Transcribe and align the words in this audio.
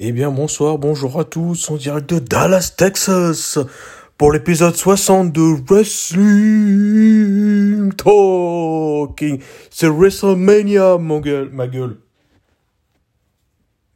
Eh 0.00 0.10
bien, 0.10 0.32
bonsoir, 0.32 0.76
bonjour 0.76 1.20
à 1.20 1.24
tous, 1.24 1.70
en 1.70 1.76
direct 1.76 2.10
de 2.10 2.18
Dallas, 2.18 2.74
Texas, 2.76 3.60
pour 4.18 4.32
l'épisode 4.32 4.74
60 4.74 5.30
de 5.30 5.40
Wrestling 5.68 6.24
Talking. 7.94 9.40
C'est 9.70 9.86
WrestleMania, 9.86 10.98
mon 10.98 11.20
gueule, 11.20 11.50
ma 11.50 11.68
gueule. 11.68 12.00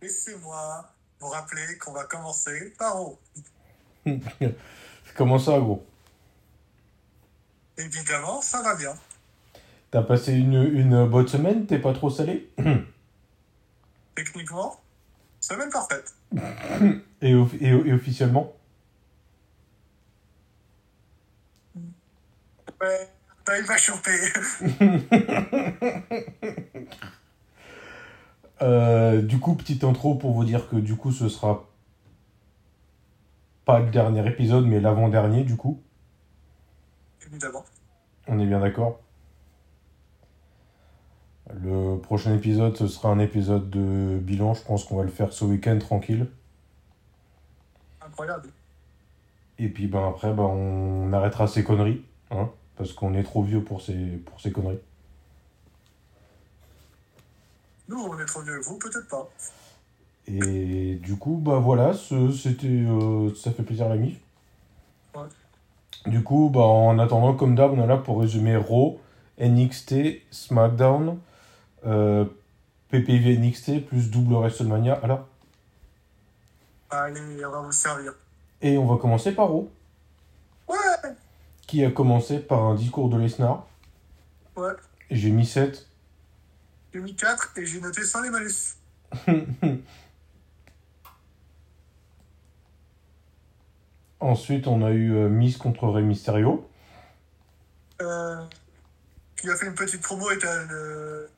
Laissez-moi 0.01 0.89
vous 1.19 1.29
rappeler 1.31 1.77
qu'on 1.81 1.91
va 1.91 2.05
commencer 2.05 2.73
par 2.79 3.03
O. 3.03 3.19
Comment 5.17 5.41
ça, 5.41 5.59
gros 5.59 5.85
Évidemment, 7.77 8.41
ça 8.41 8.63
va 8.63 8.77
bien. 8.77 8.95
T'as 9.91 10.03
passé 10.03 10.35
une, 10.35 10.63
une 10.63 11.09
bonne 11.09 11.27
semaine? 11.27 11.67
T'es 11.67 11.81
pas 11.81 11.93
trop 11.93 12.09
salé? 12.09 12.49
Techniquement, 14.15 14.79
semaine 15.49 15.71
parfaite. 15.71 16.15
et, 17.23 17.31
et, 17.33 17.69
et 17.69 17.93
officiellement 17.93 18.55
Ouais, 22.81 23.09
il 23.59 23.65
va 23.65 23.77
choper. 23.77 24.11
Euh, 28.61 29.23
du 29.23 29.39
coup, 29.39 29.55
petite 29.55 29.85
intro 29.85 30.17
pour 30.17 30.33
vous 30.33 30.45
dire 30.45 30.69
que 30.69 30.75
du 30.75 30.97
coup, 30.97 31.13
ce 31.13 31.29
sera 31.29 31.69
pas 33.65 33.79
le 33.79 33.89
dernier 33.89 34.29
épisode, 34.29 34.67
mais 34.67 34.81
l'avant-dernier, 34.81 35.45
du 35.45 35.57
coup. 35.57 35.81
Évidemment. 37.25 37.65
On 38.27 38.41
est 38.41 38.47
bien 38.47 38.59
d'accord? 38.59 38.99
Le 41.55 41.97
prochain 41.99 42.35
épisode, 42.35 42.77
ce 42.77 42.87
sera 42.87 43.09
un 43.11 43.19
épisode 43.19 43.71
de 43.71 44.19
bilan. 44.19 44.55
Je 44.55 44.63
pense 44.63 44.85
qu'on 44.85 44.97
va 44.97 45.03
le 45.05 45.09
faire 45.11 45.33
ce 45.33 45.45
week-end 45.45 45.79
tranquille. 45.79 46.27
Incroyable. 48.01 48.49
Et 49.59 49.69
puis 49.69 49.87
ben, 49.87 50.09
après, 50.09 50.33
ben, 50.33 50.43
on 50.43 51.13
arrêtera 51.13 51.47
ces 51.49 51.65
conneries. 51.65 52.03
Hein, 52.31 52.51
parce 52.77 52.93
qu'on 52.93 53.15
est 53.15 53.23
trop 53.23 53.43
vieux 53.43 53.63
pour 53.65 53.81
ces, 53.81 53.95
pour 53.95 54.41
ces 54.41 54.53
conneries. 54.53 54.79
Nous, 57.89 57.99
on 57.99 58.19
est 58.21 58.27
trop 58.27 58.43
vieux. 58.43 58.61
Vous, 58.61 58.77
peut-être 58.79 59.09
pas. 59.09 59.29
Et 60.27 60.97
du 60.97 61.17
coup, 61.17 61.41
bah 61.43 61.59
voilà, 61.59 61.95
ce- 61.95 62.31
c'était, 62.31 62.67
euh, 62.67 63.35
ça 63.35 63.51
fait 63.51 63.63
plaisir 63.63 63.87
à 63.87 63.89
la 63.89 63.97
mif. 63.97 64.19
Ouais. 65.15 65.23
Du 66.07 66.23
coup, 66.23 66.51
bah, 66.53 66.61
en 66.61 66.99
attendant, 66.99 67.33
comme 67.35 67.55
d'hab, 67.55 67.73
on 67.73 67.83
est 67.83 67.87
là 67.87 67.97
pour 67.97 68.21
résumer 68.21 68.57
Raw, 68.57 69.01
NXT, 69.41 70.21
SmackDown, 70.31 71.17
euh, 71.87 72.25
PPV 72.91 73.37
NXT, 73.39 73.87
plus 73.87 74.11
double 74.11 74.35
WrestleMania. 74.35 74.95
Alors, 75.03 75.27
Allez, 76.91 77.45
on 77.45 77.51
va 77.51 77.61
vous 77.61 77.73
servir. 77.73 78.15
et 78.63 78.79
on 78.79 78.87
va 78.87 78.97
commencer 79.01 79.33
par 79.33 79.49
Raw, 79.49 79.71
Ouais, 80.69 80.77
qui 81.67 81.85
a 81.85 81.91
commencé 81.91 82.39
par 82.39 82.63
un 82.65 82.75
discours 82.75 83.09
de 83.11 83.19
Lesnar? 83.19 83.67
ouais. 84.57 84.73
J'ai 85.11 85.31
mis 85.31 85.47
7. 85.47 85.87
J'ai 86.95 87.01
mis 87.01 87.15
4 87.15 87.53
et 87.59 87.67
j'ai 87.67 87.81
noté 87.81 88.03
sans 88.03 88.23
les 88.23 88.31
malus. 88.31 88.77
Ensuite, 94.21 94.67
on 94.67 94.83
a 94.85 94.91
eu 94.91 95.15
euh, 95.15 95.29
Miss 95.29 95.57
contre 95.57 95.89
Rey 95.89 96.03
Mysterio. 96.03 96.69
Euh, 98.03 98.37
qui 99.37 99.49
a 99.49 99.57
fait 99.57 99.67
une 99.67 99.75
petite 99.75 100.03
promo 100.03 100.31
et 100.31 100.39
t'as 100.39 100.65
le 100.65 101.29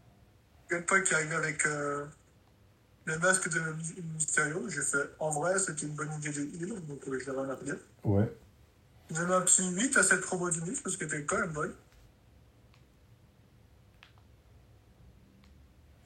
Gunpoint 0.71 1.01
qui 1.03 1.13
est 1.13 1.17
arrivé 1.17 1.35
avec 1.35 1.67
euh, 1.67 2.05
le 3.07 3.19
masque 3.19 3.49
de 3.49 3.61
My- 3.61 4.03
Mysterio. 4.15 4.69
J'ai 4.69 4.83
fait, 4.83 5.11
en 5.19 5.31
vrai, 5.31 5.59
c'était 5.59 5.87
une 5.87 5.95
bonne 5.95 6.13
idée 6.19 6.31
de 6.31 6.43
heal, 6.43 6.75
donc 6.87 7.01
euh, 7.09 7.19
je 7.19 7.31
à 7.31 7.55
redire. 7.55 7.77
Ouais. 8.05 8.33
J'ai 9.11 9.17
donné 9.17 9.35
un 9.35 9.41
petit 9.41 9.69
8 9.69 9.97
à 9.97 10.03
cette 10.03 10.21
promo 10.21 10.51
du 10.51 10.61
Miss 10.63 10.81
parce 10.81 10.97
qu'elle 10.97 11.09
était 11.09 11.25
quand 11.25 11.39
même 11.39 11.53
bonne. 11.53 11.75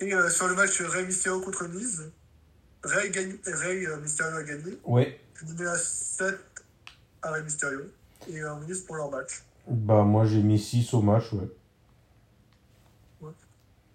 Et 0.01 0.13
euh, 0.15 0.29
sur 0.31 0.49
le 0.49 0.55
match 0.55 0.81
Rey 0.81 1.05
Mysterio 1.05 1.41
contre 1.41 1.67
Miz, 1.69 2.11
Rey, 2.83 3.11
gagne, 3.11 3.37
Rey 3.47 3.87
euh, 3.87 3.99
Mysterio 4.01 4.37
a 4.37 4.43
gagné. 4.43 4.79
Ouais. 4.85 5.21
J'ai 5.39 5.47
donné 5.55 5.69
un 5.71 5.77
7 5.77 6.39
à 7.23 7.31
Rey 7.33 7.43
Mysterio 7.43 7.83
et 8.29 8.41
un 8.41 8.59
Miz 8.61 8.81
pour 8.81 8.97
leur 8.97 9.11
match. 9.11 9.43
Bah, 9.69 10.03
moi, 10.03 10.27
j'ai 10.27 10.43
mis 10.43 10.59
6 10.59 10.93
au 10.95 11.01
match, 11.03 11.33
ouais. 11.33 11.49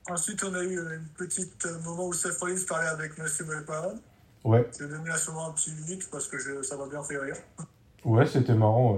Ensuite, 0.09 0.44
on 0.44 0.53
a 0.53 0.64
eu 0.64 0.78
euh, 0.80 0.96
une 0.97 1.08
petite 1.18 1.66
euh, 1.66 1.80
moment 1.81 2.08
où 2.08 2.14
Seth 2.14 2.38
Rollins 2.40 2.56
parlait 2.68 2.88
avec 2.88 3.18
Monsieur 3.18 3.46
McMahon. 3.46 4.00
Ouais. 4.44 4.68
J'ai 4.78 4.88
donné 4.88 5.09
à 5.09 5.18
ce 5.18 5.30
moment 5.31 5.50
un 5.50 5.52
petit 5.52 5.72
8 5.88 6.09
parce 6.12 6.28
que 6.28 6.38
je- 6.38 6.62
ça 6.64 6.78
m'a 6.78 6.88
bien 6.88 7.03
fait 7.03 7.18
rire. 7.18 7.36
Ouais, 8.06 8.25
c'était 8.25 8.53
marrant, 8.56 8.94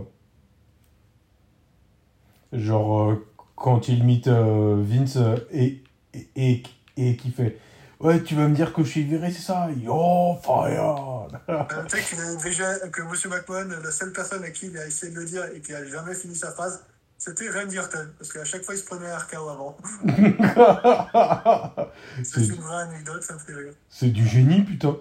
ouais. 2.53 2.59
Genre, 2.59 3.11
euh, 3.11 3.27
quand 3.55 3.87
il 3.87 3.99
imite 3.99 4.27
euh, 4.27 4.75
Vince 4.85 5.17
euh, 5.17 5.35
et, 5.51 5.83
et, 6.13 6.29
et, 6.35 6.63
et 6.97 7.15
qui 7.17 7.31
fait 7.31 7.57
Ouais, 7.99 8.21
tu 8.23 8.33
vas 8.35 8.47
me 8.47 8.55
dire 8.55 8.73
que 8.73 8.83
je 8.83 8.89
suis 8.89 9.03
viré, 9.03 9.31
c'est 9.31 9.41
ça? 9.41 9.69
Yo, 9.71 10.35
fire 10.43 11.27
Euh, 11.49 11.63
tu 11.87 11.97
sais 12.01 12.15
qu'il 12.15 12.43
déjà, 12.43 12.79
que 12.89 13.01
Monsieur 13.03 13.29
McMahon, 13.29 13.69
la 13.83 13.91
seule 13.91 14.11
personne 14.11 14.43
à 14.43 14.49
qui 14.49 14.67
il 14.67 14.77
a 14.77 14.87
essayé 14.87 15.13
de 15.13 15.19
le 15.19 15.25
dire 15.25 15.45
et 15.53 15.61
qui 15.61 15.71
a 15.73 15.85
jamais 15.85 16.15
fini 16.15 16.35
sa 16.35 16.51
phrase, 16.51 16.83
c'était 17.21 17.51
Randy 17.51 17.77
Orton. 17.77 18.07
Parce 18.17 18.33
qu'à 18.33 18.43
chaque 18.43 18.63
fois, 18.63 18.73
il 18.73 18.79
se 18.79 18.85
prenait 18.85 19.05
un 19.05 19.15
RKO 19.15 19.47
avant. 19.47 19.77
C'est 22.23 22.47
une 22.47 22.55
vraie 22.55 22.81
anecdote, 22.81 23.21
ça 23.21 23.35
me 23.35 23.39
fait 23.39 23.53
rire. 23.53 23.73
c'est 23.89 24.09
du 24.09 24.27
génie, 24.27 24.63
putain. 24.63 24.97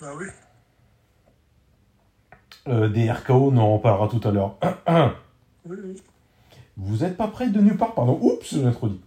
Bah 0.00 0.12
oui. 0.18 0.26
Euh, 2.68 2.90
des 2.90 3.10
RKO, 3.10 3.50
on 3.52 3.56
en 3.56 3.72
reparlera 3.78 4.08
tout 4.08 4.20
à 4.28 4.30
l'heure. 4.30 4.56
Oui, 5.66 5.76
oui. 5.84 6.02
Vous 6.78 7.04
êtes 7.04 7.18
pas 7.18 7.28
prêts 7.28 7.48
de 7.50 7.60
nulle 7.60 7.76
part, 7.76 7.94
pardon. 7.94 8.18
Oups, 8.22 8.54
je 8.54 8.60
l'ai 8.60 8.72
trop 8.72 8.88
dit. 8.88 9.00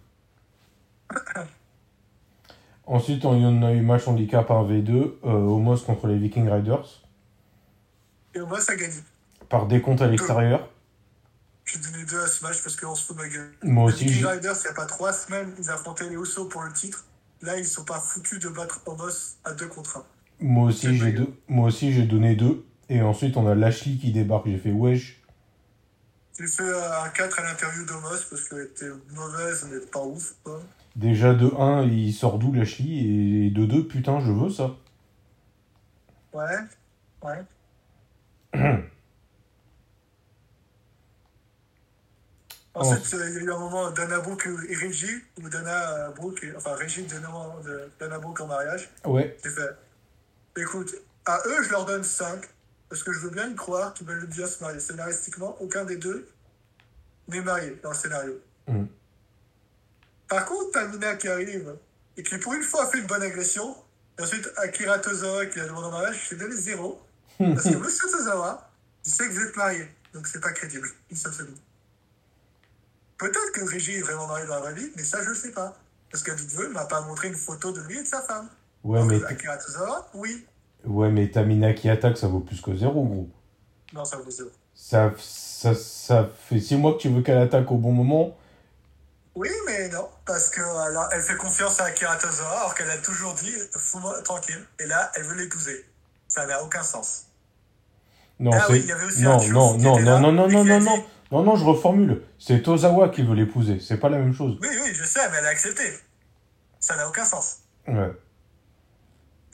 Ensuite, 2.86 3.24
on 3.24 3.62
a 3.62 3.72
eu 3.72 3.80
match 3.80 4.06
handicap 4.06 4.48
1v2, 4.48 4.90
euh, 4.92 5.14
Homos 5.24 5.78
contre 5.78 6.06
les 6.06 6.16
Viking 6.16 6.48
Riders, 6.48 7.02
Et 8.34 8.38
moi, 8.40 8.60
ça 8.60 8.76
gagne. 8.76 9.02
par 9.48 9.66
décompte 9.66 10.00
à 10.00 10.06
l'extérieur. 10.06 10.68
J'ai 11.74 11.90
donné 11.90 12.04
2 12.04 12.20
à 12.22 12.26
ce 12.28 12.44
match 12.44 12.62
parce 12.62 12.76
qu'on 12.76 12.94
se 12.94 13.04
fout 13.04 13.16
de 13.16 13.22
ma 13.22 13.28
gueule. 13.28 13.52
Moi 13.64 13.90
Les 13.90 13.94
aussi, 13.96 14.08
j'ai- 14.08 14.24
Riders, 14.26 14.54
il 14.56 14.62
n'y 14.62 14.66
a 14.68 14.74
pas 14.74 14.86
3 14.86 15.12
semaines, 15.12 15.52
ils 15.58 15.68
affrontaient 15.70 16.08
les 16.08 16.14
Usos 16.14 16.44
pour 16.48 16.62
le 16.62 16.72
titre. 16.72 17.04
Là, 17.42 17.58
ils 17.58 17.66
sont 17.66 17.84
pas 17.84 17.98
foutus 17.98 18.38
de 18.38 18.48
battre 18.48 18.80
Homos 18.86 19.36
à 19.44 19.52
2 19.52 19.66
contre 19.66 19.98
1. 19.98 20.04
Moi 20.40 20.68
aussi, 20.68 20.96
j'ai 20.96 21.12
deux. 21.12 21.34
Moi 21.48 21.68
aussi, 21.68 21.92
j'ai 21.92 22.04
donné 22.04 22.36
deux. 22.36 22.64
Et 22.88 23.02
ensuite, 23.02 23.36
on 23.36 23.46
a 23.48 23.54
Lashley 23.54 23.96
qui 23.96 24.12
débarque. 24.12 24.46
J'ai 24.46 24.58
fait 24.58 24.70
wesh. 24.72 25.20
J'ai 26.38 26.46
fait 26.46 26.62
un 26.62 27.08
4 27.10 27.40
à 27.40 27.42
l'interview 27.44 27.84
d'Homos 27.86 28.24
parce 28.30 28.48
qu'elle 28.48 28.62
était 28.62 28.90
mauvaise, 29.12 29.66
mais 29.70 29.80
pas 29.86 30.02
ouf. 30.04 30.34
Quoi. 30.44 30.60
Déjà 30.96 31.34
de 31.34 31.50
1, 31.58 31.82
il 31.84 32.12
sort 32.12 32.38
d'où 32.38 32.52
Lashley? 32.52 32.86
Et 33.46 33.50
de 33.50 33.64
2, 33.66 33.86
putain, 33.86 34.20
je 34.20 34.30
veux 34.32 34.50
ça. 34.50 34.76
Ouais, 36.32 36.56
ouais. 37.24 37.44
Ensuite, 42.74 43.14
euh, 43.14 43.28
il 43.28 43.34
y 43.34 43.38
a 43.38 43.40
eu 43.42 43.52
un 43.52 43.58
moment 43.58 43.90
Dana 43.92 44.18
Brooke 44.18 44.48
et 44.68 44.74
Reggie, 44.74 45.22
où 45.40 45.48
Dana 45.48 46.08
euh, 46.08 46.10
Brooke, 46.10 46.44
enfin 46.56 46.74
Reggie 46.74 47.04
de 47.04 47.90
Dana 48.00 48.18
Brooke 48.18 48.40
en 48.40 48.46
mariage. 48.48 48.90
Ouais. 49.04 49.36
J'ai 49.44 49.50
fait, 49.50 49.70
écoute, 50.56 50.94
à 51.24 51.40
eux, 51.46 51.62
je 51.62 51.70
leur 51.70 51.84
donne 51.84 52.02
5, 52.02 52.40
parce 52.88 53.04
que 53.04 53.12
je 53.12 53.20
veux 53.20 53.30
bien 53.30 53.48
y 53.48 53.54
croire 53.54 53.94
qu'ils 53.94 54.06
veulent 54.06 54.26
bien 54.26 54.46
se 54.46 54.62
marier. 54.62 54.80
Scénaristiquement, 54.80 55.56
aucun 55.60 55.84
des 55.84 55.96
deux 55.96 56.28
n'est 57.28 57.42
marié 57.42 57.78
dans 57.82 57.90
le 57.90 57.96
scénario. 57.96 58.40
Mm. 58.66 58.86
Par 60.28 60.44
contre, 60.44 60.72
Tamina 60.72 61.14
qui 61.14 61.28
arrive, 61.28 61.76
et 62.16 62.24
qui 62.24 62.36
pour 62.38 62.54
une 62.54 62.62
fois 62.62 62.84
a 62.84 62.86
fait 62.88 62.98
une 62.98 63.06
bonne 63.06 63.22
agression, 63.22 63.76
et 64.18 64.22
ensuite 64.22 64.50
Akira 64.56 64.98
Tozawa 64.98 65.46
qui 65.46 65.60
a 65.60 65.66
demandé 65.66 65.86
en 65.86 65.92
mariage, 65.92 66.20
je 66.24 66.34
lui 66.34 66.42
ai 66.42 66.46
donné 66.46 66.60
0. 66.60 67.00
Parce 67.38 67.64
que 67.64 67.76
Monsieur 67.76 68.10
Tozawa, 68.10 68.68
il 69.04 69.12
sait 69.12 69.28
que 69.28 69.32
vous 69.32 69.42
êtes 69.42 69.56
marié, 69.56 69.88
donc 70.12 70.26
c'est 70.26 70.40
pas 70.40 70.52
crédible, 70.52 70.88
une 71.10 71.16
seule 71.16 71.32
seconde. 71.32 71.58
Peut-être 73.18 73.52
que 73.52 73.64
Régis 73.64 73.98
est 73.98 74.02
vraiment 74.02 74.26
marié 74.26 74.46
dans 74.46 74.54
la 74.56 74.60
vraie 74.60 74.74
vie, 74.74 74.90
mais 74.96 75.04
ça 75.04 75.22
je 75.22 75.28
le 75.28 75.34
sais 75.34 75.52
pas. 75.52 75.74
Parce 76.10 76.22
que 76.22 76.30
ne 76.32 76.68
m'a 76.68 76.84
pas 76.84 77.00
montré 77.02 77.28
une 77.28 77.34
photo 77.34 77.72
de 77.72 77.80
lui 77.82 77.98
et 77.98 78.02
de 78.02 78.06
sa 78.08 78.22
femme. 78.22 78.48
Ouais, 78.84 78.98
Alors 78.98 79.10
mais, 79.10 79.18
que 79.20 79.24
Akira 79.26 79.56
Tozawa, 79.56 80.08
oui. 80.14 80.46
ouais, 80.84 81.10
mais 81.10 81.30
Tamina 81.30 81.72
qui 81.72 81.88
attaque, 81.88 82.18
ça 82.18 82.28
vaut 82.28 82.40
plus 82.40 82.60
que 82.60 82.74
0, 82.76 82.90
gros. 83.04 83.28
Non, 83.92 84.04
ça 84.04 84.16
vaut 84.18 84.30
zéro. 84.30 84.50
Ça, 84.74 85.12
ça, 85.18 85.74
ça 85.74 86.28
fait 86.48 86.60
6 86.60 86.76
mois 86.76 86.92
que 86.94 86.98
tu 86.98 87.08
veux 87.08 87.22
qu'elle 87.22 87.38
attaque 87.38 87.70
au 87.70 87.76
bon 87.76 87.92
moment. 87.92 88.36
Oui, 89.34 89.48
mais 89.66 89.88
non, 89.88 90.08
parce 90.26 90.50
que 90.50 90.60
alors, 90.60 91.08
elle 91.12 91.22
fait 91.22 91.36
confiance 91.36 91.80
à 91.80 91.86
Akira 91.86 92.16
Tozawa, 92.16 92.50
alors 92.60 92.74
qu'elle 92.74 92.90
a 92.90 92.98
toujours 92.98 93.34
dit 93.34 93.52
fous-moi 93.76 94.20
tranquille. 94.22 94.64
Et 94.78 94.86
là, 94.86 95.10
elle 95.16 95.24
veut 95.24 95.34
l'épouser. 95.34 95.84
Ça 96.28 96.46
n'a 96.46 96.62
aucun 96.62 96.82
sens. 96.82 97.26
Non, 98.38 98.50
Ah 98.52 98.64
c'est- 98.66 98.72
oui, 98.72 98.80
il 98.82 98.88
y 98.88 98.92
avait 98.92 99.04
aussi 99.06 99.22
non, 99.22 99.40
un 99.40 99.48
non, 99.48 99.78
non, 99.78 99.98
non, 99.98 100.20
non, 100.20 100.32
non, 100.32 100.48
non, 100.48 100.64
non, 100.64 100.80
non, 100.80 101.04
non, 101.34 101.42
non, 101.42 101.56
je 101.56 101.64
reformule. 101.64 102.22
C'est 102.38 102.62
Tozawa 102.62 103.08
qui 103.08 103.22
veut 103.22 103.34
l'épouser. 103.34 103.80
C'est 103.80 103.98
pas 103.98 104.08
la 104.08 104.18
même 104.18 104.34
chose. 104.34 104.58
Oui, 104.62 104.68
oui, 104.82 104.90
je 104.94 105.04
sais, 105.04 105.28
mais 105.30 105.38
elle 105.38 105.46
a 105.46 105.48
accepté. 105.48 105.82
Ça 106.78 106.96
n'a 106.96 107.08
aucun 107.08 107.24
sens. 107.24 107.60
Ouais. 107.88 108.12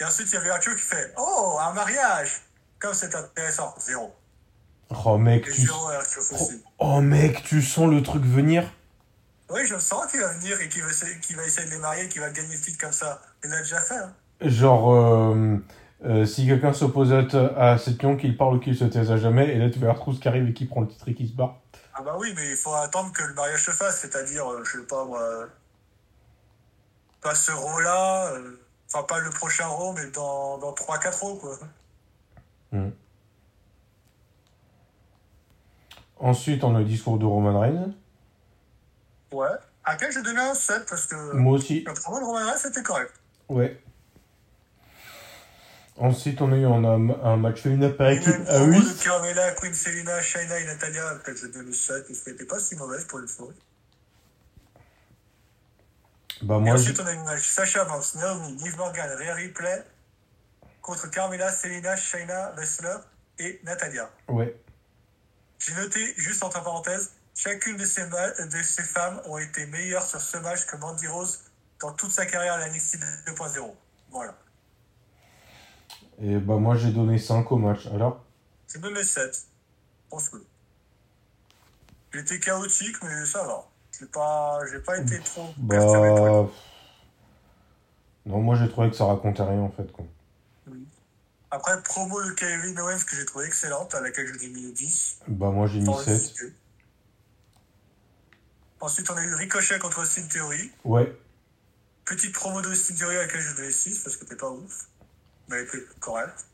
Et 0.00 0.04
ensuite, 0.04 0.28
il 0.30 0.34
y 0.34 0.38
avait 0.38 0.50
Arthur 0.50 0.74
qui 0.74 0.82
fait 0.82 1.12
Oh, 1.18 1.56
un 1.60 1.72
mariage 1.72 2.42
Comme 2.78 2.94
c'est 2.94 3.14
intéressant. 3.14 3.74
Zéro. 3.78 4.14
Oh 5.04 5.18
mec, 5.18 5.46
Et 5.46 5.52
tu... 5.52 5.60
zéro 5.62 5.78
oh, 6.32 6.50
oh, 6.78 7.00
mec, 7.00 7.42
tu 7.44 7.62
sens 7.62 7.88
le 7.88 8.02
truc 8.02 8.24
venir? 8.24 8.64
Oui, 9.50 9.60
je 9.64 9.78
sens 9.78 10.06
qu'il 10.10 10.20
va 10.20 10.32
venir 10.34 10.60
et 10.60 10.68
qu'il 10.68 10.82
va, 10.82 10.90
essayer- 10.90 11.18
qu'il 11.20 11.36
va 11.36 11.44
essayer 11.44 11.66
de 11.66 11.72
les 11.72 11.78
marier 11.80 12.08
qu'il 12.08 12.20
va 12.20 12.30
gagner 12.30 12.54
le 12.54 12.60
titre 12.60 12.78
comme 12.78 12.92
ça. 12.92 13.20
Il 13.44 13.50
l'a 13.50 13.60
déjà 13.60 13.80
fait. 13.80 13.94
Hein. 13.94 14.12
Genre, 14.42 14.92
euh, 14.92 15.56
euh, 16.04 16.24
si 16.24 16.46
quelqu'un 16.46 16.72
s'oppose 16.72 17.12
à, 17.12 17.78
cette 17.78 18.02
lion, 18.02 18.16
qu'il 18.16 18.36
parle 18.36 18.56
ou 18.56 18.58
qu'il 18.58 18.76
se 18.76 18.84
taise 18.84 19.10
à 19.10 19.16
jamais, 19.16 19.48
et 19.48 19.58
là 19.58 19.68
tu 19.70 19.78
vois 19.78 19.90
Artrousse 19.90 20.18
qui 20.18 20.28
arrive 20.28 20.48
et 20.48 20.52
qui 20.52 20.64
prend 20.64 20.80
le 20.80 20.88
titre 20.88 21.08
et 21.08 21.14
qui 21.14 21.28
se 21.28 21.34
barre. 21.34 21.59
Ah 21.94 22.02
bah 22.02 22.16
oui, 22.18 22.32
mais 22.36 22.50
il 22.50 22.56
faut 22.56 22.72
attendre 22.74 23.12
que 23.12 23.22
le 23.22 23.34
mariage 23.34 23.64
se 23.64 23.70
fasse, 23.72 24.00
c'est-à-dire, 24.00 24.50
euh, 24.50 24.62
je 24.64 24.78
sais 24.78 24.86
pas 24.86 25.04
moi, 25.04 25.46
pas 27.20 27.34
ce 27.34 27.50
Raw-là, 27.52 28.32
euh, 28.34 28.56
enfin 28.86 29.02
pas 29.04 29.18
le 29.18 29.30
prochain 29.30 29.66
Raw, 29.66 29.92
mais 29.92 30.06
dans, 30.10 30.58
dans 30.58 30.72
3-4 30.72 31.18
Raw, 31.20 31.36
quoi. 31.36 31.58
Ensuite, 36.18 36.62
on 36.64 36.74
a 36.76 36.80
le 36.80 36.84
discours 36.84 37.18
de 37.18 37.24
Roman 37.24 37.58
Reigns. 37.58 37.92
Ouais. 39.32 39.48
À 39.84 39.96
quel 39.96 40.12
j'ai 40.12 40.22
donné 40.22 40.40
un 40.40 40.54
7 40.54 40.86
parce 40.88 41.06
que 41.06 41.32
Moi 41.34 41.54
aussi. 41.54 41.82
le 41.82 41.94
promo 41.94 42.20
de 42.20 42.24
Roman 42.24 42.46
Reigns 42.46 42.58
c'était 42.58 42.82
correct. 42.82 43.14
Ouais. 43.48 43.82
Ensuite, 46.02 46.40
on 46.40 46.50
a 46.50 46.56
eu 46.56 46.64
on 46.64 46.82
a 46.84 46.88
un, 46.88 47.32
un 47.32 47.36
match 47.36 47.60
féminin 47.60 47.90
par 47.90 48.08
équipe 48.08 48.32
à 48.48 48.54
promo 48.54 48.72
8. 48.72 48.98
de 48.98 49.02
Carmella, 49.04 49.50
Queen 49.52 49.74
Selina, 49.74 50.20
Shayna 50.22 50.58
et 50.58 50.64
Natalia, 50.64 51.02
peut-être 51.22 51.38
j'ai 51.38 51.48
donné 51.48 51.72
7 51.74 52.06
parce 52.06 52.20
qu'elle 52.20 52.34
était 52.34 52.46
pas 52.46 52.58
si 52.58 52.74
mauvaise 52.76 53.04
pour 53.04 53.18
une 53.18 53.28
fois. 53.28 53.48
Bah, 56.42 56.58
Et 56.64 56.70
ensuite, 56.70 56.98
on 57.00 57.06
a 57.06 57.12
une 57.12 57.24
match 57.24 57.46
Sacha 57.46 57.84
Banks, 57.84 58.14
Naomi, 58.14 58.56
Liv 58.62 58.76
Morgan, 58.78 59.10
Rhea 59.18 59.34
Ripley 59.34 59.84
contre 60.80 61.10
Carmella, 61.10 61.52
Selina, 61.52 61.96
Shayna 61.96 62.52
Baszler 62.52 62.96
et 63.38 63.60
Natalia. 63.64 64.10
j'ai- 64.28 64.34
ouais. 64.34 64.56
J'ai 65.58 65.74
noté, 65.74 66.14
juste 66.16 66.42
entre 66.42 66.62
parenthèses, 66.62 67.10
chacune 67.34 67.76
de 67.76 67.84
ces, 67.84 68.04
de 68.06 68.62
ces 68.62 68.82
femmes 68.84 69.20
ont 69.26 69.36
été 69.36 69.66
meilleures 69.66 70.06
sur 70.06 70.18
ce 70.22 70.38
match 70.38 70.64
que 70.64 70.76
Mandy 70.78 71.06
Rose 71.08 71.40
dans 71.78 71.92
toute 71.92 72.10
sa 72.10 72.24
carrière 72.24 72.54
à 72.54 72.58
la 72.58 72.68
NXT 72.70 72.96
2.0. 73.26 73.76
Voilà. 74.10 74.34
Et 76.22 76.36
bah, 76.38 76.56
moi, 76.56 76.76
j'ai 76.76 76.90
donné 76.90 77.18
5 77.18 77.50
au 77.50 77.56
match. 77.56 77.86
Alors? 77.86 78.24
Je 78.68 78.78
donne 78.78 79.02
7. 79.02 79.32
Je 79.34 80.10
pense 80.10 80.28
que. 80.28 80.36
Il 82.12 82.20
était 82.20 82.38
chaotique, 82.40 82.96
mais 83.02 83.24
ça 83.24 83.44
va. 83.44 83.64
J'ai 83.98 84.06
pas, 84.06 84.60
j'ai 84.70 84.80
pas 84.80 84.98
été 84.98 85.20
trop 85.20 85.46
perturbé. 85.68 86.08
Bah. 86.10 86.50
Non, 88.26 88.40
moi, 88.40 88.56
j'ai 88.56 88.68
trouvé 88.68 88.90
que 88.90 88.96
ça 88.96 89.06
racontait 89.06 89.42
rien 89.42 89.60
en 89.60 89.70
fait. 89.70 89.90
Quoi. 89.92 90.04
Après, 91.50 91.82
promo 91.82 92.22
de 92.22 92.30
Kevin 92.32 92.78
Owens 92.78 93.04
que 93.04 93.16
j'ai 93.16 93.24
trouvé 93.24 93.46
excellente, 93.46 93.94
à 93.94 94.00
laquelle 94.00 94.26
j'ai 94.38 94.48
mis 94.48 94.72
10. 94.72 95.20
Bah, 95.28 95.50
moi, 95.50 95.66
j'ai 95.66 95.80
mis 95.80 95.86
sans 95.86 95.98
7. 95.98 96.14
hésiter. 96.14 96.52
Ensuite, 98.80 99.10
on 99.10 99.16
a 99.16 99.22
eu 99.22 99.34
Ricochet 99.34 99.78
contre 99.78 100.00
Austin 100.00 100.26
Theory. 100.28 100.70
Ouais. 100.84 101.16
Petite 102.04 102.32
promo 102.34 102.60
d'Austin 102.60 102.94
Theory 102.94 103.16
à 103.16 103.22
laquelle 103.22 103.40
j'ai 103.40 103.54
donné 103.54 103.70
6 103.70 104.00
parce 104.00 104.16
que 104.16 104.24
t'es 104.24 104.36
pas 104.36 104.50
ouf. 104.50 104.89
Mais 105.50 105.56
elle 105.56 105.64
était 105.64 105.84
correcte. 105.98 106.46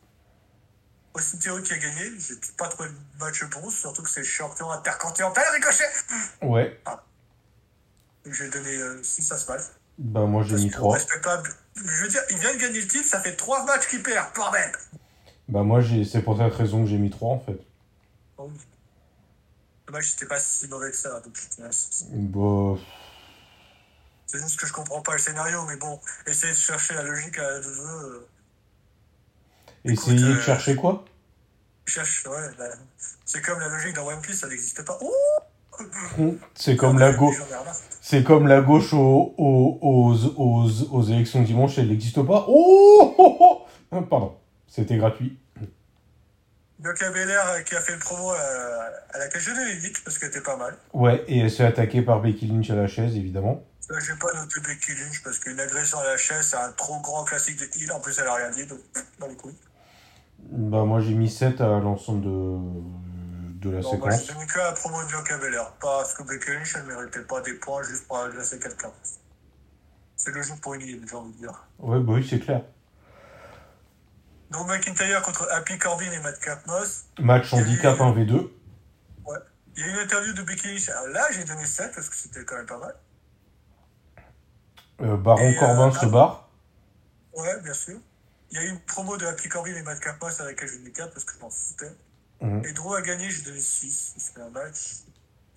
Austin 1.15 1.39
Theory 1.39 1.63
qui 1.63 1.73
a 1.73 1.79
gagné, 1.79 2.13
j'ai 2.19 2.35
pas 2.59 2.69
trouvé 2.69 2.89
le 2.91 2.95
match 3.19 3.43
bon, 3.45 3.71
surtout 3.71 4.03
que 4.03 4.11
c'est 4.11 4.25
champion 4.25 4.71
intercontinental 4.71 5.45
Ricochet. 5.55 5.85
Ouais. 6.43 6.81
Donc 8.25 8.35
j'ai 8.35 8.49
donné 8.51 9.03
6 9.03 9.33
à 9.33 9.39
ce 9.39 9.51
match. 9.51 9.63
Bah, 9.99 10.27
moi, 10.27 10.45
j'ai 10.45 10.57
mis 10.57 10.69
que 10.69 10.77
3. 10.77 10.95
respectable. 10.95 11.51
Je 11.75 12.03
veux 12.03 12.09
dire, 12.09 12.21
il 12.31 12.39
vient 12.39 12.53
de 12.53 12.59
gagner 12.59 12.81
le 12.83 12.89
titre, 12.89 13.09
ça 13.09 13.21
fait 13.21 13.35
3 13.35 13.65
matchs 13.65 13.89
qu'il 13.89 14.03
perd, 14.03 14.35
bordel 14.35 14.73
Bah, 15.49 15.63
moi, 15.63 15.81
j'ai... 15.81 16.05
c'est 16.05 16.21
pour 16.21 16.37
cette 16.37 16.53
raison 16.53 16.85
que 16.85 16.91
j'ai 16.91 16.99
mis 16.99 17.11
3 17.11 17.29
en 17.35 17.41
fait. 17.41 17.59
Bon. 18.37 18.53
Le 19.87 19.93
match 19.93 20.11
c'était 20.11 20.27
pas 20.27 20.41
si 20.41 20.69
mauvais 20.69 20.91
que 20.91 20.97
ça, 20.97 21.21
donc 21.21 21.35
je. 21.35 21.63
Bah. 21.63 22.81
C'est 24.27 24.39
juste 24.39 24.59
que 24.59 24.67
je 24.67 24.73
comprends 24.73 25.01
pas 25.01 25.13
le 25.13 25.19
scénario, 25.19 25.65
mais 25.67 25.77
bon, 25.77 26.01
essayer 26.27 26.53
de 26.53 26.59
chercher 26.59 26.95
la 26.95 27.05
logique 27.05 27.39
à 27.39 27.61
deux 27.61 27.73
jeux. 27.73 28.27
Essayez 29.87 30.21
de 30.21 30.37
euh, 30.37 30.41
chercher 30.41 30.77
quoi? 30.77 31.05
Cherche, 31.87 32.27
ouais, 32.27 32.51
bah, 32.59 32.65
c'est 33.25 33.41
comme 33.43 33.61
la 33.61 33.69
logique 33.69 33.95
dans 33.95 34.07
One 34.07 34.21
Piece, 34.21 34.41
ça 34.41 34.49
n'existe 34.49 34.85
pas. 34.85 34.99
Ouh 35.01 36.39
C'est 36.55 36.77
comme 36.77 36.99
la 36.99 37.13
gauche. 37.13 37.37
C'est 38.01 38.23
comme 38.25 38.47
la 38.47 38.61
gauche 38.61 38.93
aux, 38.93 39.35
aux, 39.37 39.79
aux, 39.83 40.15
aux, 40.37 40.83
aux 40.93 41.03
élections 41.05 41.43
dimanche, 41.43 41.79
elle 41.79 41.89
n'existe 41.89 42.23
pas. 42.23 42.47
Oh, 42.49 43.15
oh, 43.19 43.37
oh 43.41 43.67
Ah, 43.93 44.03
Pardon, 44.09 44.37
c'était 44.67 44.97
gratuit. 44.97 45.39
Bianca 46.79 47.11
Belair 47.11 47.49
euh, 47.49 47.61
qui 47.63 47.75
a 47.75 47.81
fait 47.81 47.93
le 47.95 47.99
promo 47.99 48.33
euh, 48.33 48.37
à 49.15 49.19
laquelle 49.19 49.41
je 49.41 49.51
donné 49.51 49.73
8 49.73 50.05
parce 50.05 50.19
qu'elle 50.19 50.29
était 50.29 50.43
pas 50.43 50.57
mal. 50.57 50.77
Ouais, 50.93 51.25
et 51.27 51.39
elle 51.39 51.51
se 51.51 51.57
fait 51.57 51.65
attaquer 51.65 52.03
par 52.03 52.21
Becky 52.21 52.47
Lynch 52.47 52.69
à 52.71 52.75
la 52.75 52.87
chaise, 52.87 53.17
évidemment. 53.17 53.65
Là, 53.89 53.99
j'ai 54.01 54.15
pas 54.15 54.33
noté 54.35 54.61
Becky 54.61 54.93
Lynch 54.93 55.23
parce 55.23 55.39
qu'une 55.39 55.59
agression 55.59 55.99
à 56.01 56.05
la 56.05 56.17
chaise, 56.17 56.49
c'est 56.51 56.57
un 56.57 56.73
trop 56.73 57.01
grand 57.01 57.25
classique 57.25 57.59
de 57.59 57.65
heal. 57.79 57.93
En 57.93 58.01
plus, 58.01 58.19
elle 58.19 58.27
a 58.27 58.35
rien 58.35 58.51
dit, 58.51 58.67
donc 58.67 58.81
dans 59.19 59.27
les 59.27 59.37
couilles. 59.37 59.57
Bah, 60.39 60.85
moi 60.85 61.01
j'ai 61.01 61.15
mis 61.15 61.31
7 61.31 61.61
à 61.61 61.81
l'ensemble 61.81 62.23
de, 62.23 62.59
de 63.69 63.71
la 63.71 63.81
Non, 63.81 63.99
moi, 63.99 64.11
séquence. 64.11 64.27
j'ai 64.27 64.35
mis 64.41 64.47
que 64.47 64.59
la 64.59 64.73
promo 64.73 64.99
de 65.03 65.41
Belair. 65.41 65.73
Parce 65.81 66.15
que 66.15 66.23
Becky 66.23 66.51
Lynch, 66.53 66.75
elle 66.77 66.85
méritait 66.85 67.23
pas 67.23 67.41
des 67.41 67.55
points 67.55 67.83
juste 67.83 68.07
pour 68.07 68.19
agresser 68.19 68.59
quelqu'un. 68.59 68.91
C'est 70.17 70.33
logique 70.33 70.61
pour 70.61 70.75
une 70.75 70.83
heal, 70.83 71.05
j'ai 71.09 71.17
envie 71.17 71.33
de 71.33 71.39
dire. 71.39 71.65
Ouais, 71.79 72.01
bah 72.01 72.15
oui, 72.15 72.27
c'est 72.29 72.39
clair. 72.39 72.63
Drew 74.51 74.65
McIntyre 74.65 75.23
contre 75.23 75.49
Happy 75.51 75.77
Corbin 75.79 76.11
et 76.11 76.21
Matt 76.21 76.39
Moss. 76.67 77.07
Match 77.19 77.53
handicap 77.53 77.99
1v2. 77.99 78.49
Il 79.79 79.83
y 79.83 79.85
a 79.85 79.89
eu 79.89 79.91
une 79.91 79.99
interview 79.99 80.33
de 80.33 80.43
Becky 80.43 80.69
Lynch. 80.69 80.89
Alors 80.89 81.09
là, 81.09 81.27
j'ai 81.33 81.45
donné 81.45 81.67
7 81.67 81.93
parce 81.95 82.09
que 82.09 82.17
c'était 82.17 82.45
quand 82.45 82.57
même 82.57 82.67
pas 82.67 82.79
mal. 82.79 82.95
Euh, 85.03 85.17
Baron 85.19 85.41
Et, 85.43 85.55
euh, 85.55 85.59
Corbin 85.59 85.93
se 85.93 86.07
barre. 86.07 86.49
Ouais, 87.35 87.61
bien 87.63 87.75
sûr. 87.75 87.99
Il 88.51 88.57
y 88.57 88.61
a 88.61 88.65
eu 88.65 88.69
une 88.69 88.81
promo 88.81 89.17
de 89.17 89.27
Happy 89.27 89.49
Corbin 89.49 89.75
et 89.75 89.83
Matt 89.83 90.01
Moss 90.21 90.41
à 90.41 90.45
laquelle 90.45 90.69
j'ai 90.69 90.79
mis 90.79 90.93
4 90.93 91.13
parce 91.13 91.25
que 91.25 91.33
je 91.35 91.41
m'en 91.41 91.51
foutais. 91.51 91.93
Mhm. 92.41 92.65
Et 92.65 92.73
Drew 92.73 92.95
a 92.95 93.03
gagné, 93.03 93.31
j'ai 93.31 93.43
donné 93.43 93.61
6. 93.61 94.15
C'était 94.17 94.41
un 94.41 94.51
match 94.51 95.05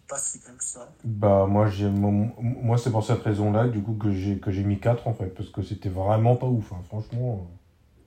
pas 0.10 0.18
si 0.18 0.40
bien 0.40 0.56
que 0.56 0.64
ça. 0.64 0.92
Bah, 1.04 1.46
moi, 1.48 1.70
j'ai, 1.70 1.88
moi 1.88 2.78
c'est 2.78 2.92
pour 2.92 3.06
cette 3.06 3.22
raison-là, 3.22 3.68
du 3.68 3.82
coup, 3.82 3.94
que 3.94 4.12
j'ai, 4.12 4.40
que 4.40 4.52
j'ai 4.52 4.64
mis 4.64 4.80
4 4.80 5.08
en 5.08 5.14
fait, 5.14 5.28
parce 5.28 5.50
que 5.50 5.62
c'était 5.62 5.90
vraiment 5.90 6.36
pas 6.36 6.48
ouf, 6.48 6.72
hein, 6.74 6.82
franchement. 6.88 7.48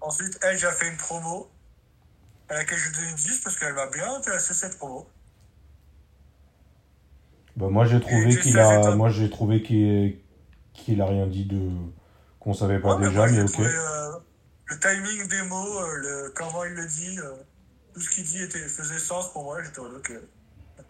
Ensuite, 0.00 0.38
elle, 0.42 0.58
j'ai 0.58 0.70
fait 0.72 0.88
une 0.88 0.96
promo 0.96 1.48
à 2.48 2.54
laquelle 2.54 2.78
j'ai 2.78 2.90
donné 2.90 3.14
10 3.14 3.40
parce 3.44 3.56
qu'elle 3.58 3.74
m'a 3.74 3.86
bien 3.86 4.12
intéressé 4.14 4.52
cette 4.52 4.76
promo. 4.76 5.06
Bah, 7.56 7.68
moi 7.68 7.84
j'ai 7.84 8.00
trouvé 8.00 8.36
qu'il 8.38 8.58
a, 8.58 8.96
moi 8.96 9.10
j'ai 9.10 9.28
trouvé 9.28 9.62
qu'il, 9.62 10.18
qu'il 10.72 11.00
a 11.02 11.06
rien 11.06 11.26
dit 11.26 11.44
de, 11.44 11.70
qu'on 12.40 12.54
savait 12.54 12.80
pas 12.80 12.94
Ouais, 12.94 13.00
mais 13.00 13.08
déjà, 13.08 13.18
moi, 13.20 13.28
mais 13.28 13.34
j'ai 13.36 13.42
ok. 13.42 13.52
trouvé, 13.52 13.68
euh, 13.68 14.12
le 14.72 14.78
timing 14.78 15.28
des 15.28 15.42
mots, 15.42 15.80
euh, 15.80 15.96
le, 15.98 16.32
comment 16.34 16.64
il 16.64 16.72
le 16.72 16.86
dit, 16.86 17.18
euh, 17.18 17.34
tout 17.92 18.00
ce 18.00 18.10
qu'il 18.10 18.24
dit 18.24 18.42
était, 18.42 18.66
faisait 18.68 18.98
sens 18.98 19.32
pour 19.32 19.44
moi. 19.44 19.62
J'étais 19.62 19.80
en 19.80 19.84
mode, 19.84 19.96
ok, 19.96 20.12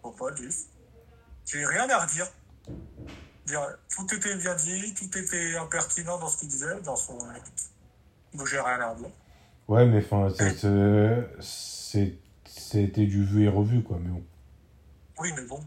pourquoi 0.00 0.30
pas 0.30 0.34
10 0.34 0.68
J'ai 1.46 1.66
rien 1.66 1.88
à 1.88 2.04
redire. 2.04 2.26
Dire, 3.46 3.60
tout 3.94 4.14
était 4.14 4.36
bien 4.36 4.54
dit, 4.54 4.94
tout 4.94 5.18
était 5.18 5.56
impertinent 5.56 6.18
dans 6.18 6.28
ce 6.28 6.38
qu'il 6.38 6.48
disait, 6.48 6.80
dans 6.82 6.96
son. 6.96 7.18
Donc 8.34 8.46
j'ai 8.46 8.60
rien 8.60 8.80
à 8.80 8.90
redire. 8.90 9.10
Ouais, 9.68 9.84
mais 9.86 10.04
enfin, 10.04 10.28
c'était 11.40 13.06
du 13.06 13.24
vu 13.24 13.44
et 13.44 13.48
revu, 13.48 13.82
quoi, 13.82 13.98
mais 14.00 14.10
bon. 14.10 14.24
Oui, 15.18 15.32
mais 15.36 15.44
bon. 15.44 15.60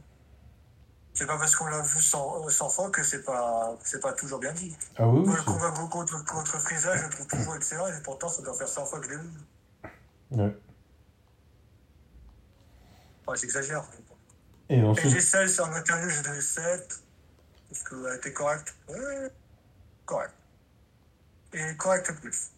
C'est 1.17 1.25
pas 1.25 1.38
parce 1.38 1.55
qu'on 1.55 1.67
l'a 1.67 1.81
vu 1.81 2.01
100, 2.01 2.50
100 2.50 2.69
fois 2.69 2.89
que 2.91 3.01
c'est 3.01 3.24
pas, 3.24 3.74
c'est 3.84 4.01
pas 4.01 4.12
toujours 4.12 4.38
bien 4.39 4.51
dit. 4.51 4.75
Ah 4.98 5.07
oui, 5.07 5.19
oui, 5.22 5.25
Moi, 5.27 5.36
le 5.36 5.39
c'est- 5.39 5.45
combat 5.45 5.72
contre, 5.89 6.25
contre 6.25 6.60
Frieza, 6.60 6.98
je 6.98 7.03
le 7.03 7.10
trouve 7.10 7.27
toujours 7.27 7.55
excellent 7.55 7.88
et 7.88 8.01
pourtant 8.03 8.27
ça 8.27 8.41
doit 8.41 8.53
faire 8.53 8.67
100 8.67 8.86
fois 8.86 9.00
que 9.00 9.05
je 9.05 9.12
l'ai 9.12 9.17
vu. 9.17 9.29
ouais. 10.31 10.57
Ouais, 13.27 13.38
j'exagère. 13.38 13.84
Et 14.69 14.77
Et 14.79 14.84
ensuite, 14.84 15.10
j'ai 15.12 15.22
16 15.22 15.60
en 15.62 15.72
interview, 15.74 16.10
j'ai 16.10 16.22
donné 16.22 16.41
7. 16.41 17.00
Parce 17.69 17.84
qu'elle 17.84 18.15
était 18.17 18.34
correcte. 18.34 18.75
Ouais, 18.89 19.31
correct? 20.05 20.34
Et 21.53 21.75
correct 21.77 22.12
plus. 22.19 22.51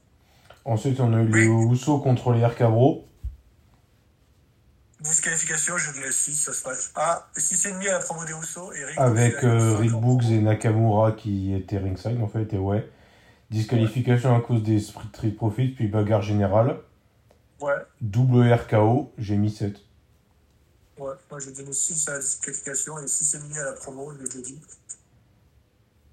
ensuite, 0.65 0.99
on 0.99 1.13
a 1.13 1.21
eu 1.21 1.27
les 1.31 1.45
Usos 1.45 1.99
contre 1.99 2.31
les 2.33 2.43
RK-Bro. 2.43 3.05
Disqualification, 4.99 5.77
j'ai 5.77 5.93
donné 5.93 6.11
6 6.11 6.35
ça 6.35 6.53
se 6.53 6.67
match. 6.67 6.91
Ah, 6.95 7.27
6,5 7.37 7.87
à 7.87 7.93
la 7.93 7.99
promo 7.99 8.25
des 8.25 8.33
Rousseau 8.33 8.73
et 8.73 8.83
Rick 8.83 8.97
Avec 8.97 9.43
euh, 9.43 9.77
Rick 9.77 9.91
Boogs. 9.91 10.01
Boogs 10.01 10.31
et 10.31 10.39
Nakamura 10.39 11.11
qui 11.11 11.53
étaient 11.53 11.77
ringside, 11.77 12.19
en 12.21 12.27
fait, 12.27 12.51
et 12.53 12.57
ouais. 12.57 12.89
Disqualification 13.51 14.35
à 14.35 14.41
cause 14.41 14.63
des 14.63 14.79
Street 14.79 15.29
Profits, 15.29 15.69
puis 15.69 15.87
bagarre 15.87 16.23
générale. 16.23 16.79
Ouais, 17.61 17.75
Double 18.01 18.51
RKO, 18.51 19.13
j'ai 19.17 19.35
mis 19.35 19.51
7. 19.51 19.77
ouais. 20.97 21.13
Moi 21.29 21.39
j'ai 21.39 21.51
donné 21.51 21.73
6 21.73 22.07
à 22.09 22.13
la 22.13 22.19
disqualification 22.19 22.99
et 22.99 23.05
6,5 23.05 23.59
à 23.59 23.65
la 23.65 23.73
promo, 23.73 24.11
je 24.13 24.25
déjà 24.25 24.41
dit. 24.41 24.59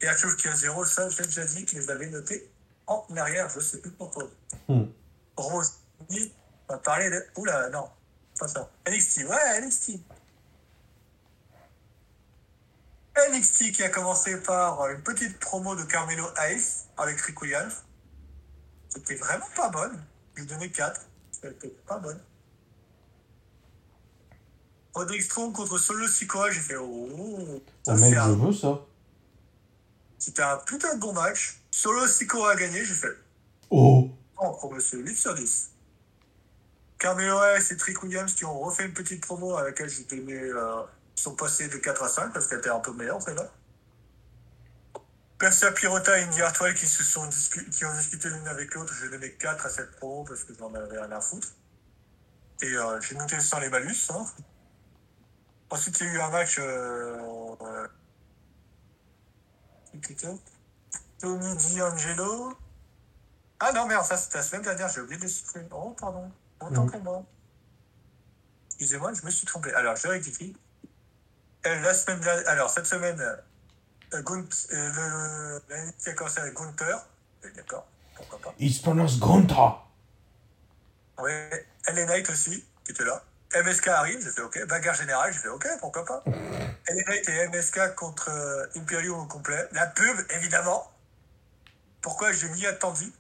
Et 0.03 0.07
à 0.07 0.15
chose 0.17 0.37
qui 0.37 0.49
a 0.49 0.55
0, 0.55 0.85
ça, 0.85 1.09
je 1.09 1.19
l'ai 1.21 1.27
déjà 1.27 1.45
dit, 1.45 1.65
que 1.65 1.81
je 1.81 1.87
l'avais 1.87 2.09
noté. 2.11 2.51
en 2.87 3.05
arrière, 3.17 3.49
je 3.49 3.61
sais 3.61 3.81
plus 3.81 3.91
pourquoi. 3.91 4.25
Hmm. 4.69 4.85
Rose, 5.37 5.73
on 6.11 6.15
va 6.69 6.79
parler 6.79 7.11
de. 7.11 7.25
Oula, 7.37 7.71
non, 7.71 7.89
ça. 8.35 8.71
NXT, 8.89 9.25
ouais, 9.29 9.61
NXT. 9.61 10.01
NXT 13.31 13.73
qui 13.73 13.83
a 13.83 13.89
commencé 13.89 14.41
par 14.43 14.89
une 14.89 15.03
petite 15.03 15.39
promo 15.39 15.77
de 15.77 15.85
Carmelo 15.85 16.27
Hayes 16.39 16.87
avec 16.97 17.21
Rick 17.21 17.41
Williams. 17.43 17.85
C'était 18.89 19.15
vraiment 19.17 19.47
pas 19.55 19.69
bonne. 19.71 20.05
Je 20.35 20.41
lui 20.41 20.49
donnais 20.49 20.71
4. 20.71 21.01
C'était 21.31 21.69
pas 21.87 21.99
bonne. 21.99 22.21
Roderick 24.95 25.23
Strong 25.23 25.53
contre 25.53 25.79
Solo 25.79 26.07
Sikoa, 26.07 26.51
j'ai 26.51 26.61
fait 26.61 26.77
oh. 26.77 27.61
Oh 27.87 27.95
mec, 27.95 28.15
je 28.15 28.31
veux 28.31 28.53
ça. 28.53 28.81
C'était 30.19 30.43
un 30.43 30.57
putain 30.59 30.95
de 30.95 31.01
bon 31.01 31.13
match. 31.13 31.61
Solo 31.71 32.07
Sikoa 32.07 32.53
a 32.53 32.57
gagné, 32.57 32.85
j'ai 32.85 32.95
fait 32.95 33.17
Oh. 33.71 34.09
oh, 34.39 34.53
promotion 34.53 34.99
8 34.99 35.17
sur 35.17 35.35
10. 35.35 35.71
Carmelo 36.99 37.43
Hayes 37.43 37.73
et 37.73 37.77
Trick 37.77 38.03
Williams 38.03 38.35
qui 38.35 38.45
ont 38.45 38.59
refait 38.59 38.87
une 38.87 38.95
petite 38.95 39.25
promo 39.25 39.57
à 39.57 39.65
laquelle 39.65 39.89
j'ai 39.89 40.05
donné. 40.05 40.35
Euh, 40.35 40.83
sont 41.15 41.37
passés 41.37 41.69
de 41.69 41.77
4 41.77 42.03
à 42.03 42.09
5 42.09 42.33
parce 42.33 42.47
qu'elle 42.47 42.59
était 42.59 42.71
un 42.71 42.81
peu 42.81 42.93
meilleure 42.93 43.23
celle-là. 43.23 43.51
Persia 45.39 45.73
Pirota 45.73 46.19
et 46.19 46.23
Indy 46.23 46.43
Hartwell 46.43 46.75
qui, 46.75 46.87
se 46.87 47.03
sont 47.03 47.29
qui 47.71 47.85
ont 47.85 47.95
discuté 47.95 48.29
l'une 48.29 48.47
avec 48.47 48.75
l'autre, 48.75 48.95
j'ai 49.01 49.11
donné 49.11 49.33
4 49.33 49.67
à 49.67 49.69
cette 49.69 49.97
promo 49.97 50.25
parce 50.25 50.45
que 50.45 50.55
j'en 50.59 50.73
avais 50.75 50.99
rien 50.99 51.11
à 51.13 51.21
foutre. 51.21 51.49
Et 52.63 52.73
euh, 52.73 53.01
j'ai 53.01 53.15
noté 53.15 53.41
sans 53.41 53.59
les 53.59 53.69
malus. 53.69 54.11
Hein. 54.11 54.25
Ensuite, 55.71 56.01
il 56.01 56.07
y 56.07 56.11
a 56.11 56.13
eu 56.15 56.21
un 56.21 56.31
match. 56.31 56.57
Euh, 56.61 57.89
Tony 61.21 61.77
D'Angelo. 61.77 62.57
Ah 63.61 63.73
non, 63.73 63.87
merde, 63.87 64.05
ça 64.05 64.17
c'était 64.17 64.39
la 64.39 64.45
semaine 64.45 64.63
dernière, 64.63 64.89
j'ai 64.89 65.01
oublié 65.01 65.17
de 65.17 65.23
le 65.23 65.29
supprimer. 65.29 65.69
Oh, 65.73 65.95
pardon. 65.99 66.31
Moi. 66.71 67.25
Excusez-moi, 68.69 69.13
je 69.13 69.25
me 69.25 69.31
suis 69.31 69.47
trompé. 69.47 69.73
Alors, 69.75 69.97
je 69.97 70.09
rectifie. 70.09 70.57
Euh, 71.67 71.81
La 71.81 71.95
semaine 71.95 72.23
alors 72.47 72.69
cette 72.71 72.87
semaine, 72.87 73.19
euh, 73.21 74.23
Gunt, 74.23 74.49
euh, 74.73 74.93
le, 74.93 75.63
l'année 75.69 75.93
qui 75.99 76.09
a 76.11 76.13
commencé 76.13 76.41
avec 76.41 76.55
Gunther. 76.55 77.07
Oui, 77.43 77.51
D'accord, 77.57 77.87
pourquoi 78.15 78.39
pas. 78.41 78.55
It's 78.59 78.79
pronounced 78.79 79.19
Gonta. 79.19 79.79
Ouais, 81.19 81.67
LA 81.89 82.07
Knight 82.07 82.29
aussi, 82.31 82.65
qui 82.85 82.93
était 82.93 83.05
là. 83.05 83.23
MSK 83.55 83.89
arrive, 83.89 84.21
j'ai 84.21 84.31
fait 84.31 84.43
OK. 84.43 84.67
Bagarre 84.67 84.95
générale, 84.95 85.33
j'ai 85.33 85.39
fait 85.39 85.49
OK, 85.49 85.67
pourquoi 85.81 86.05
pas. 86.05 86.23
LA 86.89 87.03
Knight 87.07 87.29
et 87.29 87.49
MSK 87.49 87.95
contre 87.95 88.29
euh, 88.31 88.67
Imperium 88.77 89.21
au 89.21 89.27
complet. 89.27 89.69
La 89.73 89.87
pub, 89.87 90.17
évidemment. 90.31 90.91
Pourquoi 92.03 92.33
je 92.33 92.47
m'y 92.49 92.67
attendu? 92.67 93.13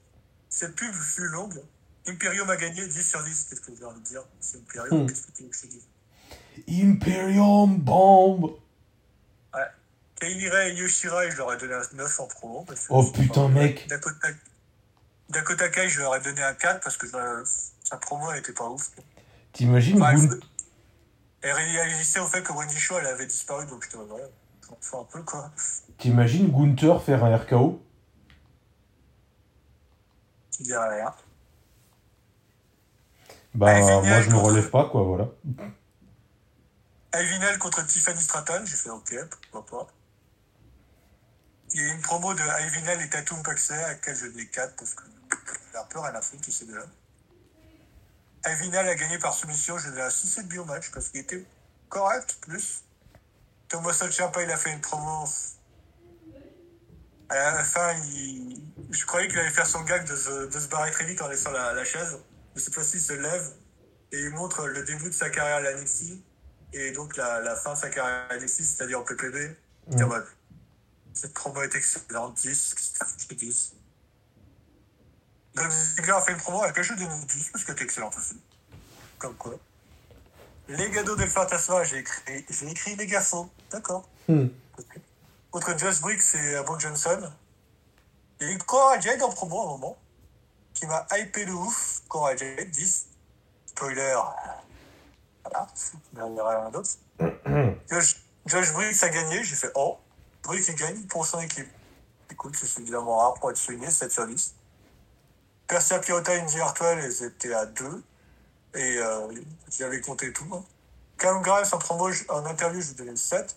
Cette 0.48 0.76
pub 0.76 0.92
fut 0.92 1.28
longue. 1.28 1.62
Imperium 2.06 2.50
a 2.50 2.56
gagné 2.56 2.86
10 2.86 3.02
sur 3.02 3.22
10. 3.22 3.46
Qu'est-ce 3.48 3.60
que 3.60 3.84
envie 3.84 4.00
de 4.00 4.04
dire 4.04 4.22
C'est 4.40 4.58
Imperium, 4.58 5.02
Hmm. 5.02 5.06
qu'est-ce 5.06 5.26
que 5.26 5.32
tu 5.32 5.42
veux 5.44 5.48
que 5.48 5.56
je 5.56 5.66
dise 5.66 5.86
Imperium 6.68 7.78
Bomb. 7.78 8.44
Ouais. 9.54 9.60
Ray 10.20 10.70
et 10.70 10.74
Yoshira, 10.74 11.28
je 11.28 11.36
leur 11.36 11.52
ai 11.52 11.56
donné 11.56 11.74
un 11.74 11.82
9 11.94 12.20
en 12.20 12.26
promo. 12.26 12.64
Parce 12.66 12.86
que 12.86 12.92
Oh 12.92 13.04
putain, 13.10 13.48
mec. 13.48 13.86
Dakota, 13.88 14.28
Dakota 15.28 15.68
Kai, 15.68 15.88
je 15.88 16.00
leur 16.00 16.14
ai 16.16 16.20
donné 16.20 16.42
un 16.42 16.54
4 16.54 16.80
parce 16.82 16.96
que 16.96 17.06
euh, 17.14 17.44
sa 17.82 17.96
promo, 17.96 18.30
elle 18.32 18.38
était 18.38 18.52
pas 18.52 18.68
ouf. 18.68 18.90
T'imagines 19.52 20.00
Enfin, 20.02 20.28
elle, 21.42 21.52
réalisait 21.52 22.20
au 22.20 22.26
fait 22.26 22.42
que 22.42 22.52
Wendy 22.52 22.78
Shaw, 22.78 22.98
elle 23.00 23.06
avait 23.06 23.26
disparu, 23.26 23.66
donc 23.66 23.84
j'étais 23.84 23.96
ouais, 23.96 24.30
j'en 24.68 24.76
fais 24.80 24.96
un 24.96 25.04
peu 25.04 25.22
quoi. 25.22 25.50
T'imagines 25.98 26.50
Gunther 26.50 27.02
faire 27.02 27.24
un 27.24 27.36
RKO 27.36 27.80
Il 30.60 30.66
dirait 30.66 30.96
rien. 31.00 31.14
Génial, 33.54 34.04
moi 34.04 34.20
je 34.22 34.28
me 34.28 34.34
contre- 34.34 34.44
relève 34.46 34.70
pas 34.70 34.88
quoi, 34.88 35.02
voilà. 35.02 35.28
Ivinel 37.14 37.58
contre 37.58 37.86
Tiffany 37.86 38.20
Stratton, 38.20 38.62
j'ai 38.64 38.76
fait 38.76 38.90
ok, 38.90 39.14
pourquoi 39.52 39.86
pas. 39.86 39.92
Il 41.72 41.80
y 41.80 41.90
a 41.90 41.92
une 41.94 42.00
promo 42.00 42.34
de 42.34 42.42
Ivinel 42.66 43.00
et 43.02 43.08
Tatum 43.08 43.42
Paxer 43.42 43.74
à 43.74 43.88
laquelle 43.88 44.16
je 44.16 44.26
donne 44.26 44.46
4 44.46 44.74
parce 44.76 44.94
que 44.94 45.02
j'ai 45.72 45.78
un 45.78 45.84
peu 45.84 45.98
rien 46.00 46.14
à 46.14 46.20
foutre 46.22 46.42
tous 46.42 46.50
ces 46.52 46.66
deux-là. 46.66 46.86
Ivinel 48.46 48.88
a 48.88 48.94
gagné 48.94 49.18
par 49.18 49.34
soumission, 49.34 49.78
je 49.78 49.90
donne 49.90 50.00
un 50.00 50.08
6-7 50.08 50.46
biomatch 50.48 50.90
parce 50.90 51.08
qu'il 51.08 51.20
était 51.20 51.44
correct, 51.88 52.36
plus. 52.42 52.82
Thomas 53.68 53.92
Ciampa, 54.10 54.42
il 54.42 54.50
a 54.50 54.56
fait 54.56 54.72
une 54.72 54.80
promo. 54.80 55.24
À 57.28 57.34
la 57.52 57.64
fin, 57.64 57.92
il... 58.12 58.60
je 58.90 59.06
croyais 59.06 59.28
qu'il 59.28 59.38
allait 59.38 59.50
faire 59.50 59.66
son 59.66 59.82
gag 59.82 60.06
de 60.06 60.14
se, 60.14 60.46
de 60.46 60.60
se 60.60 60.68
barrer 60.68 60.90
très 60.90 61.04
vite 61.04 61.22
en 61.22 61.28
laissant 61.28 61.50
la, 61.52 61.72
la 61.72 61.84
chaise. 61.84 62.18
Mais 62.54 62.60
cette 62.60 62.74
fois-ci, 62.74 62.96
il 62.98 63.02
se 63.02 63.12
lève 63.12 63.52
et 64.12 64.20
il 64.20 64.30
montre 64.30 64.66
le 64.66 64.84
début 64.84 65.08
de 65.08 65.14
sa 65.14 65.30
carrière 65.30 65.56
à 65.56 65.60
la 65.60 65.74
NXT 65.80 66.18
et 66.72 66.92
donc 66.92 67.16
la, 67.16 67.40
la 67.40 67.56
fin 67.56 67.74
de 67.74 67.78
sa 67.78 67.90
carrière 67.90 68.26
à 68.30 68.36
NXT, 68.36 68.62
c'est-à-dire 68.62 69.00
en 69.00 69.04
PPB. 69.04 69.56
J'étais 69.90 70.02
en 70.02 70.06
Mm. 70.06 70.10
mode, 70.10 70.26
cette 71.12 71.34
promo 71.34 71.62
est 71.62 71.74
excellente, 71.74 72.34
10, 72.36 72.74
qu'est-ce 72.74 73.26
que 73.26 73.34
je 73.34 73.38
dis 73.38 73.72
Dolph 75.54 75.72
Ziggler 75.72 76.12
a 76.12 76.20
fait 76.20 76.32
une 76.32 76.38
promo 76.38 76.62
à 76.62 76.66
laquelle 76.66 76.82
je 76.84 76.94
donne 76.94 77.20
10 77.26 77.50
parce 77.50 77.64
qu'elle 77.64 77.74
était 77.76 77.84
excellente 77.84 78.16
aussi. 78.16 78.40
Comme 79.18 79.34
quoi. 79.36 79.54
Legado 80.68 81.14
del 81.14 81.28
Fantasma, 81.28 81.84
j'ai 81.84 81.98
écrit, 81.98 82.44
j'ai 82.48 82.68
écrit 82.68 82.96
Legafo. 82.96 83.48
D'accord. 83.70 84.08
Hmm. 84.28 84.46
Contre 85.50 85.78
Josh 85.78 86.00
Briggs 86.00 86.22
et 86.34 86.60
Brooke 86.64 86.80
Johnson. 86.80 87.30
Il 88.40 88.48
y 88.48 88.50
a 88.50 88.52
eu 88.54 88.58
Cora 88.58 88.98
Jade 88.98 89.22
en 89.22 89.30
promo 89.30 89.60
à 89.60 89.64
un 89.64 89.68
moment, 89.68 89.96
qui 90.72 90.86
m'a 90.86 91.06
hypé 91.18 91.44
de 91.44 91.52
ouf. 91.52 92.00
Cora 92.14 92.36
Jade, 92.36 92.70
10. 92.70 93.08
Spoiler. 93.66 94.14
Voilà, 95.42 96.60
rien 96.60 96.70
d'autre. 96.70 96.90
Josh, 97.90 98.22
Josh 98.46 98.72
Briggs 98.72 99.02
a 99.02 99.08
gagné, 99.08 99.42
j'ai 99.42 99.56
fait 99.56 99.72
oh. 99.74 99.98
Briggs 100.44 100.64
il 100.68 100.76
gagne 100.76 101.02
pour 101.06 101.26
son 101.26 101.40
équipe. 101.40 101.66
Écoute, 102.30 102.54
c'est 102.54 102.80
évidemment 102.80 103.18
rare 103.18 103.34
pour 103.34 103.50
être 103.50 103.56
souligné, 103.56 103.90
7 103.90 104.12
sur 104.12 104.28
10. 104.28 104.54
Persia 105.66 105.98
Pirota 105.98 106.36
et 106.36 106.38
Indy 106.38 106.60
Hartwell, 106.60 107.00
elles 107.00 107.24
étaient 107.24 107.52
à 107.52 107.66
2. 107.66 108.04
Et 108.76 108.98
euh, 108.98 109.34
j'avais 109.76 110.00
compté 110.00 110.32
tout. 110.32 110.46
Hein. 110.52 110.62
Cam 111.18 111.42
Grimes 111.42 111.66
en 111.72 112.32
en 112.32 112.46
interview, 112.46 112.80
je 112.80 112.90
lui 112.90 112.94
donnais 112.94 113.16
7. 113.16 113.56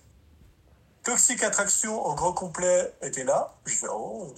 Toxic 1.04 1.44
Attraction 1.44 2.04
au 2.04 2.16
gros 2.16 2.34
complet 2.34 2.92
était 3.04 3.24
là. 3.24 3.54
Je 3.68 3.76
fais 3.76 3.88
oh. 3.88 4.34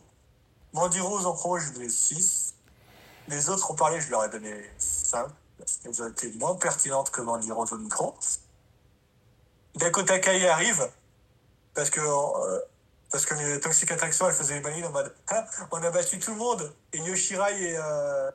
Mandy 0.74 1.00
Rose 1.00 1.26
en 1.26 1.32
promo, 1.32 1.58
je 1.58 1.68
lui 1.68 1.76
donnais 1.76 1.88
6. 1.88 2.56
Les 3.30 3.50
autres 3.50 3.70
ont 3.72 3.76
parlé, 3.76 4.02
je 4.02 4.10
leur 4.12 4.24
ai 4.26 4.30
donné 4.30 4.54
5. 4.78 5.28
Parce 5.58 5.78
qu'elles 5.78 6.02
ont 6.02 6.08
été 6.10 6.32
moins 6.34 6.56
pertinentes 6.56 7.12
que 7.12 7.22
Mandy 7.22 7.52
Rose 7.52 7.72
au 7.74 7.78
micro. 7.78 8.16
Dakota 9.76 10.20
Kai 10.20 10.48
arrive. 10.48 10.90
Parce 11.74 11.90
que, 11.90 12.00
euh, 12.02 12.60
parce 13.12 13.26
que 13.26 13.36
les 13.36 13.60
Toxic 13.60 13.92
Attraction, 13.92 14.28
elles 14.28 14.36
faisaient 14.36 14.56
les 14.56 14.62
malines 14.62 14.86
en 14.86 14.92
mode 14.92 15.14
Ah, 15.28 15.46
on 15.72 15.82
a 15.84 15.92
battu 15.92 16.20
tout 16.20 16.32
le 16.32 16.38
monde. 16.38 16.74
Et 16.94 16.98
Yoshirai 17.00 17.62
et. 17.72 17.78
Euh, 17.78 18.32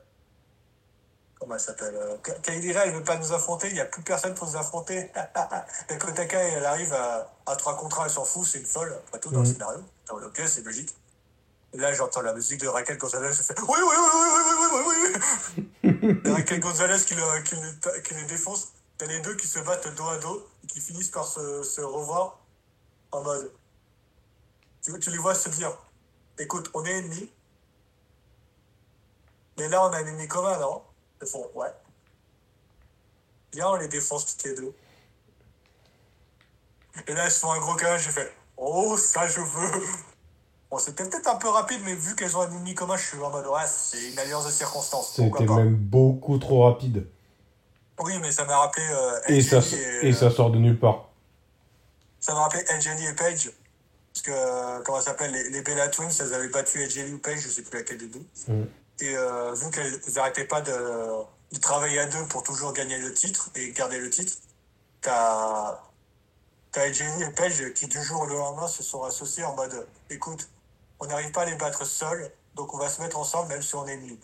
comment 1.39 1.55
elle 1.55 1.59
s'appelle 1.59 1.95
euh, 1.95 2.17
Ka- 2.23 2.35
Kylie 2.41 2.71
Ray, 2.71 2.89
elle 2.89 2.95
veut 2.95 3.03
pas 3.03 3.17
nous 3.17 3.33
affronter. 3.33 3.67
Il 3.67 3.73
n'y 3.73 3.81
a 3.81 3.85
plus 3.85 4.01
personne 4.03 4.33
pour 4.33 4.47
nous 4.47 4.55
affronter. 4.55 5.11
Dakota 5.89 6.25
Kai, 6.25 6.37
elle 6.55 6.65
arrive 6.65 6.93
à, 6.93 7.29
à 7.45 7.55
3 7.55 7.75
contre 7.77 7.99
1, 8.01 8.05
elle 8.05 8.11
s'en 8.11 8.23
fout, 8.25 8.47
c'est 8.47 8.59
une 8.59 8.65
folle. 8.65 8.95
Après 9.07 9.19
tout, 9.19 9.29
dans 9.31 9.41
le 9.41 9.47
Mhm. 9.47 9.53
scénario. 9.53 9.83
Ah 10.09 10.15
ouais, 10.15 10.23
Ok, 10.25 10.41
c'est 10.47 10.61
logique. 10.61 10.95
Là, 11.77 11.93
j'entends 11.93 12.21
la 12.21 12.33
musique 12.33 12.61
de 12.61 12.67
Raquel 12.67 12.97
Gonzalez, 12.97 13.33
je 13.33 13.43
fais 13.43 13.53
oui, 13.59 13.67
oui, 13.67 13.95
oui, 13.97 14.11
oui, 14.13 14.39
oui, 14.45 14.65
oui, 14.71 14.79
oui, 15.83 16.21
oui. 16.23 16.31
Raquel 16.33 16.59
Gonzalez 16.61 17.03
qui, 17.05 17.15
le, 17.15 17.41
qui, 18.01 18.13
les 18.13 18.23
défonce. 18.23 18.71
T'as 18.97 19.07
les 19.07 19.19
deux 19.19 19.35
qui 19.35 19.45
se 19.45 19.59
battent 19.59 19.93
dos 19.95 20.07
à 20.07 20.17
dos 20.17 20.47
et 20.63 20.67
qui 20.67 20.79
finissent 20.79 21.09
par 21.09 21.27
se, 21.27 21.63
se 21.63 21.81
revoir 21.81 22.39
en 23.11 23.23
mode. 23.23 23.51
Tu, 24.81 24.97
tu 24.99 25.09
les 25.09 25.17
vois 25.17 25.35
se 25.35 25.49
dire 25.49 25.77
écoute, 26.39 26.69
on 26.73 26.85
est 26.85 26.99
ennemis, 26.99 27.29
mais 29.57 29.67
là, 29.67 29.83
on 29.85 29.91
a 29.91 29.97
un 29.97 30.05
ennemi 30.05 30.27
commun, 30.29 30.57
non? 30.57 30.81
Ils 31.21 31.27
font 31.27 31.49
ouais. 31.55 31.73
Là, 33.53 33.71
on 33.71 33.75
les 33.75 33.89
défonce 33.89 34.25
toutes 34.25 34.43
les 34.45 34.55
deux. 34.55 34.73
Et 37.07 37.13
là, 37.13 37.25
ils 37.25 37.31
se 37.31 37.39
font 37.39 37.51
un 37.51 37.59
gros 37.59 37.75
câlin, 37.75 37.97
j'ai 37.97 38.11
fait 38.11 38.33
oh, 38.55 38.95
ça, 38.95 39.27
je 39.27 39.41
veux 39.41 39.81
Bon, 40.71 40.77
c'était 40.79 41.03
peut-être 41.03 41.27
un 41.27 41.35
peu 41.35 41.49
rapide, 41.49 41.81
mais 41.85 41.93
vu 41.93 42.15
qu'elles 42.15 42.35
ont 42.35 42.41
un 42.41 42.51
ennemi 42.51 42.73
commun, 42.73 42.97
je 42.97 43.05
suis 43.05 43.19
en 43.19 43.29
mode 43.29 43.45
Ouais, 43.45 43.61
c'est 43.67 44.11
une 44.11 44.19
alliance 44.19 44.45
de 44.45 44.51
circonstances. 44.51 45.13
C'était 45.15 45.45
même 45.45 45.75
beaucoup 45.75 46.37
trop 46.37 46.63
rapide. 46.63 47.07
Oui, 47.99 48.13
mais 48.21 48.31
ça 48.31 48.45
m'a 48.45 48.57
rappelé. 48.57 48.85
Euh, 48.91 49.19
Et 49.27 49.41
ça, 49.41 49.59
et 50.01 50.11
ça 50.11 50.29
sort 50.31 50.51
de 50.51 50.57
nulle 50.57 50.79
part. 50.79 51.09
Ça 52.19 52.33
m'a 52.33 52.41
rappelé 52.41 52.63
Angeli 52.75 53.05
et 53.05 53.13
Page. 53.13 53.51
Parce 54.13 54.23
que, 54.23 54.31
euh, 54.31 54.81
comment 54.83 54.99
ça 54.99 55.07
s'appelle, 55.07 55.31
les, 55.31 55.49
les 55.49 55.61
Bella 55.61 55.87
Twins, 55.89 56.09
elles 56.19 56.33
avaient 56.33 56.49
battu 56.49 56.83
Angeli 56.83 57.13
ou 57.13 57.19
Page, 57.19 57.39
je 57.39 57.49
sais 57.49 57.61
plus 57.61 57.77
laquelle 57.77 57.97
des 57.97 58.07
deux. 58.07 58.25
Mm. 58.47 58.63
Et 59.01 59.15
euh, 59.15 59.53
vu 59.53 59.69
qu'elles 59.71 59.99
n'arrêtaient 60.15 60.45
pas 60.45 60.61
de, 60.61 60.71
de 61.51 61.59
travailler 61.59 61.99
à 61.99 62.05
deux 62.05 62.25
pour 62.27 62.43
toujours 62.43 62.73
gagner 62.73 62.97
le 62.97 63.13
titre 63.13 63.49
et 63.55 63.71
garder 63.71 63.99
le 63.99 64.09
titre, 64.09 64.33
t'as 65.01 65.79
t'as 66.71 66.89
Angeli 66.89 67.23
et 67.23 67.31
Page 67.31 67.73
qui 67.73 67.87
du 67.87 68.01
jour 68.03 68.21
au 68.21 68.25
lendemain 68.25 68.67
se 68.67 68.83
sont 68.83 69.03
associés 69.03 69.43
en 69.45 69.55
mode 69.55 69.87
écoute, 70.09 70.49
on 71.05 71.09
n'arrive 71.09 71.31
pas 71.31 71.41
à 71.43 71.45
les 71.45 71.55
battre 71.55 71.85
seuls, 71.85 72.31
donc 72.55 72.73
on 72.73 72.77
va 72.77 72.89
se 72.89 73.01
mettre 73.01 73.17
ensemble 73.17 73.49
même 73.49 73.61
si 73.61 73.75
on 73.75 73.85
est 73.87 73.93
ennemis. 73.93 74.19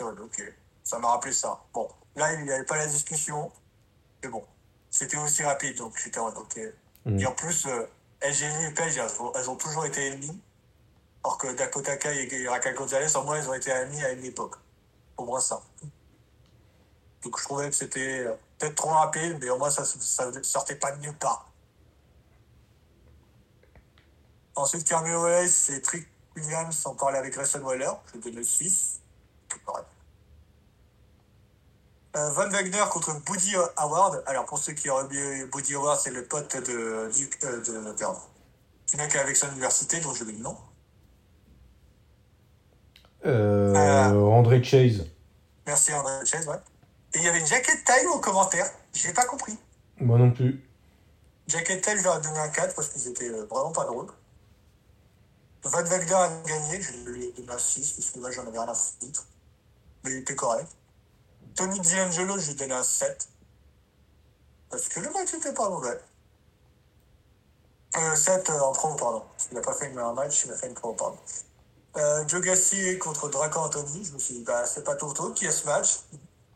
Ok, 0.00 0.42
ça 0.84 0.98
m'a 0.98 1.08
rappelé 1.08 1.32
ça. 1.32 1.60
Bon, 1.74 1.88
là, 2.16 2.32
il 2.34 2.44
n'y 2.44 2.50
avait 2.52 2.64
pas 2.64 2.76
la 2.76 2.86
discussion, 2.86 3.52
mais 4.22 4.28
bon, 4.30 4.44
c'était 4.90 5.18
aussi 5.18 5.42
rapide, 5.42 5.76
donc 5.78 5.98
j'étais 6.02 6.18
en 6.18 6.28
ok. 6.28 6.60
Mm. 7.04 7.18
Et 7.18 7.26
en 7.26 7.32
plus, 7.32 7.66
euh, 7.66 7.86
LGN 8.22 8.70
et 8.70 8.74
Page, 8.74 8.96
elles, 8.96 9.20
ont- 9.20 9.32
elles 9.34 9.50
ont 9.50 9.56
toujours 9.56 9.84
été 9.84 10.06
ennemies, 10.06 10.40
alors 11.24 11.38
que 11.38 11.52
Dakota 11.52 11.96
Kai 11.96 12.28
et 12.32 12.48
Raquel 12.48 12.74
Gonzalez, 12.74 13.14
au 13.16 13.22
moins, 13.22 13.36
elles 13.36 13.48
ont 13.48 13.54
été 13.54 13.70
amies 13.72 14.02
à 14.02 14.12
une 14.12 14.24
époque. 14.24 14.54
Au 15.16 15.24
moins 15.24 15.40
ça. 15.40 15.60
Donc 17.22 17.38
je 17.38 17.44
trouvais 17.44 17.68
que 17.68 17.76
c'était 17.76 18.20
euh, 18.20 18.34
peut-être 18.58 18.74
trop 18.76 18.88
rapide, 18.88 19.38
mais 19.40 19.50
au 19.50 19.58
moins 19.58 19.70
ça, 19.70 19.84
ça 19.84 20.30
sortait 20.42 20.76
pas 20.76 20.92
de 20.92 21.00
nulle 21.00 21.16
part. 21.16 21.48
Ensuite, 24.54 24.84
Carmelo 24.86 25.26
Hayes 25.26 25.70
et 25.70 25.80
Trick 25.80 26.08
Williams 26.36 26.86
ont 26.86 26.94
parlé 26.94 27.18
avec 27.18 27.34
Grayson 27.34 27.60
Waller, 27.60 27.90
je 28.06 28.18
vais 28.18 28.30
donner 28.30 28.44
6. 28.44 29.00
Correct. 29.64 29.86
Euh, 32.16 32.30
Van 32.30 32.48
Wagner 32.48 32.84
contre 32.90 33.14
Buddy 33.24 33.54
Howard. 33.76 34.22
Alors, 34.26 34.44
pour 34.44 34.58
ceux 34.58 34.72
qui 34.72 34.90
auraient 34.90 35.04
oublié, 35.04 35.44
Buddy 35.46 35.74
Howard, 35.74 35.98
c'est 36.00 36.10
le 36.10 36.24
pote 36.24 36.56
de, 36.56 37.10
du, 37.14 37.30
euh, 37.44 37.60
de, 37.62 37.92
pardon, 37.92 38.18
du 38.90 38.96
mec 38.96 39.14
avec 39.16 39.36
son 39.36 39.48
université, 39.50 40.00
dont 40.00 40.12
je 40.14 40.24
vais 40.24 40.32
le 40.32 40.38
nom. 40.38 40.56
Euh, 43.24 43.72
Ah. 43.74 44.14
André 44.14 44.62
Chase. 44.62 45.06
Merci 45.66 45.92
André 45.94 46.12
Chase, 46.26 46.46
ouais. 46.48 46.56
Et 47.14 47.18
il 47.18 47.24
y 47.24 47.28
avait 47.28 47.40
une 47.40 47.46
jacket 47.46 47.84
taille 47.84 48.06
au 48.06 48.18
commentaire. 48.18 48.66
J'ai 48.92 49.12
pas 49.12 49.24
compris. 49.24 49.56
Moi 49.98 50.18
non 50.18 50.30
plus. 50.32 50.62
Jacket 51.46 51.82
taille, 51.82 51.98
je 51.98 52.04
leur 52.04 52.18
ai 52.18 52.20
donné 52.22 52.38
un 52.38 52.48
4 52.48 52.74
parce 52.74 52.88
qu'ils 52.88 53.08
étaient 53.08 53.28
euh, 53.28 53.44
vraiment 53.50 53.72
pas 53.72 53.84
drôles. 53.84 54.08
Van 55.64 55.82
Wagner 55.84 56.14
a 56.14 56.28
gagné, 56.44 56.82
je 56.82 56.92
lui 57.08 57.26
ai 57.26 57.32
donné 57.32 57.52
un 57.52 57.58
6 57.58 57.92
parce 57.92 58.10
que 58.10 58.18
là, 58.18 58.30
j'en 58.30 58.46
avais 58.46 58.58
rien 58.58 58.68
à 58.68 58.74
foutre. 58.74 59.26
Mais 60.04 60.10
il 60.10 60.16
était 60.18 60.34
correct. 60.34 60.68
Tony 61.54 61.78
D'Angelo, 61.80 62.38
je 62.38 62.46
lui 62.46 62.52
ai 62.52 62.54
donné 62.54 62.74
un 62.74 62.82
7. 62.82 63.28
Parce 64.70 64.88
que 64.88 65.00
le 65.00 65.10
match 65.10 65.34
était 65.34 65.52
pas 65.52 65.68
mauvais. 65.68 66.00
Euh, 67.96 68.16
7 68.16 68.50
euh, 68.50 68.60
en 68.60 68.72
promo, 68.72 68.96
pardon. 68.96 69.22
Il 69.50 69.54
n'a 69.54 69.60
pas 69.60 69.74
fait 69.74 69.88
meilleure 69.90 70.14
match, 70.14 70.44
il 70.46 70.50
a 70.52 70.56
fait 70.56 70.66
une 70.66 70.74
promo, 70.74 70.94
pardon. 70.94 71.18
Euh, 71.96 72.26
Joe 72.26 72.40
Gassi 72.40 72.98
contre 72.98 73.28
Draco 73.28 73.60
Anthony. 73.60 74.04
Je 74.04 74.12
me 74.12 74.18
suis 74.18 74.34
dit, 74.34 74.42
bah, 74.44 74.64
c'est 74.66 74.82
pas 74.82 74.96
Toto 74.96 75.32
qui 75.32 75.46
a 75.46 75.52
ce 75.52 75.66
match. 75.66 76.00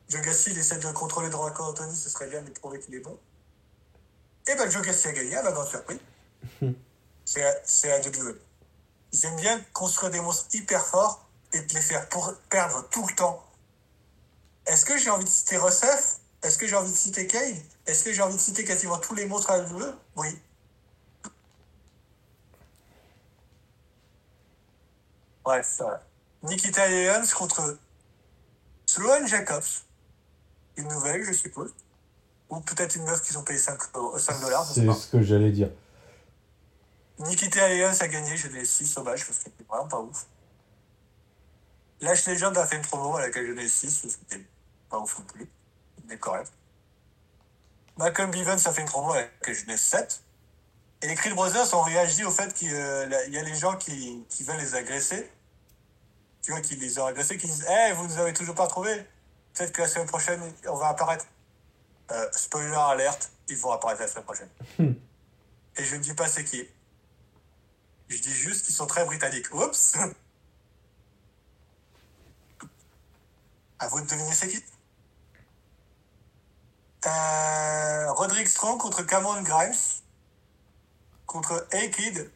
Joe 0.08 0.22
Gassi, 0.22 0.50
il 0.50 0.58
essaie 0.58 0.78
de 0.78 0.90
contrôler 0.92 1.28
Draco 1.28 1.62
Anthony, 1.62 1.94
ce 1.94 2.08
serait 2.08 2.28
bien 2.28 2.42
de 2.42 2.50
prouver 2.50 2.80
qu'il 2.80 2.94
est 2.94 3.00
bon. 3.00 3.18
Et 4.48 4.54
ben, 4.54 4.68
Joe 4.70 4.82
Gassi 4.82 5.08
a 5.08 5.12
gagné, 5.12 5.36
à 5.36 5.42
la 5.42 5.52
grande 5.52 5.68
surprise. 5.68 5.98
c'est 7.24 7.44
à- 7.44 7.60
c'est 7.64 7.92
à 7.92 7.98
WWE. 8.00 8.38
Ils 9.16 9.24
aiment 9.24 9.36
bien 9.36 9.58
construire 9.72 10.10
des 10.10 10.20
monstres 10.20 10.46
hyper 10.52 10.84
forts 10.84 11.26
et 11.54 11.60
de 11.60 11.74
les 11.74 11.80
faire 11.80 12.06
pour 12.10 12.34
perdre 12.50 12.86
tout 12.90 13.06
le 13.06 13.14
temps. 13.14 13.42
Est-ce 14.66 14.84
que 14.84 14.98
j'ai 14.98 15.08
envie 15.08 15.24
de 15.24 15.30
citer 15.30 15.56
Rusev? 15.56 16.18
Est-ce 16.42 16.58
que 16.58 16.66
j'ai 16.66 16.76
envie 16.76 16.92
de 16.92 16.96
citer 16.96 17.26
Kane? 17.26 17.56
Est-ce 17.86 18.04
que 18.04 18.12
j'ai 18.12 18.20
envie 18.20 18.36
de 18.36 18.40
citer 18.40 18.64
quasiment 18.64 18.98
tous 18.98 19.14
les 19.14 19.24
monstres 19.24 19.50
à 19.50 19.60
WWE 19.60 19.94
Oui. 20.16 20.38
Bref. 25.44 25.80
Nikita 26.42 26.86
Lyons 26.86 27.26
contre 27.34 27.78
Sloan 28.84 29.26
Jacobs. 29.26 29.62
Une 30.76 30.88
nouvelle, 30.88 31.24
je 31.24 31.32
suppose. 31.32 31.72
Ou 32.50 32.60
peut-être 32.60 32.96
une 32.96 33.04
meuf 33.04 33.22
qui 33.22 33.34
ont 33.34 33.42
payé 33.42 33.58
5, 33.58 33.78
euh, 33.96 34.18
5 34.18 34.40
dollars, 34.42 34.66
C'est 34.66 34.92
ce 34.92 35.06
que 35.06 35.22
j'allais 35.22 35.52
dire. 35.52 35.70
Nikita 37.18 37.68
Lyons 37.68 38.00
a 38.00 38.08
gagné, 38.08 38.36
j'ai 38.36 38.48
des 38.48 38.64
6 38.64 38.86
sauvages 38.86 39.24
parce 39.24 39.38
que 39.38 39.44
c'était 39.44 39.64
vraiment 39.64 39.88
pas 39.88 40.00
ouf. 40.00 40.26
Lash 42.00 42.26
Legend 42.26 42.56
a 42.58 42.66
fait 42.66 42.76
une 42.76 42.82
promo 42.82 43.16
à 43.16 43.22
laquelle 43.22 43.46
j'ai 43.46 43.54
des 43.54 43.68
6 43.68 44.00
parce 44.00 44.16
que 44.16 44.20
c'était 44.28 44.44
pas 44.90 44.98
ouf 44.98 45.18
non 45.18 45.24
plus. 45.24 45.48
Mais 46.06 46.18
correct. 46.18 46.52
Malcolm 47.96 48.30
Bivens 48.30 48.66
a 48.66 48.72
fait 48.72 48.82
une 48.82 48.88
promo 48.88 49.12
à 49.12 49.22
laquelle 49.22 49.54
j'ai 49.54 49.64
des 49.64 49.78
7. 49.78 50.22
Et 51.02 51.08
les 51.08 51.14
Creed 51.14 51.34
Brothers 51.34 51.74
ont 51.74 51.82
réagi 51.82 52.24
au 52.24 52.30
fait 52.30 52.52
qu'il 52.52 52.74
euh, 52.74 53.28
y 53.28 53.38
a 53.38 53.42
les 53.42 53.54
gens 53.54 53.76
qui, 53.76 54.24
qui 54.28 54.44
veulent 54.44 54.58
les 54.58 54.74
agresser. 54.74 55.30
Tu 56.42 56.52
vois, 56.52 56.60
qui 56.60 56.76
les 56.76 56.98
ont 56.98 57.06
agressés, 57.06 57.38
qui 57.38 57.46
disent 57.46 57.66
Eh, 57.68 57.92
vous 57.94 58.06
nous 58.06 58.18
avez 58.18 58.32
toujours 58.32 58.54
pas 58.54 58.66
trouvé 58.66 59.06
Peut-être 59.54 59.72
que 59.72 59.82
la 59.82 59.88
semaine 59.88 60.06
prochaine, 60.06 60.40
on 60.68 60.76
va 60.76 60.88
apparaître. 60.88 61.26
Euh, 62.12 62.28
spoiler 62.32 62.74
alerte, 62.74 63.32
ils 63.48 63.56
vont 63.56 63.72
apparaître 63.72 64.00
la 64.00 64.08
semaine 64.08 64.24
prochaine. 64.24 64.48
Et 64.78 65.84
je 65.84 65.96
ne 65.96 66.00
dis 66.00 66.14
pas 66.14 66.28
c'est 66.28 66.44
qui. 66.44 66.66
Je 68.08 68.18
dis 68.18 68.32
juste 68.32 68.64
qu'ils 68.66 68.74
sont 68.74 68.86
très 68.86 69.04
britanniques. 69.04 69.52
Oups 69.52 69.96
À 73.78 73.88
vous 73.88 74.00
de 74.00 74.06
deviner 74.06 74.32
c'est 74.32 74.48
qui. 74.48 74.64
Euh, 77.06 78.12
Roderick 78.12 78.48
Strong 78.48 78.80
contre 78.80 79.02
Cameron 79.02 79.42
Grimes. 79.42 79.74
Contre 81.26 81.66
A-Kid. 81.72 82.30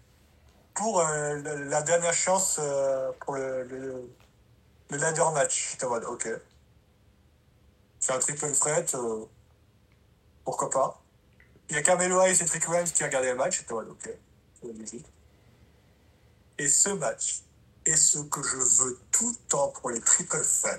Pour 0.74 1.00
euh, 1.00 1.36
la 1.68 1.82
dernière 1.82 2.12
chance 2.12 2.58
euh, 2.60 3.10
pour 3.20 3.34
le, 3.34 3.64
le, 3.64 4.96
ladder 4.96 5.24
match. 5.32 5.76
Ok. 5.82 6.28
C'est 7.98 8.12
un 8.12 8.18
triple 8.18 8.52
threat. 8.52 8.96
pourquoi 10.44 10.70
pas. 10.70 11.02
Il 11.68 11.76
y 11.76 11.78
a 11.78 11.82
Carmelo 11.82 12.20
Hayes 12.20 12.42
et 12.42 12.44
Trick 12.44 12.68
Williams 12.68 12.90
qui 12.92 13.02
a 13.02 13.06
regardé 13.06 13.28
le 13.28 13.36
match. 13.36 13.58
J'étais 13.58 13.72
en 13.72 13.76
mode, 13.76 13.90
ok. 13.90 14.10
Et 16.60 16.68
ce 16.68 16.90
match 16.90 17.42
est 17.86 17.96
ce 17.96 18.18
que 18.18 18.42
je 18.42 18.56
veux 18.56 19.00
tout 19.10 19.30
le 19.30 19.36
temps 19.48 19.68
pour 19.68 19.88
les 19.88 20.00
triple 20.02 20.42
threats. 20.42 20.76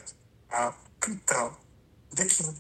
Un 0.54 0.72
putain 1.00 1.52
d'équilibre. 2.14 2.60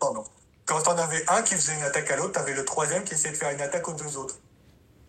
Pardon. 0.00 0.24
Quand 0.64 0.82
on 0.88 0.96
avait 0.96 1.28
un 1.28 1.42
qui 1.42 1.56
faisait 1.56 1.74
une 1.74 1.82
attaque 1.82 2.10
à 2.10 2.16
l'autre, 2.16 2.32
t'avais 2.32 2.54
le 2.54 2.64
troisième 2.64 3.04
qui 3.04 3.12
essayait 3.12 3.32
de 3.32 3.36
faire 3.36 3.50
une 3.50 3.60
attaque 3.60 3.86
aux 3.86 3.92
deux 3.92 4.16
autres. 4.16 4.38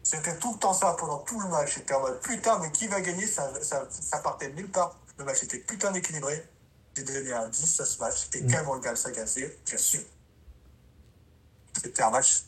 C'était 0.04 0.38
tout 0.38 0.52
le 0.52 0.60
temps 0.60 0.74
ça 0.74 0.98
pendant 1.00 1.20
tout 1.20 1.40
le 1.40 1.48
match. 1.48 1.76
C'était 1.76 1.94
en 1.94 2.02
mode 2.02 2.20
putain, 2.20 2.60
mais 2.60 2.74
qui 2.74 2.90
va 2.90 3.00
gagner? 3.00 3.26
Ça, 3.26 3.54
ça, 3.64 3.88
ça 3.90 4.18
partait 4.18 4.50
de 4.50 4.56
nulle 4.56 4.72
part. 4.72 4.98
Le 5.18 5.24
match 5.24 5.42
était 5.42 5.60
putain 5.60 5.94
équilibré. 5.94 6.46
J'ai 6.98 7.04
donné 7.04 7.32
un 7.32 7.48
10 7.48 7.80
à 7.80 7.86
ce 7.86 8.00
match. 8.00 8.28
Et 8.34 8.42
Mm. 8.42 8.52
Cameron 8.52 8.80
Grimes 8.80 8.98
a 9.06 9.12
gagné, 9.12 9.58
bien 9.66 9.78
sûr. 9.78 10.02
C'était 11.82 12.04
un 12.04 12.10
match. 12.10 12.44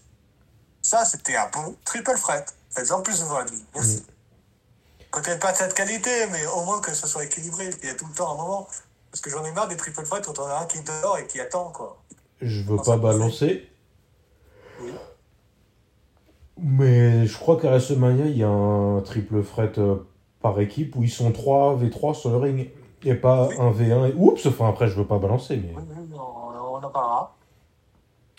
Ça, 0.82 1.06
c'était 1.06 1.38
un 1.38 1.48
bon 1.48 1.78
triple 1.86 2.18
threat. 2.20 2.54
Faites-en 2.72 3.02
plus 3.02 3.22
devant 3.22 3.40
la 3.40 3.46
vie. 3.46 3.64
Merci. 3.74 4.06
Peut-être 5.12 5.40
pas 5.42 5.52
de 5.52 5.58
cette 5.58 5.74
qualité, 5.74 6.10
mais 6.32 6.46
au 6.48 6.64
moins 6.64 6.80
que 6.80 6.94
ce 6.94 7.08
soit 7.08 7.24
équilibré. 7.26 7.70
Il 7.84 7.88
y 7.88 7.92
a 7.92 7.96
tout 7.96 8.06
le 8.08 8.14
temps 8.14 8.32
un 8.34 8.38
moment. 8.38 8.68
Parce 9.12 9.20
que 9.22 9.30
j'en 9.30 9.44
ai 9.44 9.52
marre 9.52 9.68
des 9.68 9.76
triple 9.76 10.04
threats 10.04 10.22
quand 10.22 10.40
on 10.40 10.46
a 10.46 10.60
un 10.62 10.66
qui 10.66 10.80
dort 10.82 11.18
et 11.18 11.28
qui 11.28 11.40
attend, 11.42 11.70
quoi. 11.72 11.98
Je 12.42 12.62
veux 12.64 12.78
pas 12.78 12.96
balancer, 12.98 13.70
Oui. 14.82 14.92
mais 16.58 17.28
je 17.28 17.38
crois 17.38 17.58
qu'à 17.60 17.70
WrestleMania, 17.70 18.26
il 18.26 18.38
y 18.38 18.44
a 18.44 18.50
un 18.50 19.02
triple 19.02 19.44
fret 19.44 19.74
euh, 19.78 19.96
par 20.42 20.60
équipe 20.60 20.96
où 20.96 21.04
ils 21.04 21.10
sont 21.12 21.32
3 21.32 21.76
V3 21.78 22.14
sur 22.16 22.30
le 22.32 22.38
ring. 22.38 22.72
Et 23.04 23.16
pas 23.16 23.48
Oui. 23.48 23.56
un 23.60 23.72
V1. 23.72 24.10
Et... 24.12 24.14
Oups, 24.16 24.46
enfin 24.46 24.70
après, 24.70 24.88
je 24.88 24.96
veux 24.96 25.06
pas 25.08 25.18
balancer, 25.20 25.58
mais 25.58 25.74
Oui, 25.76 25.84
oui, 25.90 26.08
on, 26.16 26.20
on 26.20 26.84
en 26.84 26.90
parlera. 26.90 27.36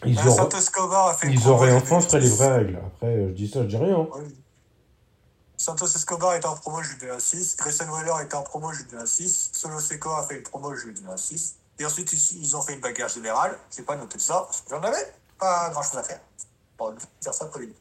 ils, 0.05 0.13
ils 0.13 1.49
auraient 1.49 1.73
enfin 1.75 2.01
fait 2.01 2.19
les 2.21 2.29
vraies 2.29 2.53
règles. 2.59 2.81
Après, 2.87 3.27
je 3.29 3.33
dis 3.33 3.49
ça, 3.49 3.63
je 3.63 3.67
dis 3.69 3.77
rien. 3.77 4.07
Oui. 4.15 4.23
Santos 5.63 5.95
Escobar 5.95 6.35
était 6.35 6.47
en 6.47 6.57
promo, 6.57 6.83
je 6.83 6.89
lui 6.89 6.97
ai 6.97 7.01
donné 7.03 7.13
un 7.13 7.21
6. 7.21 7.57
Grayson 7.57 7.89
Waller 7.89 8.25
était 8.25 8.35
en 8.35 8.43
promo, 8.43 8.73
je 8.73 8.79
lui 8.79 8.89
ai 8.89 8.91
donné 8.91 9.05
un 9.05 9.07
6. 9.07 9.51
Solo 9.53 9.79
Seco 9.79 10.11
a 10.11 10.27
fait 10.27 10.39
une 10.39 10.43
promo, 10.43 10.75
je 10.75 10.87
lui 10.87 10.91
ai 10.91 10.95
donné 10.95 11.13
un 11.13 11.17
6. 11.17 11.57
Et 11.79 11.87
ensuite, 11.87 12.13
ils, 12.13 12.57
ont 12.57 12.63
fait 12.63 12.75
une 12.75 12.81
bagarre 12.81 13.09
générale. 13.09 13.57
J'ai 13.71 13.85
pas 13.85 13.95
noté 13.95 14.19
ça. 14.19 14.49
J'en 14.69 14.83
avais 14.83 15.15
pas 15.39 15.71
grand 15.71 15.85
chose 15.85 15.99
à 15.99 16.03
faire. 16.03 16.21
Bon, 16.77 16.93
dire 17.21 17.33
ça 17.33 17.45
après 17.45 17.61
lui. 17.61 17.75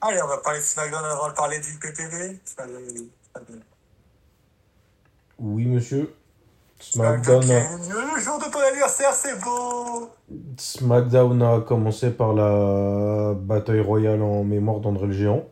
Allez, 0.00 0.22
on 0.22 0.28
va 0.28 0.38
parler 0.38 0.60
de 0.60 0.64
SmackDown 0.64 1.04
avant 1.04 1.28
de 1.28 1.34
parler 1.34 1.58
du 1.58 1.76
PPV. 1.80 2.40
Oui, 5.40 5.66
monsieur. 5.66 6.14
SmackDown 6.92 7.50
a... 7.50 7.76
le 8.14 8.20
jour 8.20 8.38
de 8.38 8.50
ton 8.50 8.60
anniversaire, 8.60 9.12
c'est 9.12 9.38
beau 9.40 10.10
SmackDown 10.56 11.42
a 11.42 11.60
commencé 11.60 12.10
par 12.10 12.32
la 12.32 13.34
bataille 13.34 13.80
royale 13.80 14.22
en 14.22 14.44
mémoire 14.44 14.80
d'André 14.80 15.08
le 15.08 15.12
Géant. 15.12 15.48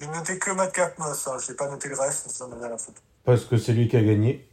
J'ai 0.00 0.08
noté 0.08 0.38
que 0.38 0.50
Madcap 0.50 0.98
Moss, 0.98 1.28
hein. 1.28 1.36
j'ai 1.46 1.54
pas 1.54 1.70
noté 1.70 1.88
le 1.88 1.96
reste, 1.96 2.28
ça 2.28 2.46
m'en 2.46 2.60
a 2.60 2.68
la 2.68 2.76
faute. 2.76 2.96
Parce 3.24 3.44
que 3.44 3.56
c'est 3.56 3.72
lui 3.72 3.88
qui 3.88 3.96
a 3.96 4.02
gagné. 4.02 4.48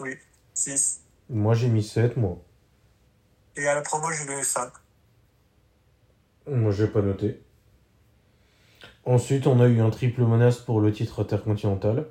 Oui, 0.00 0.16
6. 0.54 1.02
Moi, 1.30 1.54
j'ai 1.54 1.68
mis 1.68 1.82
7, 1.82 2.16
moi. 2.16 2.38
Et 3.56 3.66
à 3.66 3.74
la 3.74 3.82
promo, 3.82 4.10
j'ai 4.12 4.26
donné 4.26 4.42
5. 4.42 4.70
Moi, 6.48 6.72
j'ai 6.72 6.88
pas 6.88 7.00
noté. 7.00 7.40
Ensuite, 9.04 9.46
on 9.46 9.60
a 9.60 9.66
eu 9.66 9.80
un 9.80 9.90
triple 9.90 10.22
menace 10.22 10.58
pour 10.58 10.80
le 10.80 10.92
titre 10.92 11.22
intercontinental. 11.22 12.06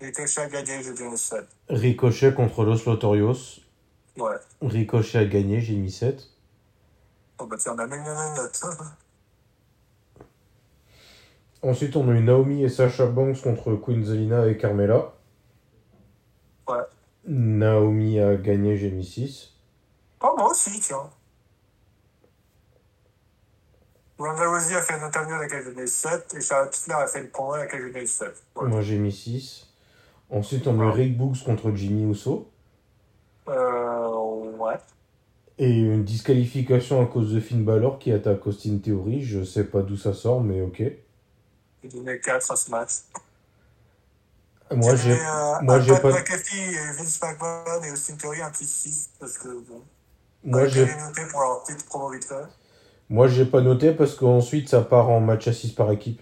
Et 0.00 0.06
Ricochet 0.06 0.40
a 0.40 0.48
gagné, 0.48 0.82
j'ai 0.82 0.92
donné 0.92 1.16
7. 1.16 1.46
Ricochet 1.68 2.34
contre 2.34 2.64
Los 2.64 2.84
Lotorios. 2.86 3.60
Ouais. 4.18 4.36
Ricochet 4.60 5.18
a 5.18 5.24
gagné, 5.24 5.60
j'ai 5.60 5.74
mis 5.74 5.90
7. 5.90 6.22
Oh 7.38 7.46
bah 7.46 7.56
tiens, 7.58 7.74
on 7.74 7.78
a 7.78 7.86
même 7.86 8.00
une 8.00 8.34
note. 8.36 8.60
Ensuite, 11.62 11.96
on 11.96 12.08
a 12.10 12.12
eu 12.12 12.22
Naomi 12.22 12.62
et 12.62 12.68
Sasha 12.68 13.06
Banks 13.06 13.40
contre 13.42 13.74
Queen 13.74 14.04
Zelina 14.04 14.46
et 14.46 14.56
Carmela. 14.56 15.14
Ouais. 16.68 16.84
Naomi 17.26 18.20
a 18.20 18.36
gagné, 18.36 18.76
j'ai 18.76 18.90
mis 18.90 19.04
6. 19.04 19.52
Oh, 20.22 20.34
moi 20.36 20.50
aussi, 20.50 20.78
tiens. 20.80 21.10
Ronda 24.18 24.48
Rousey 24.48 24.74
a 24.74 24.82
fait 24.82 24.96
une 24.96 25.02
interview 25.02 25.34
à 25.34 25.40
laquelle 25.40 25.62
je 25.64 25.70
mets 25.70 25.86
7 25.86 26.34
et 26.34 26.40
Charlotte 26.40 26.74
Flair 26.74 26.98
a 26.98 27.06
fait 27.06 27.20
une 27.20 27.28
promo 27.28 27.52
à 27.52 27.58
laquelle 27.58 27.82
je 27.82 27.88
mets 27.88 28.06
7. 28.06 28.42
Ouais. 28.54 28.68
Moi, 28.68 28.80
j'ai 28.80 28.98
mis 28.98 29.12
6. 29.12 29.65
Ensuite, 30.30 30.66
on 30.66 30.80
a 30.80 30.84
eu 30.84 30.90
Rick 30.90 31.16
Books 31.16 31.42
contre 31.44 31.72
Jimmy 31.74 32.10
Uso. 32.10 32.48
Euh, 33.48 34.50
ouais. 34.58 34.74
Et 35.58 35.70
une 35.70 36.04
disqualification 36.04 37.00
à 37.02 37.06
cause 37.06 37.32
de 37.32 37.40
Finn 37.40 37.64
Balor 37.64 37.98
qui 37.98 38.12
attaque 38.12 38.46
Austin 38.46 38.78
Theory. 38.78 39.22
Je 39.22 39.44
sais 39.44 39.64
pas 39.64 39.82
d'où 39.82 39.96
ça 39.96 40.12
sort, 40.12 40.40
mais 40.42 40.60
ok. 40.62 40.82
J'ai 41.82 41.88
donné 41.88 42.18
4 42.20 42.50
à 42.50 42.56
ce 42.56 42.70
match. 42.70 42.90
Moi, 44.74 44.96
j'ai 44.96 45.12
euh, 45.12 45.60
moi, 45.62 45.78
j'ai 45.80 45.96
pas- 46.00 46.10
McAfee 46.10 46.58
et 46.58 46.92
Vince 46.98 47.20
McMahon 47.22 47.84
et 47.84 47.92
Austin 47.92 48.16
Theory 48.16 48.42
un 48.42 48.50
petit 48.50 48.66
6 48.66 49.10
parce 49.20 49.38
que 49.38 49.46
bon. 49.48 49.80
moi, 50.42 50.62
euh, 50.62 50.68
j'ai 50.68 50.86
noté 50.86 51.22
pour 51.30 51.40
leur 51.40 51.62
petite 51.62 51.86
promo 51.86 52.10
vite 52.10 52.24
fait. 52.24 52.34
moi, 53.08 53.28
j'ai 53.28 53.44
pas 53.46 53.60
noté 53.60 53.92
parce 53.92 54.16
qu'ensuite, 54.16 54.68
ça 54.68 54.82
part 54.82 55.08
en 55.08 55.20
match 55.20 55.46
à 55.46 55.52
6 55.52 55.70
par 55.70 55.92
équipe. 55.92 56.20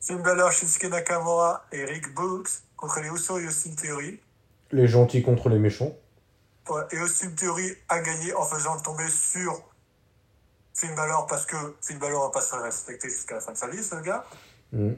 Finn 0.00 0.22
Balor, 0.22 0.50
Shinsuke 0.50 0.84
Nakamura 0.84 1.66
et 1.72 1.84
Rick 1.84 2.14
Books 2.14 2.48
contre 2.76 3.00
les 3.00 3.08
Usos 3.08 3.38
et 3.38 3.46
Austin 3.46 3.74
Theory. 3.74 4.20
Les 4.72 4.88
gentils 4.88 5.22
contre 5.22 5.48
les 5.48 5.58
méchants. 5.58 5.94
Ouais, 6.68 6.82
et 6.92 7.00
Austin 7.00 7.30
Theory 7.32 7.76
a 7.88 8.00
gagné 8.00 8.32
en 8.34 8.44
faisant 8.44 8.78
tomber 8.80 9.08
sur 9.08 9.62
Finn 10.72 10.94
Balor 10.94 11.26
parce 11.26 11.44
que 11.44 11.56
Finn 11.82 11.98
Balor 11.98 12.26
va 12.26 12.30
pas 12.30 12.40
se 12.40 12.54
respecter 12.54 13.08
jusqu'à 13.08 13.36
la 13.36 13.40
fin 13.40 13.52
de 13.52 13.56
sa 13.58 13.68
vie, 13.68 13.82
ce 13.82 13.96
gars. 13.96 14.24
Mm. 14.72 14.92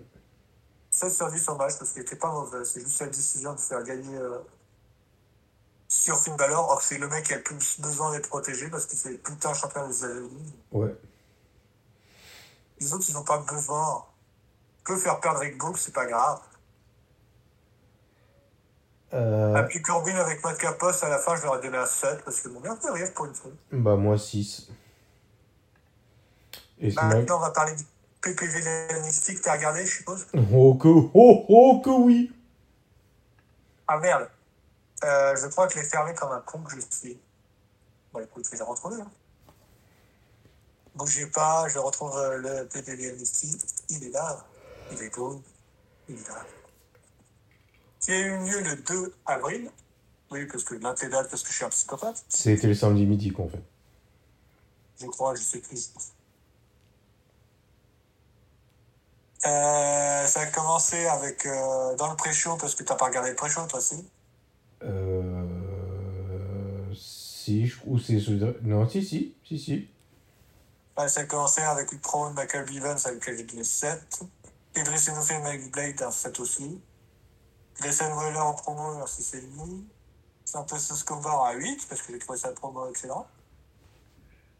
16 0.90 1.16
sur 1.16 1.30
10 1.30 1.48
en 1.48 1.56
match 1.56 1.78
parce 1.78 1.90
qu'il 1.92 2.02
était 2.02 2.16
pas 2.16 2.30
mauvais. 2.30 2.64
C'est 2.64 2.80
juste 2.80 3.00
la 3.00 3.06
décision 3.08 3.54
de 3.54 3.58
faire 3.58 3.82
gagner 3.82 4.16
euh, 4.16 4.38
sur 5.88 6.18
Finn 6.18 6.36
Balor. 6.36 6.68
Or, 6.68 6.82
c'est 6.82 6.98
le 6.98 7.08
mec 7.08 7.24
qui 7.24 7.32
a 7.32 7.38
le 7.38 7.42
plus 7.42 7.80
besoin 7.80 8.12
d'être 8.12 8.28
protégé 8.28 8.68
parce 8.68 8.86
que 8.86 8.94
c'est 8.94 9.10
le 9.10 9.18
putain 9.18 9.52
champion 9.54 9.88
des 9.88 9.98
États-Unis. 9.98 10.54
Ouais. 10.70 10.94
Les 12.78 12.92
autres, 12.92 13.06
ils 13.08 13.14
n'ont 13.14 13.24
pas 13.24 13.38
besoin. 13.38 14.04
Que 14.84 14.96
faire 14.96 15.20
perdre 15.20 15.40
Rick 15.40 15.58
Books, 15.58 15.78
c'est 15.78 15.94
pas 15.94 16.06
grave. 16.06 16.40
Euh, 19.14 19.62
puis 19.64 19.82
Corbin 19.82 20.14
avec 20.16 20.42
Matt 20.42 20.56
Capos, 20.58 21.04
à 21.04 21.08
la 21.08 21.18
fin, 21.18 21.36
je 21.36 21.42
leur 21.42 21.58
ai 21.58 21.62
donné 21.62 21.76
un 21.76 21.86
7 21.86 22.24
parce 22.24 22.40
que 22.40 22.48
mon 22.48 22.60
bien 22.60 22.74
fait 22.76 22.90
rire 22.90 23.12
pour 23.14 23.26
une 23.26 23.34
fois. 23.34 23.50
bah, 23.70 23.96
moi, 23.96 24.16
6. 24.16 24.70
Et 26.80 26.90
Bah, 26.92 27.04
maintenant, 27.04 27.36
on 27.36 27.40
va 27.40 27.50
parler 27.50 27.74
du 27.74 27.84
PPV 28.22 28.60
que 28.60 29.42
t'as 29.42 29.52
regardé, 29.52 29.84
je 29.84 29.98
suppose? 29.98 30.26
Oh 30.52 30.74
que, 30.74 30.88
oh, 30.88 31.44
oh 31.48 31.82
que 31.84 31.90
oui 31.90 32.32
Ah 33.86 33.98
merde. 33.98 34.28
Euh, 35.04 35.36
je 35.36 35.46
crois 35.48 35.66
que 35.66 35.74
je 35.74 35.80
l'ai 35.80 35.84
fermé 35.84 36.14
comme 36.14 36.32
un 36.32 36.40
con 36.40 36.60
que 36.60 36.74
je 36.74 36.80
suis. 36.88 37.20
Bon, 38.12 38.20
écoute, 38.20 38.44
je 38.46 38.50
vais 38.50 38.58
le 38.58 38.64
retrouver. 38.64 39.00
Hein. 39.02 39.10
Bougez 40.94 41.26
pas, 41.26 41.68
je 41.68 41.78
retrouve 41.78 42.16
euh, 42.16 42.38
le 42.38 42.66
PPV 42.68 43.12
NXT. 43.12 43.90
Il 43.90 44.04
est 44.04 44.10
là. 44.10 44.44
Est 45.00 46.28
là. 46.28 46.46
Qui 48.00 48.12
a 48.12 48.18
eu 48.18 48.38
lieu 48.38 48.60
le 48.60 48.76
2 48.76 49.14
avril. 49.26 49.70
Oui, 50.30 50.46
parce 50.46 50.64
que 50.64 50.74
l'un 50.74 50.94
dates, 50.94 51.30
parce 51.30 51.42
que 51.42 51.48
je 51.48 51.54
suis 51.54 51.64
un 51.64 51.68
psychopathe. 51.68 52.24
C'était 52.28 52.66
le 52.66 52.74
samedi 52.74 53.06
midi 53.06 53.30
qu'on 53.30 53.48
fait. 53.48 53.62
Je 55.00 55.06
crois, 55.06 55.34
je 55.34 55.42
sais 55.42 55.58
plus. 55.60 55.92
Euh, 59.44 60.26
ça 60.26 60.40
a 60.40 60.46
commencé 60.46 61.06
avec 61.06 61.46
euh, 61.46 61.96
dans 61.96 62.10
le 62.10 62.16
pré-show 62.16 62.56
parce 62.56 62.74
que 62.74 62.84
t'as 62.84 62.94
pas 62.94 63.06
regardé 63.06 63.30
le 63.30 63.36
pré-show 63.36 63.66
toi 63.66 63.80
aussi. 63.80 64.08
Euh... 64.84 65.44
Si, 66.94 67.66
je... 67.66 67.76
ou 67.84 67.98
c'est... 67.98 68.18
Non, 68.62 68.88
si, 68.88 69.04
si, 69.04 69.34
si, 69.44 69.58
si. 69.58 69.88
Ouais, 70.96 71.08
ça 71.08 71.22
a 71.22 71.24
commencé 71.24 71.60
avec 71.60 71.90
une 71.92 71.98
promo 71.98 72.30
de 72.30 72.34
Michael 72.34 72.66
Bivens 72.66 73.04
avec 73.04 73.20
lequel 73.20 73.36
j'ai 73.38 73.44
donné 73.44 73.64
7. 73.64 74.22
Idris 74.76 75.08
Enofe 75.10 75.30
et 75.32 75.38
Mike 75.38 75.70
Blade 75.70 76.02
un 76.02 76.10
7 76.10 76.40
aussi. 76.40 76.80
Grayson 77.80 78.12
Waller 78.14 78.38
en 78.38 78.54
promo 78.54 79.02
à 79.02 79.04
6,5. 79.04 79.82
Santos 80.44 80.76
Escobar 80.76 81.44
à 81.44 81.54
8 81.54 81.86
parce 81.88 82.02
que 82.02 82.12
j'ai 82.12 82.18
trouvé 82.18 82.38
sa 82.38 82.50
promo 82.52 82.88
excellente. 82.88 83.26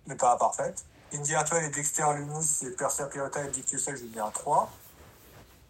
Mais 0.06 0.16
pas 0.16 0.36
parfaite. 0.36 0.84
Indy 1.14 1.34
Hartwell 1.34 1.64
et 1.64 1.70
Dexter 1.70 2.04
Lumis 2.16 2.58
et 2.62 2.70
Persia 2.70 3.06
Pirota 3.06 3.44
et 3.44 3.50
Dick 3.50 3.70
Yussel, 3.70 3.96
j'ai 3.96 4.04
mis 4.04 4.18
un 4.18 4.30
3. 4.30 4.70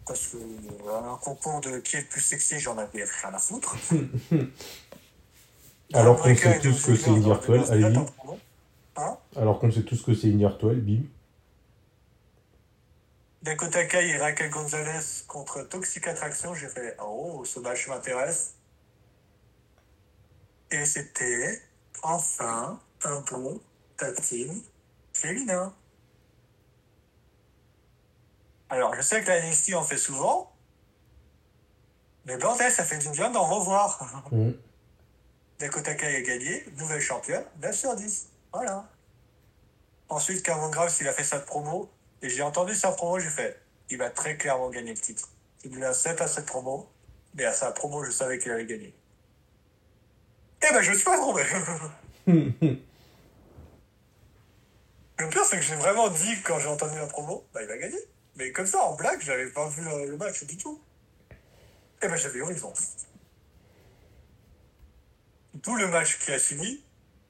Parce 0.05 0.27
que 0.27 0.37
euh, 0.37 1.13
un 1.13 1.17
concours 1.17 1.61
de 1.61 1.79
qui 1.79 1.97
est 1.97 2.01
le 2.01 2.07
plus 2.07 2.21
sexy, 2.21 2.59
j'en 2.59 2.77
avais 2.77 3.03
rien 3.03 3.33
à 3.33 3.39
foutre. 3.39 3.75
Alors 5.93 6.19
qu'on 6.19 6.35
sait 6.35 6.59
tous 6.59 6.85
que 6.85 6.95
c'est 6.95 7.21
j'en 7.21 7.31
avais 7.31 7.71
allez-y. 7.71 7.97
en. 7.97 8.05
Hein? 8.95 9.17
Alors 9.35 9.59
qu'on 9.59 9.71
sait 9.71 9.83
tous 9.83 10.01
que 10.01 10.13
c'est 10.13 10.27
une 10.27 10.39
virtuelle, 10.39 10.81
bim. 10.81 11.03
Dakota 13.43 13.83
Kai 13.85 14.07
et 14.07 14.17
Raquel 14.17 14.49
Gonzalez 14.49 15.25
contre 15.27 15.63
Toxic 15.63 16.07
Attraction, 16.07 16.53
j'ai 16.55 16.69
fait 16.69 16.95
oh 17.01 17.43
ce 17.43 17.59
match 17.59 17.89
m'intéresse. 17.89 18.55
Et 20.71 20.85
c'était 20.85 21.61
enfin 22.01 22.79
un 23.03 23.19
bon 23.19 23.61
tag 23.97 24.15
team 24.21 24.61
féminin. 25.11 25.75
Alors 28.69 28.95
je 28.95 29.01
sais 29.01 29.21
que 29.21 29.27
la 29.27 29.45
NXT 29.45 29.73
en 29.73 29.83
fait 29.83 29.97
souvent, 29.97 30.53
mais 32.25 32.37
bordel, 32.37 32.71
ça 32.71 32.85
fait 32.85 32.97
du 32.97 33.09
bien 33.09 33.29
d'en 33.29 33.43
revoir. 33.43 34.23
Mm. 34.31 34.51
Dakota 35.59 35.95
Kai 35.95 36.15
a 36.15 36.21
gagné, 36.21 36.65
nouvelle 36.77 37.01
championne, 37.01 37.43
9 37.61 37.75
sur 37.75 37.95
10. 37.95 38.29
Voilà. 38.53 38.89
Ensuite, 40.07 40.43
Cameron 40.43 40.69
Graves, 40.69 40.95
il 41.01 41.07
a 41.07 41.13
fait 41.13 41.23
sa 41.23 41.39
promo. 41.39 41.89
Et 42.23 42.29
j'ai 42.29 42.41
entendu 42.41 42.73
sa 42.73 42.93
promo, 42.93 43.19
j'ai 43.19 43.29
fait, 43.29 43.61
il 43.89 43.97
va 43.97 44.09
très 44.09 44.37
clairement 44.37 44.69
gagner 44.69 44.93
le 44.93 44.99
titre. 44.99 45.29
J'ai 45.61 45.69
donné 45.69 45.85
un 45.85 45.93
7 45.93 46.21
à 46.21 46.27
cette 46.27 46.45
promo. 46.45 46.89
Mais 47.35 47.43
à 47.45 47.53
sa 47.53 47.71
promo, 47.71 48.03
je 48.03 48.11
savais 48.11 48.39
qu'il 48.39 48.51
allait 48.51 48.65
gagner. 48.65 48.95
Eh 50.61 50.73
ben, 50.73 50.81
je 50.81 50.91
me 50.91 50.95
suis 50.95 51.03
pas 51.03 51.17
trompé. 51.17 51.43
Le 55.19 55.29
pire, 55.29 55.45
c'est 55.45 55.57
que 55.57 55.63
j'ai 55.63 55.75
vraiment 55.75 56.09
dit, 56.09 56.41
quand 56.43 56.59
j'ai 56.59 56.67
entendu 56.67 56.95
la 56.97 57.07
promo, 57.07 57.45
bah, 57.53 57.61
il 57.61 57.67
va 57.67 57.77
gagner. 57.77 57.99
Mais 58.35 58.51
comme 58.51 58.65
ça, 58.65 58.83
en 58.83 58.95
blague, 58.95 59.21
j'avais 59.21 59.47
pas 59.47 59.67
vu 59.67 59.83
le, 59.83 60.17
match 60.17 60.43
du 60.45 60.57
tout. 60.57 60.81
Eh 62.01 62.07
ben, 62.07 62.15
j'avais 62.15 62.41
raison. 62.41 62.73
Tout 65.61 65.75
le 65.75 65.87
match 65.87 66.19
qui 66.19 66.31
a 66.31 66.39
suivi, 66.39 66.83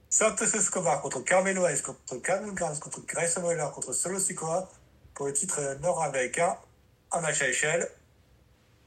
Santos 0.09 0.45
Escobar 0.45 1.01
contre 1.01 1.21
Carmelo 1.21 1.65
Hayes, 1.65 1.81
contre 1.81 2.17
Cameron 2.17 2.53
Grimes, 2.53 2.79
contre 2.79 3.05
Grayson 3.05 3.41
Waller, 3.41 3.69
contre 3.73 3.93
Solo 3.93 4.19
Sikoa 4.19 4.69
pour 5.13 5.27
le 5.27 5.33
titre 5.33 5.59
nord-américain. 5.81 6.57
Un 7.11 7.21
match 7.21 7.41
à 7.41 7.49
échelle. 7.49 7.87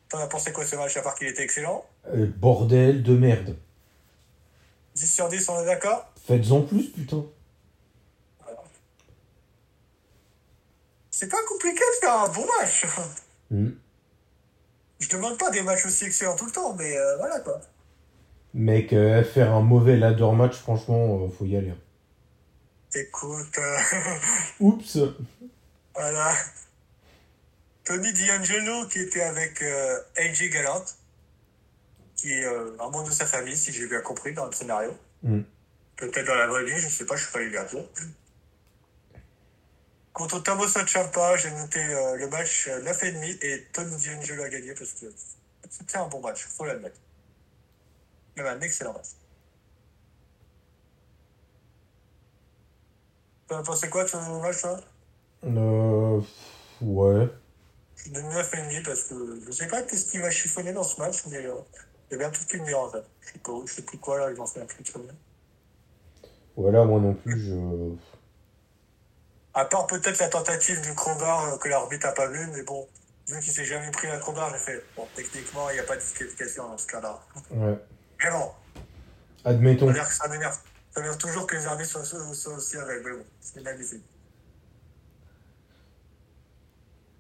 T'en 0.09 0.19
as 0.19 0.27
pensé 0.27 0.53
quoi 0.53 0.65
ce 0.65 0.77
match 0.77 0.97
à 0.97 1.03
part 1.03 1.15
qu'il 1.15 1.27
était 1.27 1.43
excellent 1.43 1.85
Euh, 2.09 2.27
bordel 2.37 3.03
de 3.03 3.17
merde. 3.17 3.57
10 4.95 5.15
sur 5.15 5.29
10, 5.29 5.49
on 5.49 5.63
est 5.63 5.67
d'accord 5.67 6.13
Faites-en 6.27 6.63
plus, 6.63 6.89
putain. 6.91 7.25
C'est 11.11 11.29
pas 11.29 11.43
compliqué 11.49 11.79
de 11.81 12.01
faire 12.01 12.15
un 12.21 12.29
bon 12.29 12.47
match. 12.59 12.87
Mm. 13.51 13.69
Je 14.99 15.09
demande 15.09 15.39
pas 15.39 15.51
des 15.51 15.63
matchs 15.63 15.87
aussi 15.87 16.05
excellents 16.05 16.37
tout 16.37 16.47
le 16.47 16.53
temps, 16.53 16.75
mais 16.75 16.97
euh, 16.97 17.17
voilà 17.19 17.41
quoi. 17.41 17.61
Mec, 18.55 18.93
euh, 18.93 19.23
faire 19.23 19.53
un 19.53 19.61
mauvais 19.61 19.97
ladder 19.97 20.31
match, 20.33 20.57
franchement, 20.57 21.29
faut 21.29 21.45
y 21.45 21.57
aller. 21.57 21.75
Écoute, 22.95 23.59
euh, 23.59 23.79
Oups 24.61 24.99
voilà. 25.97 26.35
Tony 27.85 28.13
D'Angelo 28.13 28.87
qui 28.89 29.01
était 29.01 29.23
avec 29.23 29.63
euh, 29.63 30.01
AJ 30.17 30.51
Gallant, 30.51 30.85
qui 32.17 32.33
est 32.33 32.45
euh, 32.45 32.73
un 32.81 32.85
membre 32.85 33.05
de 33.05 33.13
sa 33.13 33.27
famille, 33.27 33.57
si 33.57 33.73
j'ai 33.73 33.87
bien 33.87 34.01
compris 34.01 34.33
dans 34.33 34.47
le 34.47 34.53
scénario. 34.53 34.97
Mm. 35.23 35.43
Peut-être 35.97 36.27
dans 36.27 36.35
la 36.35 36.47
vraie 36.47 36.65
vie, 36.65 36.79
je 36.79 36.89
sais 36.89 37.07
pas, 37.07 37.17
je 37.17 37.23
suis 37.23 37.33
pas 37.33 37.39
allé 37.39 37.51
bientôt. 37.51 37.89
Contre 40.13 40.43
Tommaso 40.43 40.87
Ciampa, 40.87 41.37
j'ai 41.37 41.51
noté 41.51 41.79
euh, 41.79 42.17
le 42.17 42.29
match 42.29 42.69
euh, 42.69 42.83
9,5 42.83 43.39
et 43.43 43.67
Tony 43.73 43.91
D'Angelo 43.91 44.45
a 44.45 44.49
gagné 44.49 44.75
parce 44.75 44.93
que 44.93 45.07
c'était 45.69 45.99
un 45.99 46.09
bon 46.09 46.21
match, 46.21 46.47
faut 46.47 46.65
l'admettre. 46.65 46.99
Même 48.37 48.47
un 48.47 48.61
excellent 48.61 48.95
match. 48.95 49.09
T'en 53.47 53.59
as 53.59 53.63
pensé 53.63 53.89
quoi 53.89 54.05
de 54.05 54.09
ce 54.09 54.17
match, 54.17 54.61
toi? 54.61 54.81
Euh... 55.45 56.21
Ouais. 56.81 57.29
Je 57.97 58.11
donne 58.11 58.29
9,5 58.31 58.85
parce 58.85 59.05
que 59.05 59.41
je 59.47 59.51
sais 59.51 59.67
pas 59.67 59.83
qu'est-ce 59.83 60.11
qui 60.11 60.19
va 60.19 60.31
chiffonner 60.31 60.73
dans 60.73 60.83
ce 60.83 61.01
match, 61.01 61.25
mais 61.31 61.47
euh, 61.47 61.55
il 62.11 62.13
y 62.13 62.15
a 62.17 62.19
bien 62.19 62.31
tout 62.31 62.45
qui 62.45 62.59
me 62.59 62.77
en 62.77 62.91
fait. 62.91 63.05
Je 63.21 63.33
sais 63.33 63.39
pas, 63.39 63.53
je 63.65 63.73
sais 63.73 63.83
plus 63.83 63.99
quoi 63.99 64.19
là, 64.19 64.31
ils 64.31 64.37
m'en 64.37 64.47
fait 64.47 64.61
un 64.61 64.67
plus 64.67 64.85
très 64.85 65.01
bien. 65.01 65.15
Voilà, 66.57 66.85
moi 66.85 67.01
non 67.01 67.15
plus, 67.15 67.39
je... 67.39 67.55
À 69.55 69.65
part 69.65 69.87
peut-être 69.87 70.19
la 70.19 70.29
tentative 70.29 70.81
du 70.83 70.95
crowbar 70.95 71.55
euh, 71.55 71.57
que 71.57 71.69
l'arbitre 71.69 72.07
n'a 72.07 72.13
pas 72.13 72.29
vu, 72.29 72.47
mais 72.55 72.63
bon, 72.63 72.87
vu 73.29 73.41
qu'il 73.41 73.53
s'est 73.53 73.65
jamais 73.65 73.91
pris 73.91 74.09
un 74.09 74.19
crowbar, 74.19 74.51
j'ai 74.53 74.59
fait, 74.59 74.85
bon, 74.97 75.07
techniquement, 75.15 75.71
il 75.71 75.75
n'y 75.75 75.81
a 75.81 75.85
pas 75.85 75.97
de 75.97 76.01
disqualification 76.01 76.69
dans 76.69 76.79
ce 76.79 76.87
cas-là. 76.87 77.19
Ouais. 77.51 77.79
Mais 78.23 78.31
bon, 78.31 78.51
Admettons. 79.45 79.95
ça 79.95 80.29
m'énerve. 80.29 80.59
Toujours 81.19 81.47
que 81.47 81.57
les 81.57 81.67
arbitres 81.67 82.05
soient, 82.05 82.55
aussi 82.57 82.77
avec, 82.77 83.05
mais 83.05 83.13
bon, 83.13 83.25
c'est 83.41 83.63
magnifique. 83.63 84.05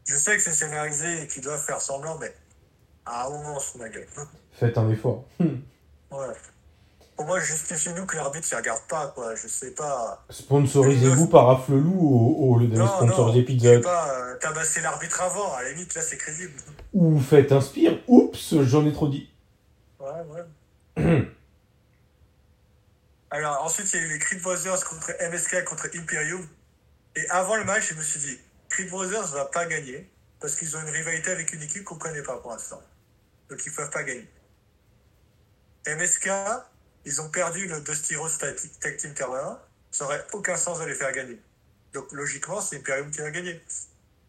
Je 0.07 0.17
sais 0.17 0.37
que 0.37 0.43
c'est 0.43 0.53
scénarisé 0.53 1.23
et 1.23 1.27
qu'ils 1.27 1.43
doivent 1.43 1.63
faire 1.65 1.81
semblant, 1.81 2.17
mais 2.19 2.35
à 3.05 3.27
un 3.27 3.31
moment, 3.31 3.57
on 3.57 3.61
se 3.61 3.67
fout 3.73 3.81
de 3.81 3.87
ma 3.87 3.91
gueule. 3.91 4.07
Faites 4.53 4.79
un 4.79 4.89
effort. 4.91 5.25
Ouais. 6.09 6.29
Pour 7.17 7.27
moi, 7.27 7.41
justifie-nous 7.41 8.07
que 8.07 8.15
l'arbitre 8.17 8.47
ne 8.53 8.57
regarde 8.59 8.83
pas, 8.89 9.09
quoi. 9.09 9.35
Je 9.35 9.49
sais 9.49 9.73
pas. 9.73 10.25
Sponsorisez-vous 10.31 11.27
par 11.27 11.51
Afflelou 11.51 11.99
au, 11.99 12.53
au 12.53 12.59
lieu 12.59 12.69
de 12.69 12.77
sponsoriser 12.77 13.43
Pizza 13.43 13.73
je 13.73 13.73
Hut. 13.73 13.77
sais 13.79 13.83
pas, 13.83 14.15
euh, 14.15 14.37
tabasser 14.39 14.81
l'arbitre 14.83 15.21
avant, 15.21 15.53
à 15.55 15.63
la 15.65 15.73
limite, 15.73 15.93
là, 15.95 16.01
c'est 16.03 16.17
crédible. 16.17 16.53
Ou 16.95 17.19
faites 17.19 17.51
un 17.51 17.61
spire. 17.61 17.99
Oups, 18.07 18.55
j'en 18.63 18.87
ai 18.87 18.93
trop 18.93 19.09
dit. 19.09 19.29
Ouais, 19.99 20.11
ouais. 20.97 21.29
Alors, 23.31 23.65
ensuite, 23.65 23.93
il 23.93 24.01
y 24.01 24.03
a 24.05 24.07
eu 24.07 24.13
les 24.13 24.19
Creed 24.19 24.41
Brothers 24.43 24.85
contre 24.85 25.11
MSK 25.31 25.65
contre 25.65 25.89
Imperium. 25.95 26.47
Et 27.17 27.29
avant 27.31 27.57
le 27.57 27.65
match, 27.65 27.89
je 27.91 27.95
me 27.95 28.03
suis 28.03 28.21
dit, 28.21 28.39
Creed 28.77 28.91
Brothers 28.91 29.29
va 29.29 29.47
pas 29.47 29.65
gagner, 29.65 30.07
parce 30.39 30.55
qu'ils 30.55 30.77
ont 30.77 30.81
une 30.83 30.91
rivalité 30.91 31.31
avec 31.31 31.51
une 31.51 31.63
équipe 31.63 31.85
qu'on 31.85 31.97
connaît 31.97 32.23
pas 32.23 32.37
pour 32.37 32.51
l'instant. 32.51 32.83
Donc, 33.49 33.65
ils 33.65 33.73
peuvent 33.73 33.89
pas 33.89 34.03
gagner. 34.03 34.29
MSK, 35.87 36.29
ils 37.07 37.21
ont 37.23 37.31
perdu 37.31 37.67
le 37.69 37.81
Dusty 37.81 38.17
Rose 38.17 38.37
Tag 38.37 38.55
Team. 38.99 39.15
Ça 39.91 40.05
aurait 40.05 40.27
aucun 40.35 40.59
sens 40.59 40.79
de 40.79 40.85
les 40.85 40.95
faire 40.95 41.11
gagner. 41.13 41.41
Donc, 41.95 42.13
logiquement, 42.13 42.61
c'est 42.61 42.77
Imperium 42.77 43.11
qui 43.11 43.21
va 43.21 43.31
gagner. 43.31 43.65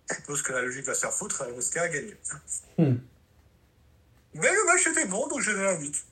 Je 0.09 0.15
suppose 0.15 0.41
que 0.41 0.53
la 0.53 0.61
logique 0.61 0.85
va 0.85 0.93
se 0.93 1.01
faire 1.01 1.13
foutre, 1.13 1.43
MSK 1.45 1.77
a 1.77 1.89
gagné. 1.89 2.15
Hmm. 2.77 2.95
Mais 4.33 4.53
le 4.53 4.65
match 4.65 4.87
était 4.87 5.07
bon, 5.07 5.27
donc 5.27 5.41
je 5.41 5.51
donne 5.51 5.65
un 5.65 5.77
8. 5.77 6.05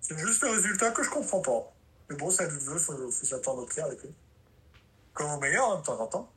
C'est 0.00 0.18
juste 0.18 0.42
le 0.42 0.50
résultat 0.50 0.92
que 0.92 1.02
je 1.02 1.10
comprends 1.10 1.42
pas. 1.42 1.74
Mais 2.08 2.16
bon, 2.16 2.30
ça 2.30 2.46
veut, 2.46 2.78
faut, 2.78 3.10
faut 3.10 3.26
s'attendre 3.26 3.64
au 3.64 3.66
pire 3.66 3.84
avec 3.84 4.02
eux. 4.06 4.14
Comme 5.14 5.30
au 5.32 5.40
meilleur, 5.40 5.72
hein, 5.72 5.80
de 5.80 5.84
temps 5.84 6.00
en 6.00 6.06
temps. 6.06 6.30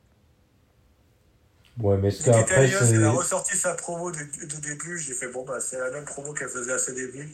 Ouais, 1.80 1.98
mais 1.98 2.12
ce 2.12 2.30
Nick 2.30 2.48
qu'après, 2.48 2.68
c'est. 2.68 2.96
elle 2.96 3.04
a 3.06 3.12
ressorti 3.12 3.58
sa 3.58 3.74
promo 3.74 4.12
de, 4.12 4.20
de 4.20 4.56
début. 4.58 5.00
J'ai 5.00 5.14
fait, 5.14 5.28
bon, 5.28 5.44
bah, 5.44 5.60
c'est 5.60 5.80
la 5.80 5.90
même 5.90 6.06
promo 6.06 6.34
qu'elle 6.34 6.50
faisait 6.50 6.74
à 6.74 6.78
ses 6.78 6.94
débuts, 6.94 7.32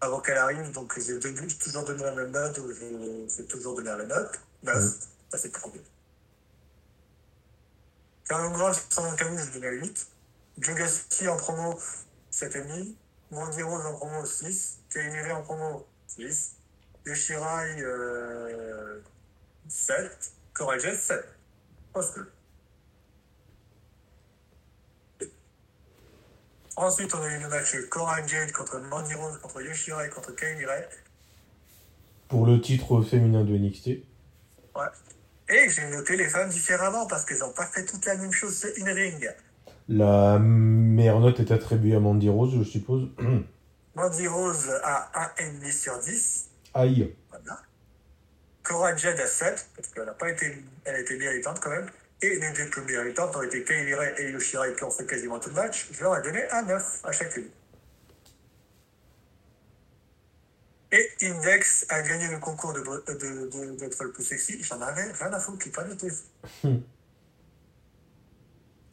avant 0.00 0.20
qu'elle 0.20 0.38
arrive. 0.38 0.70
Donc, 0.72 0.98
j'ai 0.98 1.18
toujours 1.58 1.84
donné 1.84 2.02
la 2.02 2.14
même 2.14 2.30
note, 2.30 2.60
j'ai 3.36 3.44
toujours 3.46 3.74
donné 3.74 3.88
la 3.88 3.96
même 3.96 4.08
note. 4.08 4.40
9. 4.62 4.74
Ça, 5.30 5.38
c'est 5.38 5.52
trop 5.52 5.70
bien. 5.70 5.82
Carlos 8.28 8.50
Grove, 8.50 8.80
sans 8.90 9.16
Camus, 9.16 9.40
je 9.44 9.58
donnais 9.58 9.72
8. 9.72 10.08
Joe 10.58 10.76
Gassi 10.76 11.28
en 11.28 11.36
promo, 11.36 11.78
7,5. 12.32 12.94
Mandy 13.32 13.62
Rose 13.62 13.86
en 13.86 13.94
promo, 13.94 14.24
6. 14.24 14.78
Kainere 14.92 15.32
en 15.36 15.42
promo, 15.42 15.86
6. 16.06 16.56
Yoshirai, 17.06 17.80
euh, 17.80 19.00
7. 19.68 20.32
Coral 20.54 20.80
Jet, 20.80 20.94
7. 20.94 21.24
Parce 21.92 22.10
que. 22.12 22.20
Ensuite, 26.76 27.14
on 27.14 27.22
a 27.22 27.28
eu 27.36 27.40
le 27.40 27.48
match 27.48 27.76
Coral 27.88 28.26
Jet 28.28 28.52
contre 28.52 28.78
Mandy 28.78 29.14
Rose, 29.14 29.38
contre 29.38 29.62
Yoshirai, 29.62 30.08
contre 30.08 30.34
Kainere. 30.34 30.88
Pour 32.28 32.46
le 32.46 32.60
titre 32.60 33.02
féminin 33.02 33.44
de 33.44 33.56
NXT. 33.56 33.86
Ouais. 34.76 34.86
Et 35.48 35.68
j'ai 35.68 35.88
noté 35.90 36.16
les 36.16 36.28
femmes 36.28 36.48
différemment 36.48 37.06
parce 37.06 37.24
qu'elles 37.24 37.40
n'ont 37.40 37.52
pas 37.52 37.66
fait 37.66 37.84
toute 37.84 38.06
la 38.06 38.16
même 38.16 38.32
chose 38.32 38.64
in-ring. 38.78 39.28
La 39.88 40.38
meilleure 40.38 41.18
note 41.18 41.40
est 41.40 41.50
attribuée 41.50 41.96
à 41.96 42.00
Mandy 42.00 42.28
Rose, 42.28 42.54
je 42.56 42.62
suppose. 42.62 43.08
Mandy 43.96 44.28
Rose 44.28 44.70
à 44.84 45.32
1,5 45.36 45.72
sur 45.72 45.98
10. 45.98 46.50
Aïe. 46.74 47.14
Voilà. 47.28 47.60
Cora 48.70 48.94
Jade 48.94 49.18
à 49.18 49.26
7, 49.26 49.68
parce 49.74 49.88
qu'elle 49.88 50.04
n'a 50.04 50.12
pas 50.12 50.30
été, 50.30 50.62
elle 50.84 50.94
a 50.94 51.00
été 51.00 51.18
méritante 51.18 51.58
quand 51.58 51.70
même. 51.70 51.90
Et 52.22 52.38
les 52.38 52.52
deux 52.52 52.70
plus 52.70 52.82
méritantes 52.82 53.34
ont 53.34 53.42
été 53.42 53.64
Kay 53.64 53.92
Ray 53.94 54.14
et 54.18 54.30
Yoshirai 54.30 54.76
qui 54.76 54.84
ont 54.84 54.92
fait 54.92 55.06
quasiment 55.06 55.40
tout 55.40 55.48
le 55.48 55.56
match. 55.56 55.88
Je 55.90 56.00
leur 56.04 56.16
ai 56.16 56.22
donné 56.22 56.48
un 56.50 56.62
9 56.62 57.00
à 57.02 57.10
chacune. 57.10 57.50
Et 60.92 61.10
Index 61.22 61.84
a 61.88 62.00
gagné 62.02 62.28
le 62.28 62.38
concours 62.38 62.72
de, 62.72 62.80
de, 62.80 63.48
de, 63.48 63.76
d'être 63.76 64.04
le 64.04 64.12
plus 64.12 64.22
sexy. 64.22 64.62
J'en 64.62 64.80
avais 64.80 65.10
rien 65.10 65.32
à 65.32 65.40
foutre, 65.40 65.58
qui 65.58 65.70
pas 65.70 65.82
noté. 65.82 66.08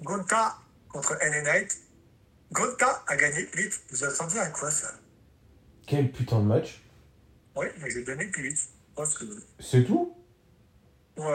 Gonta 0.02 0.58
contre 0.90 1.20
Knight. 1.22 1.78
Gonta 2.52 3.04
a 3.06 3.16
gagné 3.16 3.48
8. 3.54 3.82
Vous 3.92 4.04
attendiez 4.04 4.40
à 4.40 4.50
quoi 4.50 4.72
ça? 4.72 4.92
Quel 5.86 6.12
putain 6.12 6.40
de 6.40 6.46
match. 6.46 6.82
Oui, 7.56 7.68
mais 7.80 7.92
j'ai 7.92 8.04
donné 8.04 8.32
que 8.32 8.42
8. 8.42 8.58
Que. 9.06 9.26
C'est 9.60 9.84
tout? 9.84 10.16
Ouais. 11.18 11.26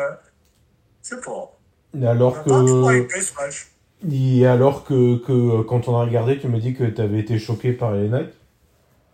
Je 1.02 1.08
sais 1.08 1.20
pas. 1.20 1.58
Et 1.98 2.06
alors 2.06 2.42
que. 2.42 2.50
Et 4.10 4.46
alors 4.46 4.84
que, 4.84 5.18
que 5.24 5.62
quand 5.62 5.86
on 5.86 5.96
a 5.96 6.04
regardé, 6.04 6.38
tu 6.38 6.48
me 6.48 6.58
dis 6.58 6.74
que 6.74 6.84
t'avais 6.84 7.20
été 7.20 7.38
choqué 7.38 7.72
par 7.72 7.92
les 7.92 8.08
Knights? 8.08 8.34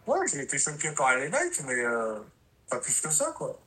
Ouais, 0.06 0.18
j'ai 0.32 0.42
été 0.42 0.58
choqué 0.58 0.90
par 0.92 1.14
les 1.16 1.28
Knights, 1.28 1.62
mais 1.66 1.74
euh, 1.74 2.14
pas 2.70 2.78
plus 2.78 2.98
que 3.00 3.11
ça, 3.11 3.34
quoi. 3.37 3.61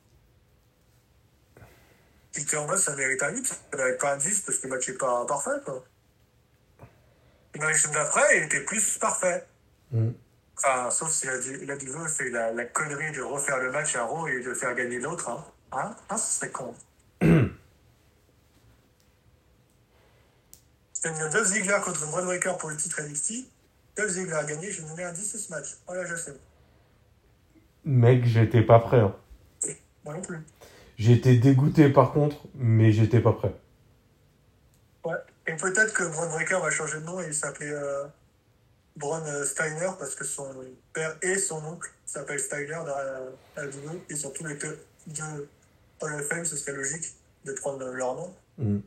Peter 2.34 2.58
Moss, 2.66 2.82
ça 2.82 2.96
mérite 2.96 3.22
un 3.22 3.30
8, 3.30 3.46
ça 3.46 3.56
mérite 3.76 4.00
pas 4.00 4.14
un 4.14 4.16
10 4.16 4.40
parce 4.40 4.58
que 4.58 4.66
le 4.66 4.74
match 4.74 4.88
est 4.88 4.98
pas 4.98 5.24
parfait, 5.26 5.50
quoi. 5.64 5.84
Et 7.54 7.58
dans 7.58 7.68
les 7.68 7.92
d'après, 7.92 8.38
il 8.38 8.44
était 8.44 8.64
plus 8.64 8.98
parfait. 8.98 9.46
Mm. 9.92 10.10
Enfin, 10.58 10.90
sauf 10.90 11.10
si 11.10 11.26
la, 11.26 11.34
la 11.34 12.08
fait 12.08 12.30
la, 12.30 12.52
la 12.52 12.64
connerie 12.66 13.12
de 13.12 13.22
refaire 13.22 13.58
le 13.58 13.72
match 13.72 13.96
à 13.96 14.04
Raw 14.04 14.28
et 14.28 14.40
de 14.42 14.54
faire 14.54 14.74
gagner 14.74 14.98
l'autre, 14.98 15.28
hein. 15.28 15.44
Hein, 15.72 15.96
hein 16.10 16.16
ce 16.16 16.38
serait 16.38 16.50
con. 16.50 16.74
C'était 20.92 21.08
une 21.20 21.30
Dolph 21.30 21.46
Ziggler 21.48 21.78
contre 21.84 22.06
Braun 22.06 22.24
Breaker 22.26 22.52
pour 22.58 22.70
le 22.70 22.76
titre 22.76 23.00
NXT. 23.02 23.46
Dolph 23.96 24.10
Ziggler 24.10 24.34
a 24.34 24.44
gagné, 24.44 24.70
j'ai 24.70 24.82
donné 24.82 25.02
un 25.04 25.12
10 25.12 25.34
à 25.34 25.38
ce 25.38 25.50
match. 25.50 25.76
Voilà, 25.86 26.04
je 26.04 26.14
sais. 26.14 26.34
Mec, 27.84 28.24
j'étais 28.24 28.62
pas 28.62 28.78
prêt. 28.78 29.00
hein. 29.00 29.14
Moi 30.04 30.14
non 30.14 30.20
plus. 30.22 30.38
J'étais 30.98 31.36
dégoûté 31.36 31.88
par 31.88 32.12
contre, 32.12 32.36
mais 32.54 32.92
j'étais 32.92 33.20
pas 33.20 33.32
prêt. 33.32 33.52
Ouais. 35.04 35.14
Et 35.46 35.56
peut-être 35.56 35.92
que 35.92 36.04
Braun 36.04 36.28
Breaker 36.28 36.60
va 36.62 36.70
changer 36.70 37.00
de 37.00 37.04
nom 37.04 37.20
et 37.20 37.26
il 37.26 37.34
s'appelait 37.34 37.72
euh, 37.72 38.04
Braun 38.96 39.24
euh, 39.26 39.44
Steiner 39.44 39.90
parce 39.98 40.14
que 40.14 40.24
son 40.24 40.54
père 40.92 41.16
et 41.22 41.38
son 41.38 41.64
oncle 41.64 41.90
s'appellent 42.04 42.40
Steiner 42.40 42.80
dans 42.84 42.84
la, 42.86 43.66
WWE. 43.66 44.00
Ils 44.10 44.16
sont 44.16 44.30
tous 44.30 44.44
les 44.44 44.56
deux, 44.56 45.48
Hall 46.00 46.14
of 46.14 46.28
Fame, 46.28 46.44
ce 46.44 46.56
serait 46.56 46.72
logique 46.72 47.14
de 47.44 47.52
prendre 47.52 47.84
leur 47.86 48.14
nom. 48.14 48.34
Mm. 48.58 48.78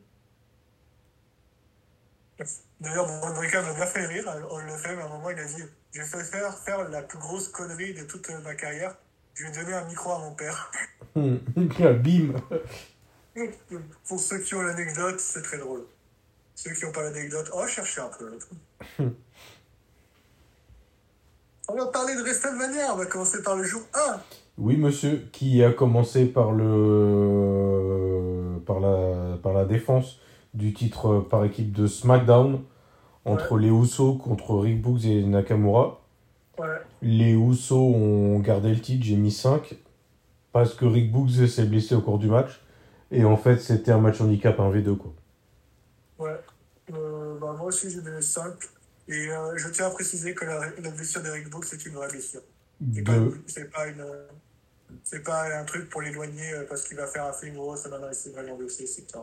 D'ailleurs, 2.81 3.07
Breaker 3.33 3.61
m'a 3.61 3.73
bien 3.73 3.85
fait 3.85 4.05
rire. 4.05 4.27
à 4.27 4.35
Hall 4.37 4.69
of 4.69 4.81
Fame, 4.81 4.99
à 4.99 5.05
un 5.05 5.09
moment, 5.09 5.29
il 5.29 5.39
a 5.39 5.45
dit 5.45 5.63
Je 5.91 6.01
vais 6.01 6.23
faire 6.23 6.57
faire 6.59 6.89
la 6.89 7.01
plus 7.01 7.17
grosse 7.17 7.47
connerie 7.47 7.93
de 7.93 8.03
toute 8.03 8.29
ma 8.43 8.55
carrière. 8.55 8.95
Je 9.33 9.45
vais 9.45 9.51
donner 9.51 9.73
un 9.73 9.85
micro 9.85 10.11
à 10.11 10.19
mon 10.19 10.35
père. 10.35 10.71
Mm. 11.15 11.37
Bim 12.03 12.33
Pour 14.05 14.19
ceux 14.19 14.39
qui 14.39 14.53
ont 14.53 14.61
l'anecdote, 14.61 15.17
c'est 15.21 15.43
très 15.43 15.57
drôle. 15.57 15.85
Ceux 16.55 16.71
qui 16.73 16.83
n'ont 16.83 16.91
pas 16.91 17.03
l'anecdote, 17.03 17.49
oh, 17.53 17.65
cherchez 17.67 18.01
un 18.01 18.09
peu. 18.09 18.37
on 21.67 21.75
va 21.75 21.87
parler 21.87 22.15
de 22.15 22.21
WrestleMania, 22.21 22.93
on 22.93 22.97
va 22.97 23.05
commencer 23.05 23.41
par 23.41 23.55
le 23.55 23.63
jour 23.63 23.81
1. 23.93 24.19
Oui, 24.57 24.77
monsieur, 24.77 25.27
qui 25.31 25.63
a 25.63 25.71
commencé 25.71 26.25
par 26.25 26.51
le 26.51 28.59
par 28.65 28.79
la 28.79 29.37
par 29.37 29.53
la 29.53 29.65
défense 29.65 30.19
du 30.53 30.73
titre 30.73 31.19
par 31.19 31.43
équipe 31.43 31.73
de 31.73 31.87
SmackDown 31.87 32.61
entre 33.25 33.57
les 33.57 33.69
Usos 33.69 34.15
contre 34.15 34.55
Rick 34.55 34.81
Books 34.81 35.05
et 35.05 35.23
Nakamura. 35.23 36.01
Ouais. 36.57 36.67
Les 37.01 37.33
Usos 37.33 37.75
ont 37.75 38.39
gardé 38.39 38.69
le 38.69 38.79
titre, 38.79 39.03
j'ai 39.03 39.17
mis 39.17 39.31
5 39.31 39.75
parce 40.53 40.73
que 40.73 40.85
Rick 40.85 41.11
Books 41.11 41.47
s'est 41.47 41.65
blessé 41.65 41.95
au 41.95 42.01
cours 42.01 42.19
du 42.19 42.29
match 42.29 42.61
et 43.11 43.25
en 43.25 43.37
fait, 43.37 43.57
c'était 43.57 43.91
un 43.91 43.99
match 43.99 44.21
handicap 44.21 44.57
1v2 44.57 44.97
quoi. 44.97 45.13
Ouais. 46.19 46.39
Euh, 46.93 47.37
bah, 47.39 47.55
moi 47.57 47.67
aussi, 47.67 47.89
j'ai 47.89 48.01
donné 48.01 48.21
5. 48.21 48.53
Et 49.07 49.29
euh, 49.29 49.55
je 49.57 49.69
tiens 49.69 49.87
à 49.87 49.89
préciser 49.91 50.33
que 50.33 50.45
la, 50.45 50.59
la 50.81 50.89
blessure 50.89 51.21
d'Eric 51.21 51.49
Book, 51.49 51.65
c'est 51.65 51.85
une 51.85 51.93
vraie 51.93 52.07
blessure. 52.07 52.41
C'est 52.93 53.03
pas, 53.03 53.13
pas 53.73 53.87
une. 53.87 54.05
C'est 55.03 55.19
pas 55.23 55.57
un 55.59 55.63
truc 55.63 55.89
pour 55.89 56.01
l'éloigner 56.01 56.53
euh, 56.53 56.65
parce 56.67 56.83
qu'il 56.83 56.97
va 56.97 57.07
faire 57.07 57.25
un 57.25 57.33
film 57.33 57.55
gros, 57.55 57.75
ça 57.75 57.89
va 57.89 57.99
dans 57.99 58.09
les 58.09 58.31
vraiment 58.31 58.55
blessé. 58.57 58.85
C'est 58.87 59.15
un. 59.15 59.21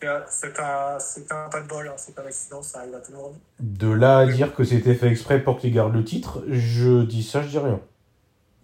c'est 0.00 0.08
un- 0.08 0.24
C'est 0.28 0.58
un, 0.60 0.98
c'est 0.98 1.32
un 1.32 1.48
pas 1.48 1.60
de 1.60 1.66
bol, 1.68 1.88
hein, 1.88 1.94
c'est 1.96 2.18
un 2.18 2.24
accident, 2.26 2.62
ça 2.62 2.80
arrive 2.80 2.94
à 2.94 3.00
tout 3.00 3.12
le 3.12 3.18
monde. 3.18 3.36
de 3.60 3.90
là 3.90 4.18
à 4.18 4.26
dire 4.26 4.54
que 4.54 4.64
c'était 4.64 4.94
fait 4.94 5.08
exprès 5.08 5.42
pour 5.42 5.58
qu'il 5.58 5.72
garde 5.74 5.94
le 5.94 6.04
titre, 6.04 6.42
je 6.48 7.02
dis 7.04 7.22
ça, 7.22 7.42
je 7.42 7.48
dis 7.48 7.58
rien. 7.58 7.80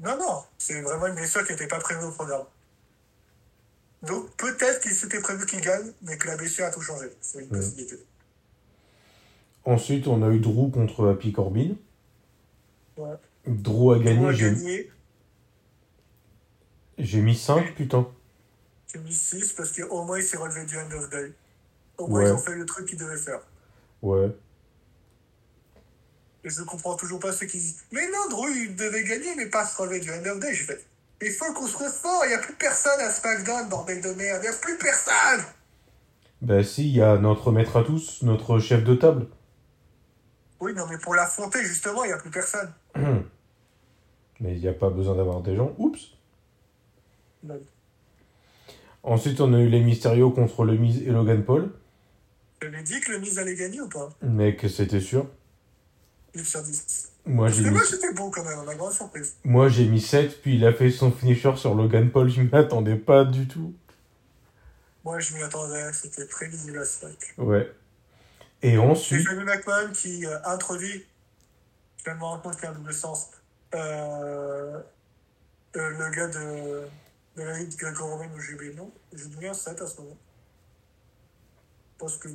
Non, 0.00 0.16
non, 0.18 0.42
c'est 0.58 0.80
vraiment 0.82 1.06
une 1.06 1.14
blessure 1.14 1.44
qui 1.46 1.52
n'était 1.52 1.68
pas 1.68 1.78
prévue 1.78 2.04
au 2.04 2.10
programme. 2.12 2.44
Donc 4.02 4.34
peut-être 4.36 4.80
qu'il 4.80 4.92
s'était 4.92 5.20
prévu 5.20 5.46
qu'il 5.46 5.60
gagne, 5.60 5.92
mais 6.02 6.16
que 6.18 6.26
la 6.28 6.36
blessure 6.36 6.64
a 6.66 6.70
tout 6.70 6.80
changé. 6.82 7.06
C'est 7.20 7.38
une 7.42 7.50
Ouais. 7.50 7.58
possibilité. 7.58 7.96
Ensuite, 9.66 10.06
on 10.06 10.22
a 10.22 10.30
eu 10.30 10.38
Drew 10.38 10.70
contre 10.70 11.08
Happy 11.08 11.32
Corbin. 11.32 11.74
Ouais. 12.96 13.16
Drew 13.46 13.92
a 13.92 13.98
gagné, 13.98 14.34
gagné. 14.34 14.90
j'ai 16.98 17.20
mis 17.20 17.34
5, 17.36 17.74
putain. 17.74 18.08
J'ai 18.92 19.00
mis 19.00 19.12
6 19.12 19.52
parce 19.52 19.72
qu'au 19.72 20.04
moins 20.04 20.18
il 20.18 20.24
s'est 20.24 20.36
relevé 20.36 20.64
du 20.66 20.78
end 20.78 20.90
of 20.96 21.10
day. 21.10 21.32
Au 21.98 22.06
moins 22.06 22.20
Ouais. 22.22 22.28
ils 22.30 22.32
ont 22.32 22.38
fait 22.38 22.54
le 22.54 22.64
truc 22.64 22.86
qu'ils 22.88 22.98
devaient 22.98 23.16
faire. 23.18 23.40
Ouais. 24.02 24.30
Et 26.44 26.48
je 26.50 26.62
comprends 26.62 26.94
toujours 26.96 27.18
pas 27.18 27.32
ceux 27.32 27.46
qui 27.46 27.58
disent 27.58 27.84
Mais 27.92 28.06
non, 28.08 28.28
Drew, 28.30 28.48
il 28.50 28.76
devait 28.76 29.02
gagner, 29.04 29.34
mais 29.36 29.46
pas 29.46 29.66
se 29.66 29.76
relever 29.76 30.00
du 30.00 30.10
end 30.10 30.24
of 30.30 30.38
day. 30.40 30.54
J'ai 30.54 30.64
fait 30.64 30.84
Il 31.22 31.32
faut 31.32 31.52
qu'on 31.52 31.66
soit 31.66 31.90
fort, 31.90 32.22
il 32.24 32.28
n'y 32.28 32.34
a 32.34 32.38
plus 32.38 32.54
personne 32.54 33.00
à 33.00 33.10
SmackDown, 33.10 33.68
bordel 33.68 34.00
de 34.00 34.10
merde, 34.10 34.42
il 34.44 34.48
n'y 34.48 34.54
a 34.54 34.58
plus 34.58 34.78
personne 34.78 35.44
Bah 36.40 36.62
si, 36.62 36.88
il 36.88 36.94
y 36.96 37.02
a 37.02 37.18
notre 37.18 37.50
maître 37.50 37.76
à 37.76 37.82
tous, 37.84 38.22
notre 38.22 38.58
chef 38.60 38.84
de 38.84 38.94
table. 38.94 39.26
Oui, 40.60 40.72
non, 40.74 40.86
mais 40.88 40.98
pour 40.98 41.14
l'affronter, 41.14 41.62
justement, 41.64 42.04
il 42.04 42.08
n'y 42.08 42.12
a 42.12 42.18
plus 42.18 42.30
personne. 42.30 42.72
Mais 44.40 44.54
il 44.54 44.60
n'y 44.60 44.68
a 44.68 44.72
pas 44.72 44.90
besoin 44.90 45.14
d'avoir 45.16 45.40
des 45.42 45.56
gens. 45.56 45.74
Oups. 45.78 46.00
Non. 47.42 47.58
Ensuite, 49.02 49.40
on 49.40 49.52
a 49.54 49.58
eu 49.60 49.68
les 49.68 49.80
Mysterio 49.80 50.30
contre 50.30 50.64
le 50.64 50.76
Miz 50.76 51.02
et 51.02 51.10
Logan 51.10 51.44
Paul. 51.44 51.70
Je 52.62 52.68
l'ai 52.68 52.82
dit 52.82 53.00
que 53.00 53.12
le 53.12 53.18
Miz 53.20 53.38
allait 53.38 53.54
gagner 53.54 53.80
ou 53.80 53.88
pas? 53.88 54.08
Mec, 54.22 54.64
c'était 54.68 55.00
sûr. 55.00 55.26
8 56.34 56.44
sur 56.44 56.62
10. 56.62 57.12
Moi, 57.26 57.48
j'ai 57.48 57.62
Mais 57.62 57.70
mis, 57.70 57.78
c'était 57.80 58.12
bon 58.12 58.30
quand 58.30 58.44
même, 58.44 58.64
ma 58.64 58.74
grande 58.74 58.92
surprise. 58.92 59.36
moi, 59.44 59.68
j'ai 59.68 59.86
mis 59.86 60.00
7, 60.00 60.40
puis 60.42 60.56
il 60.56 60.64
a 60.66 60.72
fait 60.72 60.90
son 60.90 61.10
finisher 61.10 61.56
sur 61.56 61.74
Logan 61.74 62.10
Paul. 62.10 62.28
Je 62.28 62.40
m'y 62.40 62.54
attendais 62.54 62.96
pas 62.96 63.24
du 63.24 63.46
tout. 63.48 63.74
Moi, 65.04 65.18
je 65.20 65.34
m'y 65.34 65.42
attendais, 65.42 65.92
c'était 65.92 66.26
prévisible 66.26 66.78
à 66.78 66.84
ce. 66.84 67.06
Ouais. 67.38 67.70
Et 68.62 68.72
C'est 68.72 68.78
ensuite, 68.78 69.26
Jamie 69.26 69.44
McMahon 69.44 69.92
qui 69.92 70.26
euh, 70.26 70.38
introduit, 70.44 71.04
je 72.04 72.10
me 72.10 72.20
rendre 72.20 72.42
compte 72.42 72.54
qu'il 72.54 72.64
y 72.64 72.66
a 72.66 72.70
un 72.70 72.74
double 72.74 72.92
sens, 72.94 73.30
euh, 73.74 74.80
euh, 75.76 75.90
le 75.90 76.10
gars 76.10 76.28
de, 76.28 76.86
de 77.36 77.42
la 77.42 77.58
ligue 77.58 77.76
gréco-romaine 77.76 78.30
où 78.34 78.40
j'ai 78.40 78.54
oublié 78.54 78.72
le 78.72 78.78
nom. 78.78 78.90
J'ai 79.12 79.24
oublié 79.26 79.48
un 79.48 79.54
7 79.54 79.80
à 79.82 79.86
ce 79.86 80.00
moment. 80.00 80.16
Parce 81.98 82.16
que 82.16 82.28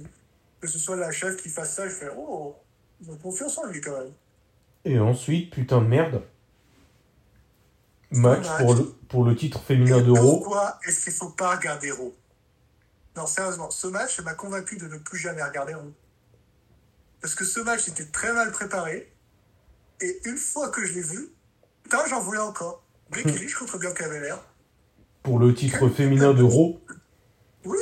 que 0.60 0.68
ce 0.68 0.78
soit 0.78 0.96
la 0.96 1.12
chef 1.12 1.38
qui 1.42 1.50
fasse 1.50 1.74
ça, 1.74 1.88
je 1.88 1.94
fais 1.94 2.10
Oh, 2.16 2.56
ont 3.10 3.18
confiance 3.18 3.58
en 3.58 3.66
lui 3.66 3.82
quand 3.82 3.98
même. 3.98 4.14
et 4.86 5.00
ensuite, 5.00 5.52
putain 5.52 5.82
de 5.82 5.88
merde. 5.88 6.22
Match 8.12 8.46
pour 8.60 8.76
le, 8.76 8.84
pour 9.10 9.24
le 9.24 9.36
titre 9.36 9.60
féminin 9.64 10.02
de 10.02 10.12
Raw. 10.12 10.38
pourquoi 10.40 10.78
est-ce 10.86 11.06
qu'il 11.06 11.14
faut 11.14 11.30
pas 11.30 11.56
regarder 11.56 11.92
Raw? 11.92 12.14
Non, 13.16 13.26
sérieusement, 13.26 13.72
ce 13.72 13.88
match 13.88 14.20
m'a 14.20 14.34
convaincu 14.36 14.78
de 14.78 14.88
ne 14.88 14.98
plus 14.98 15.18
jamais 15.18 15.42
regarder 15.42 15.74
Raw. 15.74 15.92
Parce 17.22 17.36
que 17.36 17.46
ce 17.46 17.60
match 17.60 17.88
était 17.88 18.06
très 18.06 18.34
mal 18.34 18.52
préparé. 18.52 19.14
Et 20.02 20.22
une 20.26 20.38
fois 20.38 20.70
que 20.70 20.84
je 20.84 20.94
l'ai 20.94 21.02
vu, 21.02 21.30
putain, 21.84 22.00
j'en 22.08 22.20
voulais 22.20 22.40
encore. 22.40 22.84
Becky 23.12 23.38
Lynch 23.38 23.54
contre 23.54 23.78
Bianca 23.78 24.08
Belair. 24.10 24.44
Pour 25.22 25.38
le 25.38 25.54
titre 25.54 25.88
féminin 25.90 26.34
de 26.34 26.42
Raw. 26.42 26.82
Oui 27.66 27.78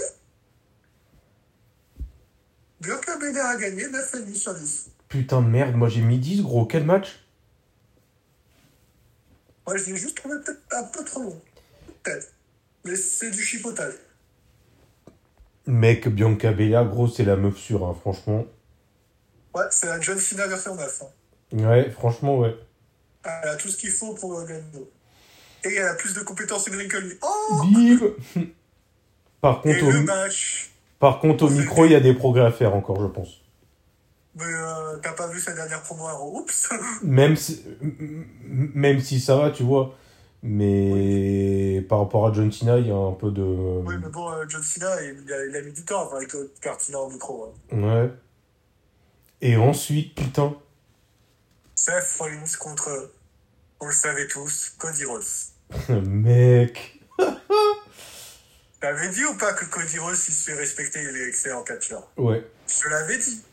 Bianca 2.81 3.17
Belair 3.17 3.45
a 3.45 3.55
gagné 3.57 3.83
9,5 3.85 4.33
sur 4.33 4.53
10. 4.53 4.91
Putain 5.07 5.41
de 5.41 5.47
merde, 5.47 5.75
moi 5.75 5.87
j'ai 5.87 6.01
mis 6.01 6.19
10, 6.19 6.41
gros. 6.41 6.65
Quel 6.65 6.83
match? 6.83 7.25
Moi, 9.65 9.77
je 9.77 9.85
l'ai 9.85 9.97
juste 9.97 10.17
trouvé 10.17 10.35
peut-être 10.43 10.61
un 10.71 10.83
peu 10.85 11.03
trop 11.05 11.21
long. 11.21 11.41
Peut-être. 12.03 12.33
Mais 12.85 12.95
c'est 12.95 13.29
du 13.29 13.41
chipotage. 13.41 13.93
Mec, 15.67 16.07
Bianca 16.07 16.51
Belair, 16.51 16.89
gros, 16.89 17.07
c'est 17.07 17.23
la 17.23 17.35
meuf 17.35 17.55
sûre, 17.57 17.85
hein, 17.85 17.95
franchement. 18.01 18.45
Ouais, 19.55 19.63
c'est 19.71 19.87
la 19.87 19.99
John 19.99 20.19
Cena 20.19 20.47
version 20.47 20.75
9. 20.75 21.03
hein. 21.03 21.57
Ouais, 21.67 21.89
franchement, 21.91 22.37
ouais. 22.39 22.55
Elle 23.23 23.49
a 23.49 23.55
tout 23.55 23.67
ce 23.69 23.77
qu'il 23.77 23.91
faut 23.91 24.13
pour 24.13 24.43
gagner. 24.45 24.61
Et 25.65 25.75
elle 25.75 25.87
a 25.87 25.95
plus 25.95 26.13
de 26.13 26.21
compétences 26.21 26.67
et 26.71 26.71
ring 26.71 26.89
que 26.89 26.97
lui. 26.97 27.17
Oh 27.21 27.61
Bim 27.63 28.43
Par 29.41 29.61
Et 29.65 29.73
contre, 29.73 29.87
au, 29.87 29.91
le 29.91 30.01
match 30.03 30.71
par 30.99 31.19
contre, 31.19 31.45
au 31.45 31.49
micro, 31.49 31.85
il 31.85 31.93
y 31.93 31.95
a 31.95 31.99
des 32.01 32.13
progrès 32.13 32.45
à 32.45 32.51
faire 32.51 32.75
encore, 32.75 33.01
je 33.01 33.07
pense. 33.07 33.41
Mais 34.35 34.43
euh, 34.45 34.97
t'as 35.01 35.13
pas 35.13 35.27
vu 35.27 35.39
sa 35.39 35.53
dernière 35.53 35.81
promo 35.81 36.05
à 36.07 36.21
Oups 36.21 36.69
Même 37.03 37.35
si, 37.35 37.63
même 37.81 38.99
si 38.99 39.19
ça 39.19 39.35
va, 39.37 39.49
tu 39.49 39.63
vois. 39.63 39.95
Mais 40.43 41.81
par 41.89 41.99
rapport 41.99 42.27
à 42.27 42.33
John 42.33 42.51
Cena, 42.51 42.77
il 42.77 42.87
y 42.87 42.91
a 42.91 42.95
un 42.95 43.13
peu 43.13 43.31
de. 43.31 43.41
Oui, 43.41 43.95
mais 44.01 44.09
bon, 44.09 44.29
euh, 44.31 44.45
John 44.47 44.61
Cena, 44.63 44.87
il, 45.01 45.33
a, 45.33 45.45
il 45.45 45.55
a 45.55 45.61
mis 45.61 45.71
du 45.71 45.83
temps 45.83 46.01
avant 46.01 46.17
avec 46.17 46.31
le 46.33 46.51
Cena 46.79 46.99
au 46.99 47.09
micro. 47.09 47.53
hein. 47.71 47.77
Ouais. 47.81 48.09
Et 49.41 49.55
ensuite, 49.55 50.15
putain. 50.15 50.55
Seth 51.75 52.15
Rollins 52.19 52.57
contre, 52.59 53.13
on 53.79 53.85
le 53.85 53.93
savait 53.93 54.27
tous, 54.27 54.75
Cody 54.77 55.05
Rhodes. 55.05 55.23
Mec. 55.89 56.99
T'avais 58.81 59.09
dit 59.09 59.23
ou 59.25 59.35
pas 59.35 59.53
que 59.53 59.65
Cody 59.65 59.99
Rhodes, 59.99 60.17
il 60.27 60.33
se 60.33 60.49
fait 60.49 60.57
respecter, 60.57 61.01
il 61.01 61.17
est 61.17 61.27
excellent 61.27 61.63
catcheur? 61.63 62.09
Ouais. 62.17 62.45
Je 62.67 62.87
l'avais 62.89 63.17
dit. 63.17 63.43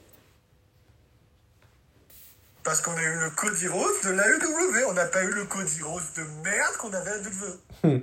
Parce 2.63 2.81
qu'on 2.81 2.97
a 2.97 3.03
eu 3.03 3.21
le 3.21 3.31
Cody 3.31 3.69
Rhodes 3.69 4.05
de 4.05 4.11
l'AEW, 4.11 4.87
on 4.89 4.93
n'a 4.93 5.07
pas 5.07 5.23
eu 5.23 5.31
le 5.31 5.45
Cody 5.45 5.83
Rhodes 5.83 6.03
de 6.17 6.23
merde 6.43 6.77
qu'on 6.79 6.93
avait 6.93 7.11
à 7.11 7.19
WWE. 7.19 7.61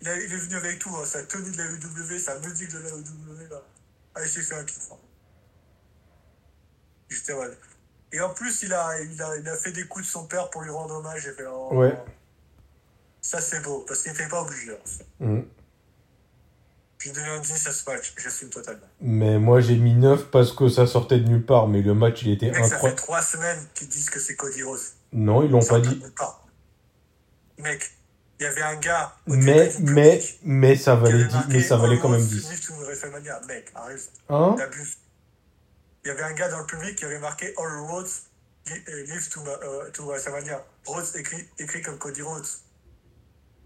il, 0.00 0.08
est 0.08 0.26
venu 0.26 0.56
avec 0.56 0.78
tout, 0.78 0.94
hein, 0.96 1.04
sa 1.04 1.22
tenue 1.24 1.50
de 1.50 1.56
l'AEW, 1.58 2.18
sa 2.18 2.38
musique 2.38 2.70
de 2.70 2.78
l'AEW, 2.78 3.50
là. 3.50 3.62
Ah, 4.14 4.20
il 4.22 4.28
s'est 4.28 4.40
fait 4.40 4.54
un 4.54 4.64
kiff. 4.64 4.88
J'étais 7.08 7.32
ouais. 7.32 7.46
Et 8.12 8.20
en 8.20 8.30
plus, 8.30 8.62
il 8.62 8.72
a, 8.72 9.00
il, 9.00 9.20
a, 9.22 9.36
il 9.36 9.48
a 9.48 9.56
fait 9.56 9.72
des 9.72 9.84
coups 9.86 10.04
de 10.04 10.10
son 10.10 10.26
père 10.26 10.48
pour 10.50 10.62
lui 10.62 10.70
rendre 10.70 10.94
hommage. 10.96 11.22
J'ai 11.22 11.32
fait, 11.32 11.44
oh, 11.50 11.70
Ouais. 11.72 11.96
Ça, 13.20 13.40
c'est 13.40 13.60
beau, 13.60 13.84
parce 13.88 14.02
qu'il 14.02 14.12
n'était 14.12 14.28
pas 14.28 14.42
obligé. 14.42 14.70
hein. 14.72 15.26
Mm. 15.26 15.40
J'ai 16.98 17.12
donné 17.12 17.28
un 17.28 17.40
10 17.40 17.66
à 17.66 17.72
ce 17.72 17.88
match, 17.90 18.14
j'assume 18.16 18.48
totalement. 18.50 18.86
Mais 19.00 19.38
moi, 19.38 19.60
j'ai 19.60 19.76
mis 19.76 19.94
9 19.94 20.30
parce 20.30 20.50
que 20.52 20.68
ça 20.68 20.86
sortait 20.86 21.18
de 21.20 21.28
nulle 21.28 21.44
part. 21.44 21.68
Mais 21.68 21.82
le 21.82 21.94
match, 21.94 22.22
il 22.22 22.32
était 22.32 22.50
Mec, 22.50 22.56
ça 22.64 22.68
fait 22.68 22.74
incroyable. 22.74 23.00
trois 23.00 23.22
semaines 23.22 23.58
qu'ils 23.74 23.88
disent 23.88 24.10
que 24.10 24.18
c'est 24.18 24.34
Cody 24.34 24.62
Rhodes. 24.62 24.80
Non, 25.12 25.42
ils 25.42 25.50
l'ont 25.50 25.60
pas 25.64 25.76
en 25.76 25.80
dit. 25.80 26.02
Mec, 27.58 27.90
il 28.40 28.44
y 28.44 28.46
avait 28.46 28.62
un 28.62 28.76
gars. 28.76 29.14
Mais, 29.26 29.72
mais, 29.80 30.22
mais 30.42 30.76
ça 30.76 30.94
valait, 30.96 31.14
avait 31.14 31.24
10, 31.26 31.34
marqué 31.34 31.52
mais 31.52 31.62
ça 31.62 31.76
valait 31.76 31.98
quand 31.98 32.08
même 32.08 32.20
Almost 32.20 32.34
10. 32.34 32.46
finished 32.48 32.66
to 32.66 32.74
WrestleMania. 32.84 33.40
Mec, 33.46 33.70
arrête, 33.74 34.12
Hein? 34.28 34.54
T'abuses. 34.58 34.96
Il 36.06 36.10
y 36.10 36.12
avait 36.12 36.22
un 36.22 36.34
gars 36.34 36.48
dans 36.48 36.60
le 36.60 36.66
public 36.66 36.94
qui 36.96 37.04
avait 37.04 37.18
marqué 37.18 37.52
All 37.58 37.80
Roads 37.80 38.28
li- 38.66 38.84
euh, 38.90 39.02
live 39.06 39.28
to, 39.28 39.40
euh, 39.44 39.90
to 39.90 40.04
WrestleMania. 40.06 40.64
Rhodes 40.86 41.16
écrit, 41.16 41.48
écrit 41.58 41.82
comme 41.82 41.98
Cody 41.98 42.22
Rhodes. 42.22 42.46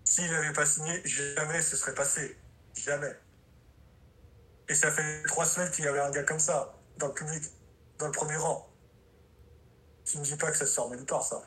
S'il 0.05 0.31
n'avait 0.33 0.55
pas 0.55 0.65
signé, 0.65 1.03
jamais 1.05 1.61
ce 1.61 1.77
serait 1.77 1.93
passé. 1.95 2.39
Jamais. 2.75 3.15
Et 4.71 4.75
ça 4.75 4.91
fait 4.91 5.23
trois 5.25 5.45
semaines 5.45 5.71
qu'il 5.71 5.85
y 5.85 5.89
avait 5.89 6.01
un 6.01 6.11
gars 6.11 6.23
comme 6.23 6.39
ça, 6.39 6.75
dans 6.97 7.09
le 7.09 7.13
public, 7.13 7.43
dans 7.99 8.07
le 8.07 8.13
premier 8.13 8.37
rang. 8.37 8.67
Tu 10.07 10.17
ne 10.17 10.25
dis 10.25 10.37
pas 10.37 10.51
que 10.51 10.57
ça 10.57 10.65
sort 10.65 10.89
nulle 10.91 11.05
part, 11.05 11.23
ça. 11.23 11.43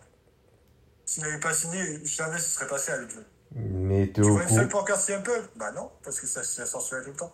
S'il 1.07 1.23
n'avait 1.23 1.39
pas 1.39 1.55
signé, 1.55 2.05
jamais 2.05 2.37
ce 2.37 2.49
serait 2.49 2.67
passé 2.67 2.91
à 2.91 2.97
lui. 2.97 3.07
Mais 3.55 4.11
Tu 4.13 4.21
vois 4.21 4.43
une 4.43 4.49
seule 4.49 4.69
pancarte 4.69 5.01
CM 5.01 5.23
Bah 5.55 5.71
non, 5.71 5.91
parce 6.03 6.19
que 6.19 6.27
ça, 6.27 6.43
ça 6.43 6.67
sort 6.67 6.83
sur 6.83 7.01
tout 7.03 7.09
le 7.09 7.15
temps. 7.15 7.33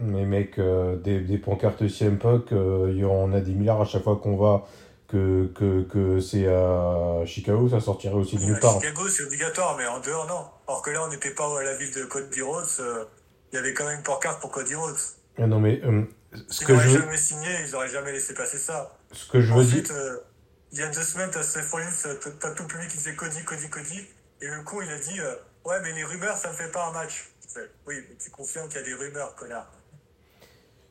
Mais 0.00 0.24
mec, 0.24 0.58
euh, 0.58 0.96
des, 0.96 1.20
des 1.20 1.38
pancartes 1.38 1.86
CM 1.88 2.18
Punk, 2.18 2.52
euh, 2.52 2.92
y 2.94 3.04
en 3.04 3.32
a 3.32 3.40
des 3.40 3.52
milliards 3.52 3.80
à 3.80 3.84
chaque 3.84 4.04
fois 4.04 4.16
qu'on 4.16 4.36
va. 4.36 4.64
Que, 5.08 5.46
que, 5.54 5.84
que 5.84 6.20
c'est 6.20 6.46
à 6.48 7.22
Chicago, 7.24 7.66
ça 7.70 7.80
sortirait 7.80 8.12
aussi 8.14 8.36
de 8.36 8.42
nulle 8.42 8.60
part. 8.60 8.74
Chicago, 8.74 9.08
c'est 9.08 9.24
obligatoire, 9.24 9.74
mais 9.78 9.86
en 9.86 10.00
dehors, 10.00 10.26
non. 10.26 10.44
Alors 10.68 10.82
que 10.82 10.90
là, 10.90 11.02
on 11.02 11.08
n'était 11.08 11.30
pas 11.30 11.58
à 11.58 11.62
la 11.62 11.74
ville 11.76 11.94
de 11.94 12.04
Cody 12.04 12.42
Rhodes. 12.42 12.66
euh, 12.80 13.04
Il 13.50 13.56
y 13.56 13.58
avait 13.58 13.72
quand 13.72 13.86
même 13.86 13.96
une 13.96 14.02
pancarte 14.02 14.38
pour 14.42 14.50
Cody 14.50 14.74
Rhodes. 14.74 14.98
Ah 15.38 15.46
Non, 15.46 15.60
mais 15.60 15.80
euh, 15.82 16.02
ce 16.48 16.58
S'ils 16.58 16.66
que 16.66 16.76
je 16.78 16.90
jamais 16.98 17.16
signé, 17.16 17.48
ils 17.64 17.72
n'auraient 17.72 17.88
jamais 17.88 18.12
laissé 18.12 18.34
passer 18.34 18.58
ça. 18.58 18.98
ce 19.12 19.30
que 19.32 19.40
je 19.40 19.54
veux 19.54 19.64
dire. 19.64 19.82
Euh, 19.92 20.18
il 20.72 20.78
y 20.78 20.82
a 20.82 20.88
deux 20.88 21.00
semaines, 21.02 21.30
t'as 21.32 21.42
Seth 21.42 21.70
Rollins, 21.70 21.86
euh, 22.04 22.14
t'as 22.38 22.50
tout 22.50 22.64
le 22.64 22.68
public 22.68 22.90
qui 22.90 22.98
disait 22.98 23.14
Cody, 23.14 23.42
Cody, 23.44 23.70
Cody. 23.70 24.06
Et 24.42 24.46
le 24.46 24.62
coup, 24.62 24.82
il 24.82 24.90
a 24.90 24.98
dit 24.98 25.18
euh, 25.20 25.34
Ouais, 25.64 25.76
mais 25.82 25.92
les 25.94 26.04
rumeurs, 26.04 26.36
ça 26.36 26.50
ne 26.50 26.54
fait 26.54 26.70
pas 26.70 26.86
un 26.86 26.92
match. 26.92 27.30
Oui, 27.86 27.94
mais 28.10 28.16
tu 28.22 28.28
confirmes 28.30 28.68
qu'il 28.68 28.76
y 28.76 28.84
a 28.84 28.84
des 28.84 28.92
rumeurs, 28.92 29.34
connard. 29.36 29.70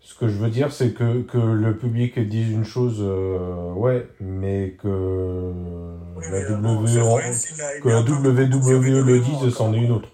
Ce 0.08 0.16
que 0.16 0.30
je 0.30 0.38
veux 0.38 0.49
dire, 0.49 0.72
c'est 0.72 0.93
que, 0.93 1.22
que 1.24 1.38
le 1.38 1.76
public 1.76 2.18
dise 2.18 2.49
une 2.49 2.64
chose, 2.64 2.99
euh, 3.01 3.74
ouais, 3.74 4.08
mais 4.22 4.78
que 4.82 4.88
Oui, 4.88 6.24
la 6.24 6.32
mais, 6.32 6.45
euh, 6.45 6.55
WWE, 6.55 7.82
que 7.84 7.89
la 7.89 8.03
confirmé 8.03 8.89
le 8.89 9.03
de 9.03 9.18
dise, 9.18 9.53
c'en 9.53 9.74
est 9.74 9.80
une 9.80 9.91
autre. 9.91 10.08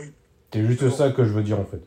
Oui. 0.00 0.06
C'est 0.50 0.64
juste 0.64 0.84
Bon. 0.84 0.90
ça 0.90 1.10
que 1.10 1.22
je 1.22 1.34
veux 1.34 1.42
dire 1.42 1.60
en 1.60 1.66
fait. 1.66 1.82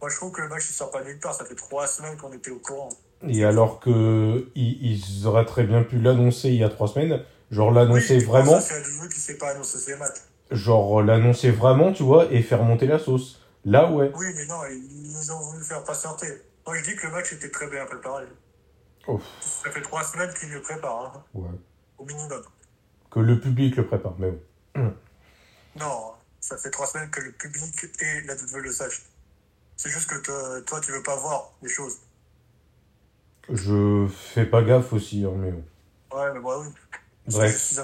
Moi, 0.00 0.08
je 0.08 0.14
trouve 0.14 0.30
que 0.30 0.40
le 0.40 0.48
match, 0.48 0.70
il 0.70 0.72
sort 0.72 0.92
pas 0.92 1.02
nulle 1.02 1.18
part. 1.18 1.34
Ça 1.34 1.44
fait 1.44 1.56
trois 1.56 1.88
semaines 1.88 2.16
qu'on 2.16 2.32
était 2.32 2.52
au 2.52 2.60
courant. 2.60 2.90
Et 3.26 3.44
alors 3.44 3.80
que 3.80 4.46
ils, 4.54 4.92
ils 4.92 5.26
auraient 5.26 5.46
très 5.46 5.64
bien 5.64 5.82
pu 5.82 5.98
l'annoncer 5.98 6.50
il 6.50 6.60
y 6.60 6.64
a 6.64 6.68
trois 6.68 6.86
semaines, 6.86 7.24
genre 7.50 7.72
l'annoncer 7.72 8.18
Oui, 8.18 8.24
vraiment, 8.24 8.60
ça, 8.60 8.76
qui 9.12 9.18
sait 9.18 9.36
pas 9.36 9.48
annoncer 9.50 9.78
ses 9.78 9.96
matchs. 9.96 10.18
Genre 10.52 11.02
l'annoncer 11.02 11.50
vraiment, 11.50 11.92
tu 11.92 12.04
vois, 12.04 12.30
et 12.30 12.40
faire 12.42 12.62
monter 12.62 12.86
la 12.86 13.00
sauce. 13.00 13.37
Là, 13.68 13.90
ouais. 13.90 14.10
Oui, 14.14 14.26
mais 14.34 14.46
non, 14.46 14.64
ils 14.66 15.12
nous 15.12 15.30
ont 15.30 15.40
voulu 15.40 15.62
faire 15.62 15.84
patienter. 15.84 16.42
Moi, 16.66 16.76
je 16.78 16.84
dis 16.84 16.96
que 16.96 17.06
le 17.06 17.12
match 17.12 17.32
était 17.34 17.50
très 17.50 17.66
bien 17.68 17.84
préparé. 17.84 18.24
Ouf. 19.06 19.22
Ça 19.40 19.70
fait 19.70 19.82
trois 19.82 20.02
semaines 20.04 20.32
qu'ils 20.34 20.50
le 20.52 20.62
préparent, 20.62 21.14
hein, 21.16 21.24
Ouais. 21.34 21.50
au 21.98 22.04
minimum. 22.06 22.42
Que 23.10 23.20
le 23.20 23.38
public 23.38 23.76
le 23.76 23.86
prépare, 23.86 24.14
mais 24.18 24.30
bon. 24.74 24.94
Non, 25.76 26.14
ça 26.40 26.56
fait 26.56 26.70
trois 26.70 26.86
semaines 26.86 27.10
que 27.10 27.20
le 27.20 27.30
public 27.32 27.84
et 28.00 28.20
la 28.22 28.34
WWE 28.34 28.62
le 28.62 28.72
sachent. 28.72 29.02
C'est 29.76 29.90
juste 29.90 30.08
que 30.08 30.16
te- 30.16 30.60
toi, 30.60 30.80
tu 30.80 30.90
veux 30.90 31.02
pas 31.02 31.14
voir 31.16 31.52
les 31.62 31.68
choses. 31.68 31.98
Je 33.50 34.08
fais 34.34 34.44
pas 34.46 34.62
gaffe 34.62 34.92
aussi, 34.94 35.24
hein, 35.24 35.32
mais 35.36 35.52
bon. 35.52 35.64
Ouais, 36.16 36.32
mais 36.32 36.40
moi, 36.40 36.58
oui. 36.60 36.68
Bref. 37.28 37.78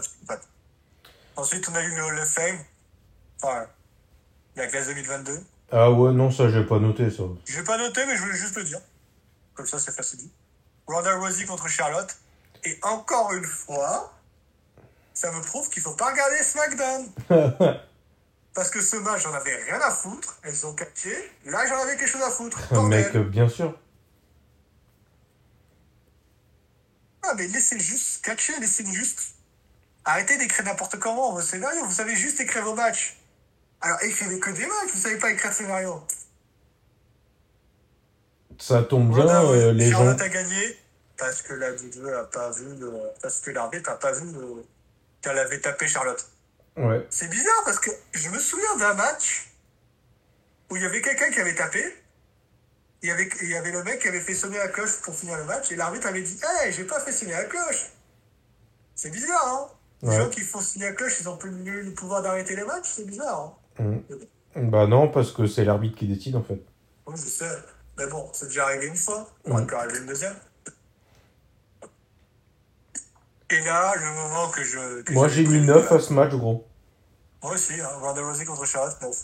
Ensuite, 1.36 1.68
on 1.68 1.74
a 1.74 1.82
eu 1.84 1.94
le 1.94 2.02
Hall 2.04 2.18
of 2.18 2.28
Fame. 2.28 2.58
Enfin, 3.42 3.66
la 4.56 4.66
classe 4.66 4.86
2022. 4.88 5.38
Ah 5.76 5.90
ouais, 5.90 6.12
non, 6.12 6.30
ça, 6.30 6.48
j'ai 6.48 6.62
pas 6.62 6.78
noté, 6.78 7.10
ça. 7.10 7.24
Je 7.44 7.58
vais 7.58 7.64
pas 7.64 7.76
noter, 7.76 8.06
mais 8.06 8.16
je 8.16 8.22
voulais 8.22 8.36
juste 8.36 8.56
le 8.56 8.62
dire. 8.62 8.78
Comme 9.54 9.66
ça, 9.66 9.80
c'est 9.80 9.90
facile 9.90 10.20
dit. 10.20 10.32
Ronda 10.86 11.16
Rousey 11.16 11.46
contre 11.46 11.66
Charlotte. 11.66 12.16
Et 12.62 12.78
encore 12.82 13.32
une 13.32 13.44
fois, 13.44 14.14
ça 15.12 15.32
me 15.32 15.42
prouve 15.42 15.68
qu'il 15.70 15.82
faut 15.82 15.94
pas 15.94 16.12
regarder 16.12 16.36
SmackDown. 16.44 17.10
Parce 18.54 18.70
que 18.70 18.80
ce 18.80 18.94
match, 18.96 19.24
j'en 19.24 19.34
avais 19.34 19.56
rien 19.64 19.80
à 19.80 19.90
foutre. 19.90 20.38
Elles 20.44 20.54
sont 20.54 20.76
catchées. 20.76 21.32
Là, 21.44 21.66
j'en 21.66 21.82
avais 21.82 21.96
quelque 21.96 22.08
chose 22.08 22.22
à 22.22 22.30
foutre. 22.30 22.60
Bordel. 22.70 23.12
Mec, 23.12 23.28
bien 23.30 23.48
sûr. 23.48 23.76
Ah, 27.24 27.34
mais 27.36 27.48
laissez 27.48 27.80
juste 27.80 28.24
catcher, 28.24 28.52
laissez 28.60 28.86
juste. 28.86 29.34
Arrêtez 30.04 30.38
d'écrire 30.38 30.66
n'importe 30.66 31.00
comment 31.00 31.32
vos 31.32 31.42
scénarios. 31.42 31.84
Vous 31.84 31.94
savez 31.94 32.14
juste 32.14 32.38
écrire 32.38 32.62
vos 32.62 32.74
matchs. 32.74 33.16
Alors, 33.80 34.02
écrivez 34.02 34.40
que 34.40 34.50
des 34.50 34.66
matchs, 34.66 34.92
vous 34.94 35.00
savez 35.00 35.18
pas 35.18 35.30
écrire 35.30 35.50
de 35.50 35.56
scénario. 35.56 36.02
Ça 38.58 38.82
tombe 38.82 39.14
bien, 39.14 39.44
euh, 39.44 39.72
les 39.72 39.90
gens. 39.90 39.98
Charlotte 39.98 40.20
a 40.20 40.28
gagné 40.28 40.78
parce 41.16 41.42
que 41.42 41.54
la 41.54 41.72
WWE 41.72 42.14
a 42.14 42.24
pas 42.24 42.50
vu 42.50 42.74
le... 42.76 42.92
parce 43.20 43.40
que 43.40 43.50
l'arbitre 43.50 43.90
a 43.90 43.98
pas 43.98 44.12
vu 44.12 44.32
le... 44.32 44.64
qu'elle 45.20 45.38
avait 45.38 45.60
tapé 45.60 45.86
Charlotte. 45.86 46.24
Ouais. 46.76 47.06
C'est 47.10 47.28
bizarre 47.28 47.62
parce 47.64 47.78
que 47.78 47.90
je 48.12 48.28
me 48.30 48.38
souviens 48.38 48.76
d'un 48.76 48.94
match 48.94 49.50
où 50.70 50.76
il 50.76 50.82
y 50.82 50.86
avait 50.86 51.02
quelqu'un 51.02 51.30
qui 51.30 51.40
avait 51.40 51.54
tapé. 51.54 51.84
Il 53.02 53.08
y, 53.08 53.12
avait, 53.12 53.28
il 53.42 53.50
y 53.50 53.54
avait 53.54 53.70
le 53.70 53.84
mec 53.84 54.00
qui 54.00 54.08
avait 54.08 54.20
fait 54.20 54.34
sonner 54.34 54.56
la 54.56 54.68
cloche 54.68 55.02
pour 55.02 55.14
finir 55.14 55.36
le 55.36 55.44
match 55.44 55.70
et 55.70 55.76
l'arbitre 55.76 56.06
avait 56.06 56.22
dit 56.22 56.40
Hey, 56.42 56.72
j'ai 56.72 56.84
pas 56.84 57.00
fait 57.00 57.12
sonner 57.12 57.32
la 57.32 57.44
cloche. 57.44 57.90
C'est 58.94 59.10
bizarre, 59.10 59.46
hein 59.46 59.68
Les 60.02 60.16
gens 60.16 60.30
qui 60.30 60.40
font 60.40 60.60
sonner 60.60 60.86
la 60.86 60.92
cloche, 60.92 61.20
ils 61.20 61.28
ont 61.28 61.36
plus 61.36 61.50
le 61.50 61.92
pouvoir 61.92 62.22
d'arrêter 62.22 62.56
les 62.56 62.64
matchs, 62.64 62.86
c'est 62.94 63.06
bizarre. 63.06 63.40
Hein 63.40 63.54
Bah 64.56 64.86
non, 64.86 65.08
parce 65.08 65.32
que 65.32 65.46
c'est 65.46 65.64
l'arbitre 65.64 65.96
qui 65.96 66.06
décide, 66.06 66.36
en 66.36 66.42
fait. 66.42 66.62
Oui, 67.06 67.14
je 67.16 67.22
sais. 67.22 67.58
Mais 67.98 68.06
bon, 68.06 68.28
c'est 68.32 68.46
déjà 68.46 68.64
arrivé 68.64 68.86
une 68.86 68.96
fois, 68.96 69.28
on 69.44 69.54
va 69.54 69.62
encore 69.62 69.80
arriver 69.80 69.98
une 69.98 70.06
deuxième. 70.06 70.34
Et 73.50 73.60
là, 73.60 73.94
le 73.96 74.14
moment 74.14 74.48
que 74.50 74.64
je. 74.64 75.02
que 75.02 75.12
Moi, 75.12 75.28
j'ai 75.28 75.42
mis 75.42 75.48
prévu, 75.48 75.66
9 75.66 75.90
là. 75.90 75.96
à 75.96 76.00
ce 76.00 76.12
match, 76.12 76.32
gros. 76.32 76.66
Moi 77.42 77.52
aussi, 77.52 77.74
hein, 77.80 77.88
Ronda 78.00 78.22
Rousey 78.22 78.44
contre 78.44 78.64
Charlotte, 78.64 79.00
9. 79.02 79.16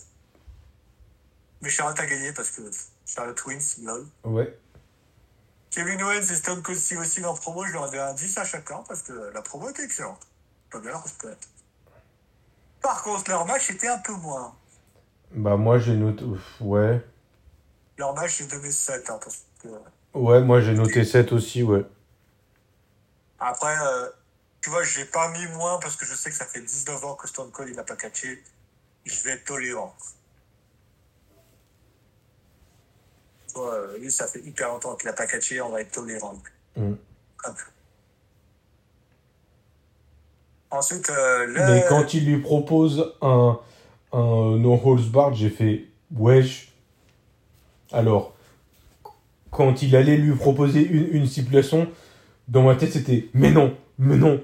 Mais 1.63 1.71
Charlotte 1.71 1.99
a 1.99 2.07
gagné 2.07 2.33
parce 2.33 2.51
que 2.51 2.63
Charlotte 3.07 3.45
wins, 3.47 3.83
lol. 3.83 4.07
Ouais. 4.25 4.59
Kevin 5.71 6.03
Owens 6.03 6.21
et 6.21 6.35
Stone 6.37 6.63
Cold 6.63 6.79
Steve 6.79 6.99
Austin 7.01 7.25
en 7.25 7.35
promo, 7.35 7.65
je 7.65 7.73
leur 7.73 7.87
ai 7.87 7.91
donné 7.91 8.03
un 8.03 8.15
10 8.15 8.39
à 8.39 8.45
chacun 8.45 8.83
parce 8.87 9.03
que 9.03 9.13
la 9.33 9.41
promo 9.43 9.71
était 9.71 9.85
excellente. 9.85 10.21
Pas 10.71 10.81
bien 10.81 10.91
leur 10.91 11.03
reconnaître. 11.03 11.49
Par 12.81 13.03
contre, 13.03 13.31
leur 13.31 13.47
match 13.47 13.71
était 13.71 13.89
un 13.89 13.99
peu 13.99 14.13
moins. 14.13 14.55
Bah 15.33 15.57
moi, 15.57 15.79
j'ai 15.79 15.95
noté... 15.95 16.25
Ouais. 16.61 17.05
Leur 17.99 18.15
match, 18.15 18.39
j'ai 18.39 18.47
donné 18.47 18.71
7. 18.71 19.11
Hein, 19.11 19.19
parce 19.23 19.45
que... 19.63 19.69
Ouais, 20.15 20.41
moi, 20.41 20.61
j'ai 20.61 20.75
noté 20.75 21.05
7 21.05 21.33
aussi, 21.33 21.63
ouais. 21.63 21.85
Après, 23.39 23.77
euh, 23.81 24.09
tu 24.61 24.71
vois, 24.71 24.83
j'ai 24.83 25.05
pas 25.05 25.31
mis 25.31 25.47
moins 25.49 25.79
parce 25.79 25.97
que 25.97 26.05
je 26.05 26.15
sais 26.15 26.31
que 26.31 26.37
ça 26.37 26.45
fait 26.45 26.61
19 26.61 27.05
ans 27.05 27.15
que 27.15 27.27
Stone 27.27 27.51
Cold 27.51 27.71
il 27.71 27.77
n'a 27.77 27.85
pas 27.85 27.97
catché. 27.97 28.43
Je 29.05 29.25
vais 29.25 29.33
être 29.33 29.45
tolérant. 29.45 29.95
Euh, 33.57 33.99
lui, 33.99 34.13
ça 34.13 34.27
fait 34.27 34.41
hyper 34.41 34.69
longtemps 34.69 34.95
qu'il 34.97 35.09
n'a 35.09 35.15
pas 35.15 35.27
catché, 35.27 35.61
on 35.61 35.71
va 35.71 35.81
être 35.81 35.93
tolérant. 35.93 36.39
Mm. 36.77 36.95
Ensuite, 40.71 41.11
euh, 41.11 41.47
le... 41.47 41.67
Mais 41.67 41.85
quand 41.89 42.15
il 42.15 42.27
lui 42.27 42.39
propose 42.39 43.13
un, 43.23 43.59
un 44.13 44.57
no 44.57 44.81
holds 44.85 45.11
barred, 45.11 45.35
j'ai 45.35 45.51
fait 45.51 45.85
wesh. 46.15 46.73
Alors, 47.93 48.35
quand 49.51 49.83
il 49.83 49.97
allait 49.97 50.17
lui 50.17 50.35
proposer 50.37 50.87
une, 50.87 51.09
une 51.13 51.27
stipulation, 51.27 51.89
dans 52.47 52.63
ma 52.63 52.77
tête 52.77 52.93
c'était 52.93 53.29
mais 53.35 53.51
non, 53.51 53.75
mais 53.99 54.17
non, 54.17 54.41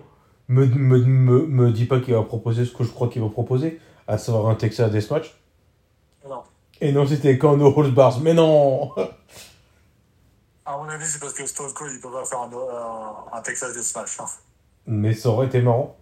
me, 0.49 0.66
me, 0.66 0.99
me, 0.99 1.47
me 1.47 1.70
dis 1.70 1.85
pas 1.85 2.01
qu'il 2.01 2.14
va 2.14 2.22
proposer 2.22 2.64
ce 2.64 2.72
que 2.72 2.83
je 2.83 2.91
crois 2.91 3.09
qu'il 3.09 3.22
va 3.22 3.29
proposer, 3.29 3.81
à 4.09 4.18
savoir 4.18 4.49
un 4.49 4.57
Texas 4.57 4.91
Deathmatch. 4.91 5.33
Non. 6.29 6.43
Et 6.81 6.91
non, 6.91 7.07
c'était 7.07 7.39
quand 7.39 7.57
no 7.57 7.72
holds 7.77 7.93
barred, 7.93 8.20
mais 8.22 8.35
non 8.35 8.91
À 10.64 10.77
mon 10.77 10.89
avis, 10.89 11.05
c'est 11.05 11.20
parce 11.20 11.35
que 11.35 11.47
Stone 11.47 11.72
Cold, 11.72 11.93
il 11.95 12.01
peut 12.01 12.11
pas 12.11 12.24
faire 12.24 12.41
un, 12.41 12.51
un, 12.51 13.39
un 13.39 13.43
Texas 13.43 13.74
Deathmatch. 13.74 14.20
Hein. 14.20 14.27
Mais 14.89 15.14
ça 15.14 15.29
aurait 15.29 15.47
été 15.47 15.62
marrant. 15.62 15.97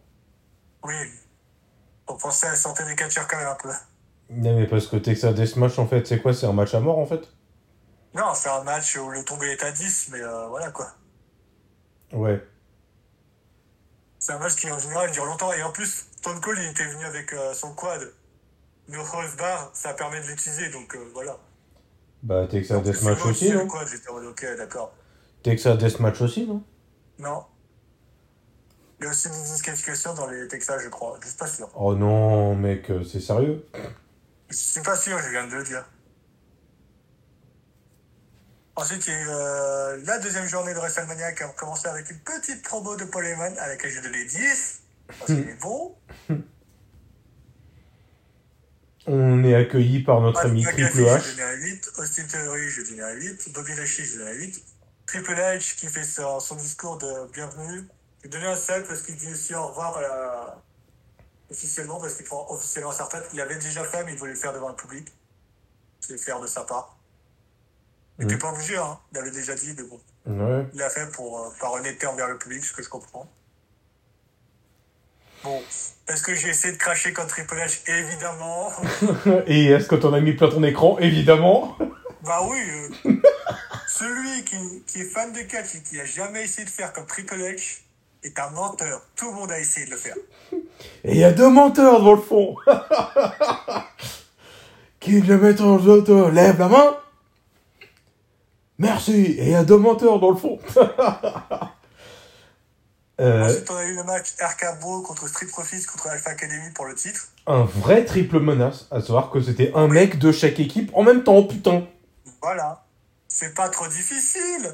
Oui. 0.85 0.95
Faut 2.07 2.17
penser 2.17 2.47
à 2.47 2.51
la 2.51 2.57
santé 2.57 2.85
des 2.85 2.95
catcheurs 2.95 3.27
quand 3.27 3.39
même 3.39 3.49
un 3.49 3.55
peu. 3.55 3.71
Non, 4.31 4.59
mais 4.59 4.67
parce 4.67 4.87
que 4.87 4.97
Texas 4.97 5.35
Deathmatch, 5.35 5.79
en 5.79 5.87
fait, 5.87 6.07
c'est 6.07 6.21
quoi? 6.21 6.33
C'est 6.35 6.47
un 6.47 6.53
match 6.53 6.75
à 6.75 6.81
mort, 6.81 6.99
en 6.99 7.07
fait? 7.07 7.29
Non, 8.15 8.33
c'est 8.35 8.49
un 8.49 8.63
match 8.63 8.97
où 8.97 9.11
le 9.11 9.25
tombé 9.25 9.49
est 9.49 9.63
à 9.63 9.73
10, 9.73 10.09
mais 10.13 10.21
euh, 10.21 10.47
voilà 10.49 10.71
quoi. 10.71 10.93
Ouais. 12.13 12.41
C'est 14.21 14.33
un 14.33 14.39
match 14.39 14.55
qui 14.55 14.71
en 14.71 14.79
général 14.79 15.11
dure 15.11 15.25
longtemps. 15.25 15.53
Et 15.53 15.63
en 15.63 15.73
plus, 15.73 16.07
Stone 16.17 16.41
Cold, 16.41 16.59
il 16.63 16.71
était 16.71 16.87
venu 16.87 17.05
avec 17.05 17.33
euh, 17.33 17.53
son 17.55 17.75
quad. 17.75 18.13
Le 18.89 19.01
Rose 19.01 19.37
Bar, 19.37 19.71
ça 19.73 19.95
permet 19.95 20.21
de 20.21 20.27
l'utiliser, 20.27 20.69
donc 20.71 20.95
euh, 20.95 21.11
voilà. 21.13 21.37
Bah, 22.23 22.47
Texas 22.49 22.83
Deathmatch 22.83 23.25
aussi, 23.27 23.51
le 23.51 23.59
non? 23.59 23.67
quad, 23.67 23.89
j'étais 23.89 24.11
en 24.11 24.25
ok, 24.25 24.47
d'accord. 24.57 24.93
Texas 25.43 25.77
Deathmatch 25.77 26.21
aussi, 26.21 26.47
non? 26.47 26.63
Non. 27.19 27.45
Il 28.99 29.05
y 29.05 29.07
a 29.09 29.11
aussi 29.11 29.29
une 29.29 29.43
disqualification 29.43 30.15
dans 30.15 30.29
les 30.29 30.47
Texas, 30.49 30.83
je 30.83 30.89
crois. 30.89 31.19
Je 31.23 31.29
suis 31.29 31.37
pas 31.37 31.47
sûr. 31.47 31.69
Oh 31.75 31.95
non, 31.95 32.55
mec, 32.55 32.91
c'est 33.11 33.21
sérieux? 33.21 33.67
Je 34.49 34.57
suis 34.57 34.83
pas 34.83 34.97
sûr, 34.97 35.19
je 35.19 35.31
viens 35.31 35.47
de 35.47 35.55
le 35.55 35.65
dire. 35.65 35.85
Ensuite, 38.77 39.07
il 39.07 39.13
y 39.13 39.17
a 39.17 39.21
eu 39.21 39.29
euh, 39.29 40.03
la 40.05 40.19
deuxième 40.19 40.47
journée 40.47 40.75
de 40.75 40.79
WrestleMania 40.79 41.33
qui 41.33 41.45
a 41.45 41.49
commencé 41.49 41.87
avec 41.87 42.11
une 42.11 42.19
petite 42.19 42.63
promo 42.63 42.97
de 42.97 43.05
Paul 43.05 43.25
Heyman 43.25 43.57
à 43.59 43.69
laquelle 43.69 43.91
j'ai 43.91 44.01
donné 44.01 44.25
10. 44.25 44.81
Parce 45.07 45.27
qu'il 45.27 45.49
est 45.49 45.61
bon. 45.63 45.97
On 49.07 49.45
est 49.45 49.55
accueilli 49.55 50.03
par 50.03 50.21
notre 50.21 50.41
ami 50.41 50.63
Triple 50.63 51.03
H. 51.03 51.37
donné 51.37 51.43
un 51.43 51.55
8. 51.55 51.91
Austin 51.99 52.25
Theory, 52.25 52.71
j'ai 52.71 52.85
donné 52.85 53.03
un 53.03 53.13
8. 53.13 53.53
Bobby 53.53 53.75
Lashley, 53.77 54.05
j'ai 54.05 54.19
donné 54.19 54.31
un 54.31 54.35
8. 54.35 54.65
Triple 55.07 55.35
H 55.35 55.77
qui 55.77 55.87
fait 55.87 56.03
son, 56.03 56.41
son 56.41 56.57
discours 56.57 56.99
de 56.99 57.31
bienvenue. 57.33 57.87
J'ai 58.25 58.31
donné 58.31 58.47
un 58.47 58.57
7 58.57 58.89
parce 58.89 59.03
qu'il 59.03 59.17
dit 59.17 59.31
aussi 59.31 59.55
au 59.55 59.67
revoir 59.67 59.99
à 59.99 60.01
la- 60.01 60.63
officiellement 61.51 62.01
parce 62.01 62.15
qu'il 62.15 62.25
prend 62.25 62.47
officiellement 62.51 62.91
sa 62.91 63.05
retraite. 63.05 63.29
Il 63.35 63.41
avait 63.41 63.57
déjà 63.59 63.85
fait, 63.85 64.03
mais 64.05 64.13
il 64.15 64.19
voulait 64.19 64.33
le 64.33 64.39
faire 64.39 64.55
devant 64.55 64.71
le 64.71 64.75
public. 64.77 65.07
C'est 66.01 66.17
faire 66.19 66.41
de 66.41 66.47
sa 66.47 66.63
part. 66.65 66.97
Il 68.19 68.25
n'était 68.27 68.37
Mm. 68.37 68.39
pas 68.41 68.53
obligé, 68.53 68.77
hein. 68.79 68.99
Il 69.13 69.19
avait 69.19 69.31
déjà 69.31 69.55
dit, 69.55 69.75
mais 69.77 69.83
bon. 69.83 70.01
Ouais. 70.27 70.67
Il 70.73 70.79
l'a 70.79 70.89
fait 70.89 71.11
pour, 71.13 71.39
euh, 71.39 71.51
par 71.61 71.73
honnêteté 71.75 72.07
envers 72.07 72.29
le 72.29 72.39
public, 72.39 72.65
ce 72.65 72.73
que 72.73 72.83
je 72.83 72.89
comprends. 72.89 73.29
Bon, 75.43 75.63
est-ce 76.09 76.23
que 76.23 76.35
j'ai 76.35 76.49
essayé 76.49 76.73
de 76.73 76.79
cracher 76.79 77.13
contre 77.13 77.29
Triple 77.29 77.57
H? 77.57 77.81
Évidemment. 77.91 78.73
Et 79.47 79.67
est-ce 79.67 79.87
que 79.89 79.97
t'en 79.97 80.15
as 80.15 80.21
mis 80.21 80.33
plein 80.33 80.49
ton 80.49 80.63
écran? 80.63 80.99
Évidemment. 80.99 81.77
bah 82.23 82.41
oui, 82.49 82.59
euh, 83.05 83.13
celui 83.87 84.45
qui, 84.45 84.83
qui 84.87 85.03
est 85.03 85.05
fan 85.11 85.33
de 85.35 85.43
catch 85.43 85.75
et 85.75 85.83
qui 85.83 86.01
a 86.01 86.07
jamais 86.07 86.45
essayé 86.45 86.65
de 86.65 86.71
faire 86.71 86.95
comme 86.95 87.07
Triple 87.07 87.35
H 87.37 87.81
est 88.25 88.39
un 88.39 88.51
menteur. 88.51 89.03
Tout 89.17 89.31
le 89.31 89.37
monde 89.37 89.53
a 89.53 89.61
essayé 89.61 89.87
de 89.87 89.93
le 89.93 89.97
faire. 89.97 90.17
Et 91.05 91.13
il 91.13 91.19
y 91.19 91.25
a 91.25 91.33
deux 91.33 91.51
menteurs 91.51 92.03
dans 92.03 92.15
le 92.15 92.21
fond. 92.21 92.57
qui 95.01 95.21
le 95.21 95.39
met 95.39 95.61
en 95.61 95.77
auto 95.77 96.31
Lève 96.31 96.59
la 96.59 96.69
main. 96.69 96.97
Merci. 98.79 99.13
Et 99.13 99.45
il 99.45 99.51
y 99.51 99.55
a 99.55 99.65
deux 99.65 99.77
menteurs 99.77 100.19
dans 100.19 100.31
le 100.31 100.37
fond. 100.37 100.59
Euh, 103.21 103.45
Ensuite, 103.49 103.71
on 103.71 103.77
a 103.77 103.85
eu 103.85 103.95
le 103.95 104.03
match 104.03 104.33
RK 104.41 104.81
Bro 104.81 105.03
contre 105.03 105.29
Street 105.29 105.47
Profits 105.47 105.87
contre 105.87 106.09
Alpha 106.09 106.31
Academy 106.31 106.69
pour 106.75 106.85
le 106.87 106.97
titre. 106.97 107.29
un 107.47 107.63
vrai 107.63 108.05
triple 108.05 108.41
menace, 108.41 108.89
à 108.91 109.01
savoir 109.01 109.31
que 109.31 109.41
c'était 109.41 109.71
un 109.77 109.87
mec 109.87 110.19
de 110.19 110.33
chaque 110.33 110.59
équipe 110.59 110.91
en 110.95 111.05
même 111.05 111.23
temps, 111.23 111.45
putain. 111.45 111.87
Voilà. 112.43 112.85
C'est 113.29 113.55
pas 113.55 113.69
trop 113.69 113.87
difficile. 113.87 114.69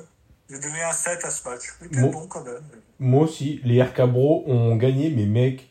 J'ai 0.50 0.58
donné 0.58 0.82
un 0.82 0.92
7 0.92 1.24
à 1.24 1.30
ce 1.30 1.48
match. 1.48 1.62
Il 1.80 1.86
était 1.86 2.00
Bon. 2.00 2.26
quand 2.26 2.44
même. 2.44 2.62
Moi 2.98 3.22
aussi, 3.24 3.60
les 3.64 3.80
RK 3.82 4.02
Bro 4.02 4.44
ont 4.46 4.76
gagné, 4.76 5.10
mais 5.10 5.26
mec, 5.26 5.66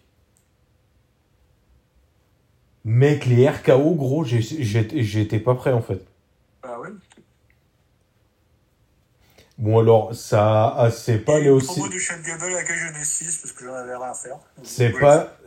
Mec, 2.86 3.26
les 3.26 3.48
RKO, 3.48 3.94
gros, 3.96 4.24
j'étais 4.24 5.40
pas 5.40 5.54
prêt 5.54 5.74
en 5.74 5.82
fait. 5.82 6.02
Bah 6.64 6.80
ouais. 6.80 6.90
Bon, 9.58 9.80
alors, 9.80 10.16
ça 10.16 10.74
ah, 10.78 10.90
c'est 10.90 11.20
pas 11.20 11.40
les 11.40 11.50
aussi. 11.50 11.68
promo 11.68 11.90
de 11.90 11.98
Chad 12.00 12.22
Gable 12.24 12.46
à 12.46 12.50
laquelle 12.50 12.78
je 12.78 12.94
mets 12.94 13.04
6 13.04 13.38
parce 13.42 13.52
que 13.52 13.66
j'en 13.66 13.74
avais 13.74 13.94
rien 13.96 14.10
à 14.10 14.14
faire. 14.14 14.40
C'est 14.64 14.92
pas. 14.98 15.38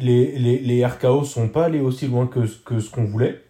Les, 0.00 0.38
les, 0.38 0.58
les 0.60 0.86
RKO 0.86 1.24
sont 1.24 1.48
pas 1.50 1.66
allés 1.66 1.80
aussi 1.80 2.08
loin 2.08 2.26
que, 2.26 2.40
que 2.64 2.80
ce 2.80 2.90
qu'on 2.90 3.04
voulait. 3.04 3.44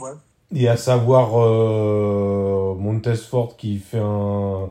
Ouais. 0.00 0.10
Et 0.54 0.68
à 0.68 0.76
savoir 0.76 1.40
euh, 1.40 2.74
Montesfort 2.78 3.56
qui 3.56 3.78
fait 3.78 3.98
un. 3.98 4.70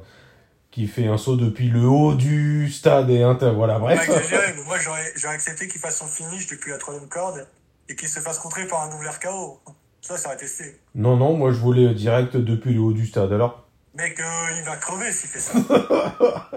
qui 0.72 0.88
fait 0.88 1.08
un 1.08 1.18
saut 1.18 1.36
depuis 1.36 1.68
le 1.68 1.86
haut 1.86 2.14
du 2.14 2.72
stade 2.72 3.10
et. 3.10 3.24
Voilà, 3.54 3.80
bref. 3.80 4.10
mais 4.10 4.64
moi 4.64 4.78
j'aurais 4.80 5.12
j'aurais 5.16 5.36
accepté 5.36 5.68
qu'il 5.68 5.82
fasse 5.82 5.98
son 5.98 6.08
finish 6.08 6.48
depuis 6.48 6.72
la 6.72 6.78
troisième 6.78 7.10
corde 7.10 7.46
et 7.90 7.96
qu'il 7.96 8.08
se 8.08 8.20
fasse 8.20 8.40
contrer 8.40 8.66
par 8.66 8.84
un 8.84 8.90
double 8.90 9.08
RKO. 9.08 9.60
Ça, 10.02 10.18
ça 10.18 10.30
aurait 10.30 10.38
testé. 10.38 10.80
Non, 10.96 11.18
non, 11.18 11.36
moi 11.36 11.52
je 11.52 11.58
voulais 11.58 11.94
direct 11.94 12.38
depuis 12.38 12.74
le 12.74 12.80
haut 12.80 12.94
du 12.94 13.06
stade. 13.06 13.32
Alors, 13.34 13.64
Mec, 13.96 14.20
euh, 14.20 14.24
il 14.58 14.64
va 14.64 14.76
crever 14.78 15.12
s'il 15.12 15.30
fait 15.30 15.40
ça. 15.40 15.54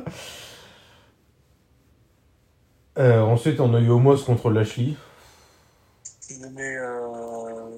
euh, 2.99 3.21
ensuite 3.21 3.61
on 3.61 3.75
a 3.75 3.81
eu 3.81 3.91
Omos 3.91 4.25
contre 4.25 4.51
Lashley. 4.51 4.95
Donnais 6.41 6.77
euh, 6.77 7.77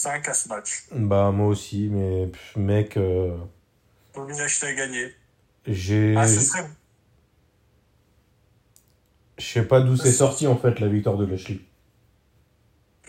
5 0.00 0.28
à 0.28 0.34
ce 0.34 0.48
match. 0.48 0.84
Bah, 0.92 1.30
moi 1.30 1.48
aussi, 1.48 1.88
mais 1.90 2.26
pff, 2.28 2.56
mec, 2.56 2.96
euh, 2.96 3.36
Lashley 4.16 4.68
a 4.68 4.74
gagné. 4.74 5.14
j'ai. 5.66 6.16
Ah, 6.16 6.26
ce 6.26 6.40
serait. 6.40 6.66
Je 9.36 9.44
sais 9.44 9.64
pas 9.64 9.80
d'où 9.80 9.96
c'est 9.96 10.12
sorti 10.12 10.46
en 10.46 10.56
fait 10.56 10.80
la 10.80 10.88
victoire 10.88 11.16
de 11.16 11.26
Lashley. 11.26 11.60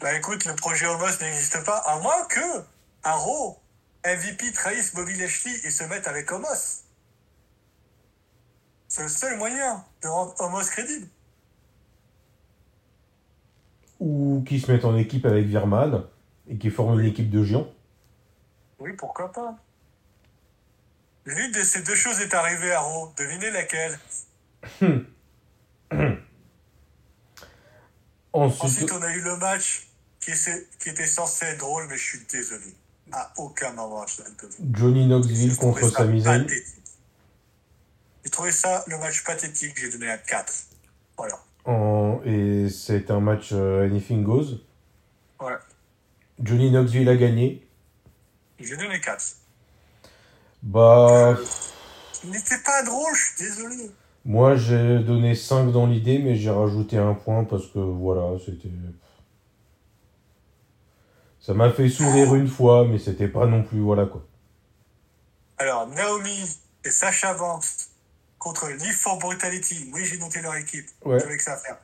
Bah 0.02 0.18
écoute, 0.18 0.44
le 0.46 0.54
projet 0.56 0.86
Homos 0.88 1.18
n'existe 1.22 1.64
pas, 1.66 1.78
à 1.78 2.00
moins 2.00 2.26
que 2.28 2.64
Raw 3.06 3.58
MVP 4.06 4.52
trahisse 4.52 4.94
Bobby 4.94 5.16
Lashley 5.16 5.54
et 5.64 5.70
se 5.70 5.84
mette 5.86 6.08
avec 6.08 6.30
Homos. 6.32 6.84
C'est 8.88 9.04
le 9.04 9.10
seul 9.10 9.38
moyen 9.38 9.86
de 10.04 10.08
rendre 10.10 10.36
Homos 10.40 10.70
crédible. 10.70 11.08
Ou 14.00 14.44
qui 14.46 14.60
se 14.60 14.70
mettent 14.70 14.86
en 14.86 14.98
équipe 14.98 15.26
avec 15.26 15.46
Virman 15.46 16.04
et 16.52 16.58
qui 16.58 16.70
forment 16.70 17.00
une 17.00 17.06
équipe 17.06 17.30
de 17.30 17.44
géants. 17.44 17.72
Oui, 18.80 18.92
pourquoi 18.98 19.32
pas. 19.32 19.56
L'une 21.26 21.52
de 21.52 21.64
ces 21.64 21.82
deux 21.82 21.96
choses 21.96 22.20
est 22.20 22.34
arrivée 22.34 22.74
à 22.74 22.82
Raw. 22.82 23.14
Devinez 23.18 23.52
laquelle 23.52 23.98
Ensuite, 28.34 28.64
Ensuite, 28.64 28.92
on 28.92 29.02
a 29.02 29.14
eu 29.14 29.22
le 29.22 29.38
match 29.38 29.88
qui, 30.20 30.32
était 30.32 31.06
censé 31.06 31.46
être 31.46 31.60
drôle, 31.60 31.88
mais 31.90 31.98
je 31.98 32.04
suis 32.04 32.20
désolé. 32.32 32.76
À 33.12 33.32
aucun 33.38 33.74
moment, 33.74 34.06
je. 34.08 34.22
Johnny 34.72 35.06
Knoxville 35.08 35.56
contre 35.58 35.90
Sami 35.90 36.22
Zayn. 36.22 36.46
J'ai 38.24 38.30
trouvé 38.30 38.52
ça 38.52 38.84
le 38.88 38.98
match 39.00 39.24
pathétique, 39.24 39.78
j'ai 39.80 39.90
donné 39.90 40.10
un 40.10 40.18
4. 40.18 40.54
Voilà. 41.18 41.40
En- 41.66 42.22
Et 42.24 42.70
c'est 42.70 43.12
un 43.12 43.20
match 43.20 43.50
euh, 43.52 43.86
Anything 43.86 44.24
Goes. 44.24 44.60
Johnny 46.42 46.72
Knoxville 46.72 47.10
a 47.10 47.16
gagné. 47.16 47.68
J'ai 48.60 48.78
donné 48.78 49.00
4. 49.00 49.24
Bah, 50.64 51.38
n'était 52.24 52.60
pas 52.64 52.84
drôle, 52.84 53.14
je 53.16 53.22
suis 53.22 53.46
désolé. 53.46 53.92
moi 54.24 54.56
j'ai 54.56 55.00
donné 55.00 55.34
5 55.34 55.72
dans 55.72 55.88
l'idée, 55.88 56.20
mais 56.20 56.36
j'ai 56.36 56.52
rajouté 56.52 56.98
un 56.98 57.14
point 57.14 57.44
parce 57.44 57.68
que 57.68 57.80
voilà, 57.80 58.38
c'était. 58.46 58.70
Ça 61.40 61.56
m'a 61.56 61.72
fait 61.72 61.90
sourire 61.90 62.36
une 62.36 62.48
fois, 62.48 62.86
mais 62.88 63.00
c'était 63.00 63.28
pas 63.28 63.48
non 63.48 63.64
plus, 63.64 63.80
voilà 63.80 64.06
quoi. 64.06 64.24
Alors, 65.58 65.88
Naomi 65.88 66.60
et 66.86 66.90
Sacha 66.92 67.34
Banks 67.34 67.66
contre 68.38 68.70
Live 68.70 68.96
for 68.96 69.18
Brutality. 69.18 69.90
Oui, 69.94 70.06
j'ai 70.06 70.18
noté 70.18 70.42
leur 70.42 70.56
équipe. 70.56 70.88
Ouais. 71.04 71.20
J'avais 71.20 71.38
que 71.38 71.44
ça 71.44 71.54
à 71.54 71.58
faire. 71.58 71.78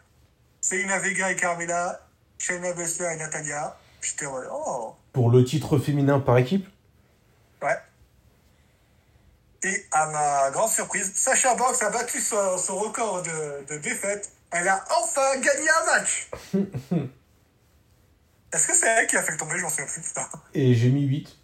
Selena 0.62 0.99
Vega 0.99 1.32
et 1.32 1.36
Carmela, 1.36 2.08
Shayna 2.38 2.74
Baszler 2.74 3.14
et 3.14 3.18
Natalia. 3.18 3.78
J'étais 4.02 4.26
oh, 4.26 4.95
Pour 5.14 5.30
le 5.30 5.43
titre 5.43 5.78
féminin 5.80 6.20
par 6.20 6.38
équipe, 6.38 6.68
ouais. 7.62 7.78
Et 9.64 9.86
à 9.91 10.08
ma 10.10 10.52
grande 10.52 10.70
surprise, 10.70 11.12
Sacha 11.16 11.56
Banks 11.56 11.82
a 11.82 11.89
battu 11.89 12.22
son, 12.22 12.58
son 12.58 12.78
record 12.78 13.24
de, 13.24 13.66
de 13.74 13.78
défaite. 13.80 14.32
Elle 14.52 14.68
a 14.68 14.84
enfin 14.98 15.36
gagné 15.39 15.68
un 15.70 15.86
match. 15.86 16.30
Est-ce 18.54 18.68
que 18.68 18.74
c'est 18.74 18.88
elle 18.88 19.08
qui 19.08 19.18
a 19.18 19.24
fait 19.24 19.34
le 19.34 19.38
tomber 19.38 19.58
J'en 19.60 19.70
sais 19.70 19.86
plus. 19.86 20.02
Putain. 20.02 20.28
et 20.54 20.74
j'ai 20.74 20.89
mis 20.89 21.04
8. 21.04 21.36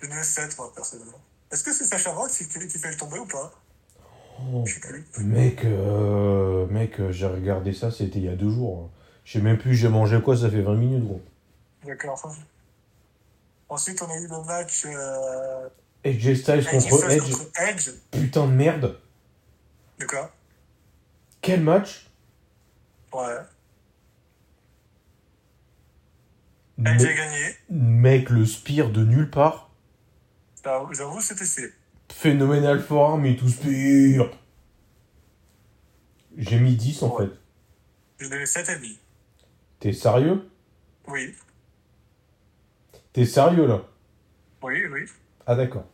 J'ai 0.00 0.08
donné 0.08 0.22
7, 0.22 0.56
moi, 0.56 0.72
personnellement. 0.74 1.20
Est-ce 1.50 1.64
que 1.64 1.72
c'est 1.72 1.84
Sacha 1.84 2.12
Banks 2.12 2.30
qui, 2.30 2.46
qui 2.46 2.78
fait 2.78 2.90
le 2.90 2.96
tomber 2.96 3.18
ou 3.18 3.26
pas? 3.26 3.52
Oh, 4.52 4.64
mec, 5.18 5.64
euh, 5.64 6.66
mec, 6.68 7.00
euh, 7.00 7.10
j'ai 7.10 7.26
regardé 7.26 7.72
ça, 7.72 7.90
c'était 7.90 8.20
il 8.20 8.24
y 8.24 8.28
a 8.28 8.36
deux 8.36 8.50
jours. 8.50 8.88
Je 9.24 9.32
sais 9.32 9.40
même 9.40 9.58
plus, 9.58 9.74
j'ai 9.74 9.88
mangé 9.88 10.20
quoi, 10.22 10.36
ça 10.36 10.48
fait 10.48 10.62
20 10.62 10.74
minutes, 10.74 11.04
gros. 11.04 11.20
D'accord. 11.84 12.34
Ensuite, 13.68 14.00
on 14.02 14.10
a 14.10 14.16
eu 14.16 14.26
le 14.26 14.44
match 14.44 14.84
euh, 14.86 15.68
Styles 16.04 16.40
Edge 16.58 16.66
contre 16.70 16.98
Styles 16.98 17.10
Edge, 17.10 17.30
contre 17.32 17.60
Edge. 17.60 17.90
putain 18.12 18.46
de 18.46 18.52
merde. 18.52 18.98
De 19.98 20.06
quoi 20.06 20.32
Quel 21.40 21.60
match? 21.62 22.08
Ouais. 23.12 23.36
Edge 26.84 27.04
a 27.04 27.12
gagné. 27.12 27.56
Mec, 27.70 28.30
le 28.30 28.46
spire 28.46 28.90
de 28.90 29.04
nulle 29.04 29.30
part. 29.30 29.70
J'avoue, 30.64 30.94
J'avoue, 30.94 31.20
c'était 31.20 31.44
c'est. 31.44 31.72
Phénoménal 32.12 32.80
forearm 32.82 33.24
et 33.26 33.36
tout 33.36 33.48
spire. 33.48 34.30
J'ai 36.36 36.58
mis 36.60 36.76
10 36.76 37.02
en 37.02 37.14
Ouais. 37.16 37.26
fait. 37.26 37.32
J'ai 38.20 38.28
donné 38.30 38.44
7,5. 38.44 38.98
T'es 39.80 39.92
sérieux? 39.92 40.48
Oui, 41.06 41.34
T'es 43.18 43.26
sérieux 43.26 43.66
là? 43.66 43.82
Oui, 44.62 44.86
oui. 44.92 45.00
Ah 45.44 45.56
d'accord. 45.56 45.84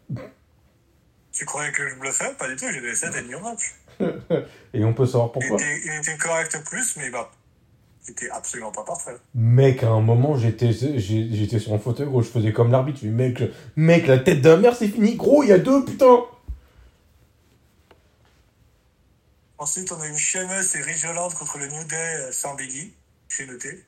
Tu 1.33 1.47
croyais 1.47 1.73
que 1.73 1.89
je 1.89 1.95
bluffais? 1.95 2.35
Pas 2.39 2.47
du 2.49 2.57
tout, 2.57 2.67
j'ai 2.71 2.83
donné 2.83 2.93
7,5 2.93 3.35
au 3.37 3.41
match. 3.41 3.75
Et 4.75 4.85
on 4.85 4.93
peut 4.93 5.07
savoir 5.07 5.29
Il 5.29 5.33
pourquoi 5.33 5.57
était, 5.57 5.81
il 5.87 5.99
était 6.01 6.19
correct 6.19 6.63
plus, 6.69 6.99
mais 6.99 7.09
bah, 7.09 7.31
il 8.07 8.11
était 8.11 8.29
absolument 8.29 8.73
pas 8.73 8.85
parfait. 8.85 9.17
Mec, 9.35 9.83
à 9.85 9.89
un 9.89 10.03
moment, 10.03 10.37
j'étais 10.37 10.71
j'étais 10.73 11.59
sur 11.59 11.73
un 11.73 11.79
fauteuil, 11.79 12.05
gros, 12.05 12.21
je 12.21 12.29
faisais 12.29 12.53
comme 12.53 12.71
l'arbitre. 12.71 13.01
Je 13.03 13.09
mec, 13.09 13.43
mec, 13.77 14.07
la 14.07 14.19
tête 14.19 14.43
d'un 14.43 14.59
mère, 14.59 14.77
c'est 14.77 14.89
fini. 14.89 15.17
Gros, 15.17 15.45
il 15.45 15.49
y 15.49 15.53
a 15.53 15.59
deux, 15.59 15.83
putain 15.83 16.25
Ensuite, 19.57 19.91
on 19.93 20.01
a 20.03 20.09
eu 20.09 20.15
Sheamus 20.15 20.77
et 20.77 20.83
Rich 20.83 21.07
Holland 21.07 21.33
contre 21.33 21.57
le 21.57 21.69
New 21.69 21.85
Day 21.85 22.33
sans 22.33 22.55
Biggie. 22.55 22.93
J'ai 23.31 23.47
noté. 23.47 23.83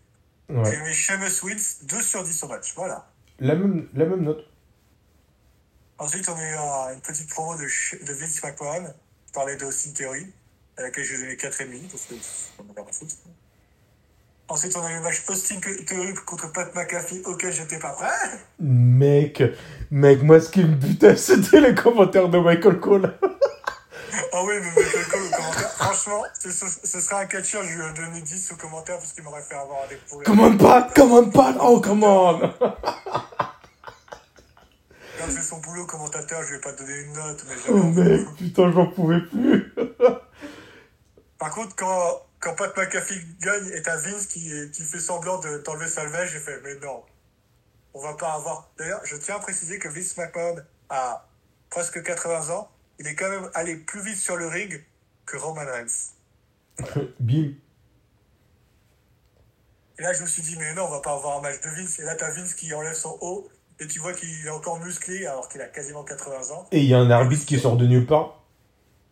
Ouais. 0.49 0.72
J'ai 0.72 0.80
mis 0.80 0.95
Sheamus 0.95 1.43
wins 1.43 1.84
2 1.84 2.01
sur 2.01 2.24
10 2.24 2.43
au 2.45 2.49
match. 2.49 2.72
Voilà. 2.74 3.07
La 3.39 3.55
même, 3.55 3.89
la 3.95 4.05
même 4.07 4.22
note. 4.22 4.45
Ensuite, 5.99 6.28
on 6.28 6.34
a 6.37 6.43
eu 6.43 6.55
un- 6.55 6.95
une 6.95 7.01
petite 7.01 7.28
promo 7.30 7.55
de, 7.57 7.62
de 7.62 8.12
Vince 8.12 8.43
McMahon. 8.43 8.87
Je 9.28 9.32
parlais 9.32 9.57
d'Austin 9.57 9.91
Theory, 9.93 10.26
à 10.78 10.82
laquelle 10.82 11.05
j'ai 11.05 11.18
donné 11.18 11.37
4,5 11.37 11.89
parce 11.91 12.05
que 12.05 12.14
l'air 12.14 12.84
à 12.89 12.93
foutre. 12.93 13.14
Ensuite, 14.49 14.76
on 14.76 14.82
a 14.84 14.93
eu 14.93 14.97
le 14.97 15.01
match 15.01 15.22
Austin 15.28 15.57
Theory 15.61 16.14
contre 16.24 16.53
Pat 16.53 16.72
McAfee, 16.74 17.22
auquel 17.26 17.53
j'étais 17.53 17.78
pas 17.78 17.91
prêt. 17.91 18.07
Mec, 18.61 19.43
mec, 19.91 20.22
moi, 20.22 20.41
ce 20.41 20.51
qui 20.51 20.61
me 20.62 20.74
butait, 20.74 21.16
c'était 21.16 21.61
les 21.61 21.74
commentaires 21.74 22.28
de 22.28 22.39
Michael 22.39 22.78
Cole. 22.80 23.18
Ah 24.32 24.43
oui, 24.45 24.55
mais 24.61 24.70
Michael 24.70 25.05
Cole 25.11 25.22
au 25.22 25.30
commentaire. 25.37 25.70
Franchement, 25.72 26.22
ce, 26.39 27.01
serait 27.01 27.22
un 27.22 27.26
catcheur, 27.26 27.62
je 27.64 27.74
lui 27.76 27.84
ai 27.84 27.93
donné 27.95 28.20
10 28.22 28.53
au 28.53 28.57
commentaire 28.57 28.99
parce 28.99 29.12
qu'il 29.12 29.24
m'aurait 29.24 29.43
fait 29.43 29.55
avoir 29.57 29.89
des 29.89 29.97
pourris. 29.97 30.24
Commande 30.24 30.59
pas, 30.59 30.91
commande 30.95 31.32
pas, 31.32 31.55
oh, 31.61 31.80
commande 31.80 32.53
Quand 35.19 35.31
c'est 35.31 35.43
son 35.43 35.59
boulot 35.59 35.87
commentateur, 35.87 36.43
je 36.43 36.55
ai 36.55 36.61
pas 36.61 36.73
donné 36.73 37.01
une 37.01 37.12
note, 37.12 37.45
mais 37.49 37.55
Oh 37.69 37.83
mec, 37.85 38.35
putain, 38.37 38.71
j'en 38.73 38.87
pouvais 38.87 39.21
plus. 39.21 39.73
Par 41.39 41.51
contre, 41.51 41.75
quand, 41.77 42.23
quand 42.41 42.55
Pat 42.55 42.77
McAfee 42.77 43.21
gagne 43.41 43.69
et 43.75 43.83
t'as 43.83 43.97
Vince 43.97 44.27
qui, 44.27 44.51
qui 44.73 44.83
fait 44.83 44.99
semblant 44.99 45.39
de 45.39 45.59
t'enlever 45.59 45.89
sa 45.89 46.07
veste, 46.07 46.33
j'ai 46.33 46.41
fait, 46.41 46.61
mais 46.62 46.75
non, 46.77 47.03
on 47.95 48.01
va 48.01 48.14
pas 48.14 48.35
avoir. 48.35 48.71
D'ailleurs, 48.79 49.01
je 49.05 49.17
tiens 49.17 49.37
à 49.37 49.39
préciser 49.39 49.79
que 49.79 49.89
Vince 49.89 50.17
McMahon 50.17 50.57
a 50.91 51.27
presque 51.71 52.03
80 52.03 52.55
ans. 52.55 52.71
Il 52.99 53.07
est 53.07 53.14
quand 53.14 53.29
même 53.29 53.51
allé 53.55 53.77
plus 53.77 54.01
vite 54.01 54.17
sur 54.17 54.37
le 54.37 54.47
ring 54.47 54.85
que 55.25 55.37
Roman 55.37 55.64
Reigns. 55.64 56.14
Bim. 57.21 57.53
Et 59.99 60.03
là, 60.03 60.12
je 60.12 60.23
me 60.23 60.27
suis 60.27 60.43
dit, 60.43 60.57
mais 60.59 60.75
non, 60.75 60.85
on 60.85 60.91
va 60.91 61.01
pas 61.01 61.14
avoir 61.14 61.39
un 61.39 61.43
match 61.43 61.61
de 61.62 61.71
Vince. 61.71 61.99
Et 61.99 62.03
là, 62.03 62.14
t'as 62.14 62.31
Vince 62.31 62.55
qui 62.55 62.73
enlève 62.75 62.95
son 62.95 63.17
haut 63.21 63.49
et 63.79 63.87
tu 63.87 63.99
vois 63.99 64.12
qu'il 64.14 64.29
est 64.47 64.51
encore 64.51 64.81
musclé 64.81 65.27
alors 65.27 65.49
qu'il 65.49 65.61
a 65.61 65.66
quasiment 65.66 66.03
80 66.03 66.55
ans. 66.55 66.66
Et 66.72 66.81
il 66.81 66.87
y 66.87 66.95
a 66.95 66.99
un 66.99 67.11
arbitre 67.11 67.45
qui 67.45 67.59
sort 67.59 67.77
de 67.77 67.87
nulle 67.87 68.07
part. 68.07 68.43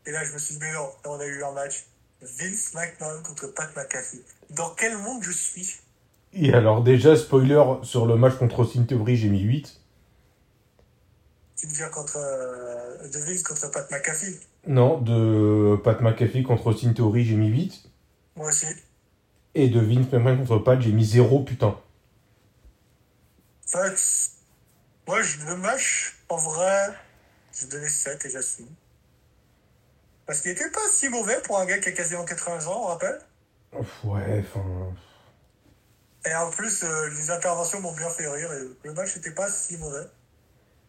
Et 0.06 0.10
là, 0.10 0.24
je 0.24 0.32
me 0.32 0.38
suis 0.38 0.54
dit, 0.54 0.60
mais 0.60 0.72
non, 0.72 0.88
là, 1.04 1.10
on 1.10 1.20
a 1.20 1.26
eu 1.26 1.42
un 1.42 1.52
match 1.52 1.84
Vince 2.22 2.74
McMahon 2.74 3.22
contre 3.22 3.48
Pat 3.48 3.74
McAfee. 3.76 4.22
Dans 4.50 4.70
quel 4.70 4.96
monde 4.98 5.22
je 5.22 5.32
suis? 5.32 5.76
Et 6.32 6.52
alors, 6.52 6.82
déjà, 6.82 7.16
spoiler 7.16 7.62
sur 7.82 8.06
le 8.06 8.16
match 8.16 8.36
contre 8.36 8.60
Austin 8.60 8.84
Theory, 8.84 9.16
j'ai 9.16 9.28
mis 9.28 9.40
8. 9.40 9.80
Tu 11.56 11.66
veux 11.66 11.72
dire 11.72 11.90
contre 11.90 12.16
euh, 12.16 13.08
Deville 13.08 13.42
contre 13.42 13.70
Pat 13.70 13.90
McAfee? 13.90 14.40
Non, 14.66 14.98
de 14.98 15.76
Pat 15.84 16.00
McAfee 16.00 16.42
contre 16.42 16.66
Austin 16.68 16.92
Theory, 16.92 17.24
j'ai 17.24 17.36
mis 17.36 17.48
8. 17.48 17.90
Moi 18.36 18.48
aussi. 18.48 18.66
Et 19.54 19.68
de 19.68 19.78
Vince 19.78 20.10
McMahon 20.10 20.38
contre 20.38 20.58
Pat, 20.58 20.80
j'ai 20.80 20.92
mis 20.92 21.04
0, 21.04 21.44
putain. 21.44 21.78
Fait, 23.66 23.96
moi, 25.06 25.22
je- 25.22 25.44
le 25.46 25.56
match, 25.56 26.16
en 26.28 26.36
vrai, 26.36 26.88
j'ai 27.58 27.66
donné 27.66 27.88
7 27.88 28.24
et 28.24 28.30
j'assume. 28.30 28.68
Parce 30.26 30.40
qu'il 30.40 30.50
était 30.52 30.70
pas 30.70 30.80
si 30.92 31.08
mauvais 31.08 31.40
pour 31.44 31.58
un 31.58 31.66
gars 31.66 31.78
qui 31.78 31.88
a 31.90 31.92
quasiment 31.92 32.24
80 32.24 32.66
ans, 32.66 32.82
on 32.84 32.86
rappelle. 32.86 33.20
Ouf, 33.72 33.86
Ouais, 34.04 34.42
enfin. 34.54 34.64
Et 36.26 36.34
en 36.34 36.50
plus, 36.50 36.82
euh, 36.82 37.10
les 37.10 37.30
interventions 37.30 37.80
m'ont 37.80 37.92
bien 37.92 38.08
fait 38.08 38.26
rire 38.26 38.50
et 38.54 38.88
le 38.88 38.92
match 38.94 39.14
n'était 39.16 39.32
pas 39.32 39.50
si 39.50 39.76
mauvais. 39.76 40.06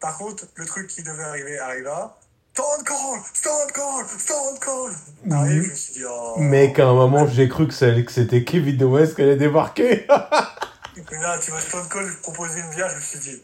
Par 0.00 0.16
contre, 0.16 0.44
le 0.54 0.64
truc 0.64 0.86
qui 0.88 1.02
devait 1.02 1.24
arriver 1.24 1.58
arriva. 1.58 2.16
Stone 2.54 2.84
Cold! 2.86 3.22
Stone 3.34 3.72
Cold! 3.74 4.08
Stone 4.18 4.58
Cold! 4.60 4.96
Arrive, 5.30 5.62
je 5.64 5.70
me 5.70 5.74
suis 5.74 5.92
dit, 5.92 6.04
oh. 6.08 6.36
Mec, 6.38 6.78
à 6.78 6.86
un 6.86 6.94
moment, 6.94 7.26
j'ai 7.26 7.50
cru 7.50 7.68
que 7.68 8.02
que 8.02 8.12
c'était 8.12 8.44
Kevin 8.44 8.82
Owens 8.82 9.14
qui 9.14 9.20
allait 9.20 9.36
débarquer. 9.36 10.06
Et 10.96 11.16
là, 11.18 11.38
tu 11.38 11.50
vois 11.50 11.60
Stone 11.60 11.86
Cold 11.90 12.16
proposer 12.22 12.60
une 12.60 12.70
bière, 12.70 12.88
je 12.88 12.96
me 12.96 13.00
suis 13.02 13.18
dit, 13.18 13.42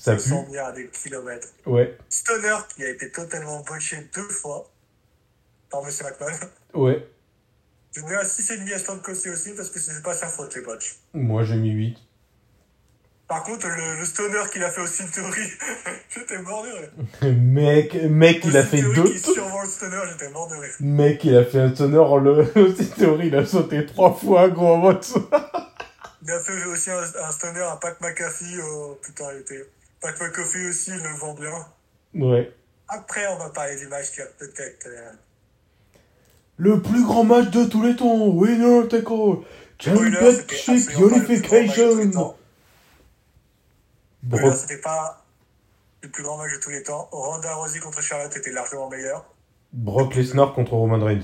ça 0.00 0.14
pue. 0.14 0.20
sens 0.20 0.48
bien 0.50 0.64
à 0.64 0.72
des 0.72 0.88
kilomètres. 0.88 1.48
Ouais, 1.66 1.96
Stoner, 2.08 2.56
qui 2.74 2.84
a 2.84 2.88
été 2.88 3.10
totalement 3.10 3.60
botché 3.60 3.96
deux 4.14 4.28
fois 4.28 4.70
par 5.70 5.82
Monsieur 5.84 6.04
McMahon. 6.04 6.36
ouais. 6.74 7.06
Je 7.92 8.02
mets 8.02 8.14
à 8.14 8.22
6,5 8.22 8.72
à 8.72 8.96
Cold 9.02 9.18
aussi 9.32 9.50
parce 9.52 9.68
que 9.68 9.80
c'est 9.80 10.00
pas 10.02 10.14
sa 10.14 10.28
faute, 10.28 10.54
les 10.54 10.62
botches. 10.62 10.96
Moi, 11.12 11.42
j'ai 11.42 11.56
mis 11.56 11.70
8. 11.70 11.98
Par 13.26 13.42
contre, 13.42 13.66
le, 13.66 13.98
le 13.98 14.04
Stoner 14.04 14.42
qu'il 14.52 14.62
a 14.62 14.70
fait 14.70 14.80
aussi 14.80 15.02
une 15.02 15.10
théorie, 15.10 15.50
j'étais 16.14 16.38
mort 16.42 16.64
de 16.64 16.70
rire. 16.70 16.90
Mec, 17.36 17.94
mec, 17.94 18.44
il 18.44 18.56
a 18.56 18.64
fait 18.64 18.82
deux. 18.82 19.04
Qui 19.04 19.14
le 19.14 19.66
Stoner, 19.68 20.00
j'étais 20.10 20.30
mort 20.30 20.48
de 20.48 20.54
rire. 20.54 20.74
Mec, 20.80 21.24
il 21.24 21.36
a 21.36 21.44
fait 21.44 21.58
un 21.58 21.74
sonore, 21.74 22.20
le 22.20 22.42
Austin 22.56 22.84
Theory, 22.96 23.26
il 23.28 23.34
a 23.36 23.44
sauté 23.44 23.84
trois 23.86 24.14
fois, 24.14 24.48
gros, 24.48 24.74
en 24.74 24.76
mode. 24.78 25.04
Il 26.22 26.30
a 26.30 26.38
fait 26.40 26.64
aussi 26.66 26.90
un, 26.90 27.02
un 27.02 27.30
Stoner 27.32 27.60
à 27.60 27.76
Pat 27.76 28.00
McAfee. 28.00 28.58
Oh, 28.62 28.98
putain, 29.02 29.32
il 29.34 29.40
était. 29.40 29.68
Pat 30.00 30.18
McAfee 30.20 30.68
aussi, 30.68 30.90
le 30.92 31.08
vend 31.18 31.34
bien. 31.34 31.66
Ouais. 32.14 32.52
Après, 32.88 33.26
on 33.28 33.36
va 33.38 33.50
parler 33.50 33.76
du 33.76 33.86
match 33.86 34.10
qui 34.12 34.20
a 34.22 34.26
peut-être. 34.26 34.86
euh, 34.86 35.12
Le 36.56 36.80
plus 36.82 37.04
grand 37.04 37.24
match 37.24 37.50
de 37.50 37.64
tous 37.64 37.82
les 37.82 37.94
temps, 37.96 38.26
winner 38.28 38.88
take 38.88 39.06
all, 39.12 39.38
championship 39.78 40.90
unification. 40.98 42.34
Spoiler, 44.26 44.54
c'était 44.56 44.80
pas 44.80 45.24
le 46.02 46.08
plus 46.10 46.22
grand 46.22 46.36
match 46.38 46.52
de 46.54 46.60
tous 46.60 46.70
les 46.70 46.82
temps. 46.82 47.08
Ronda 47.12 47.54
Rousey 47.54 47.78
contre 47.80 48.00
Charlotte 48.02 48.34
était 48.36 48.52
largement 48.52 48.88
meilleur. 48.90 49.24
Brock 49.72 50.14
Lesnar 50.14 50.52
contre 50.54 50.72
Roman 50.72 50.98
Reigns. 51.04 51.22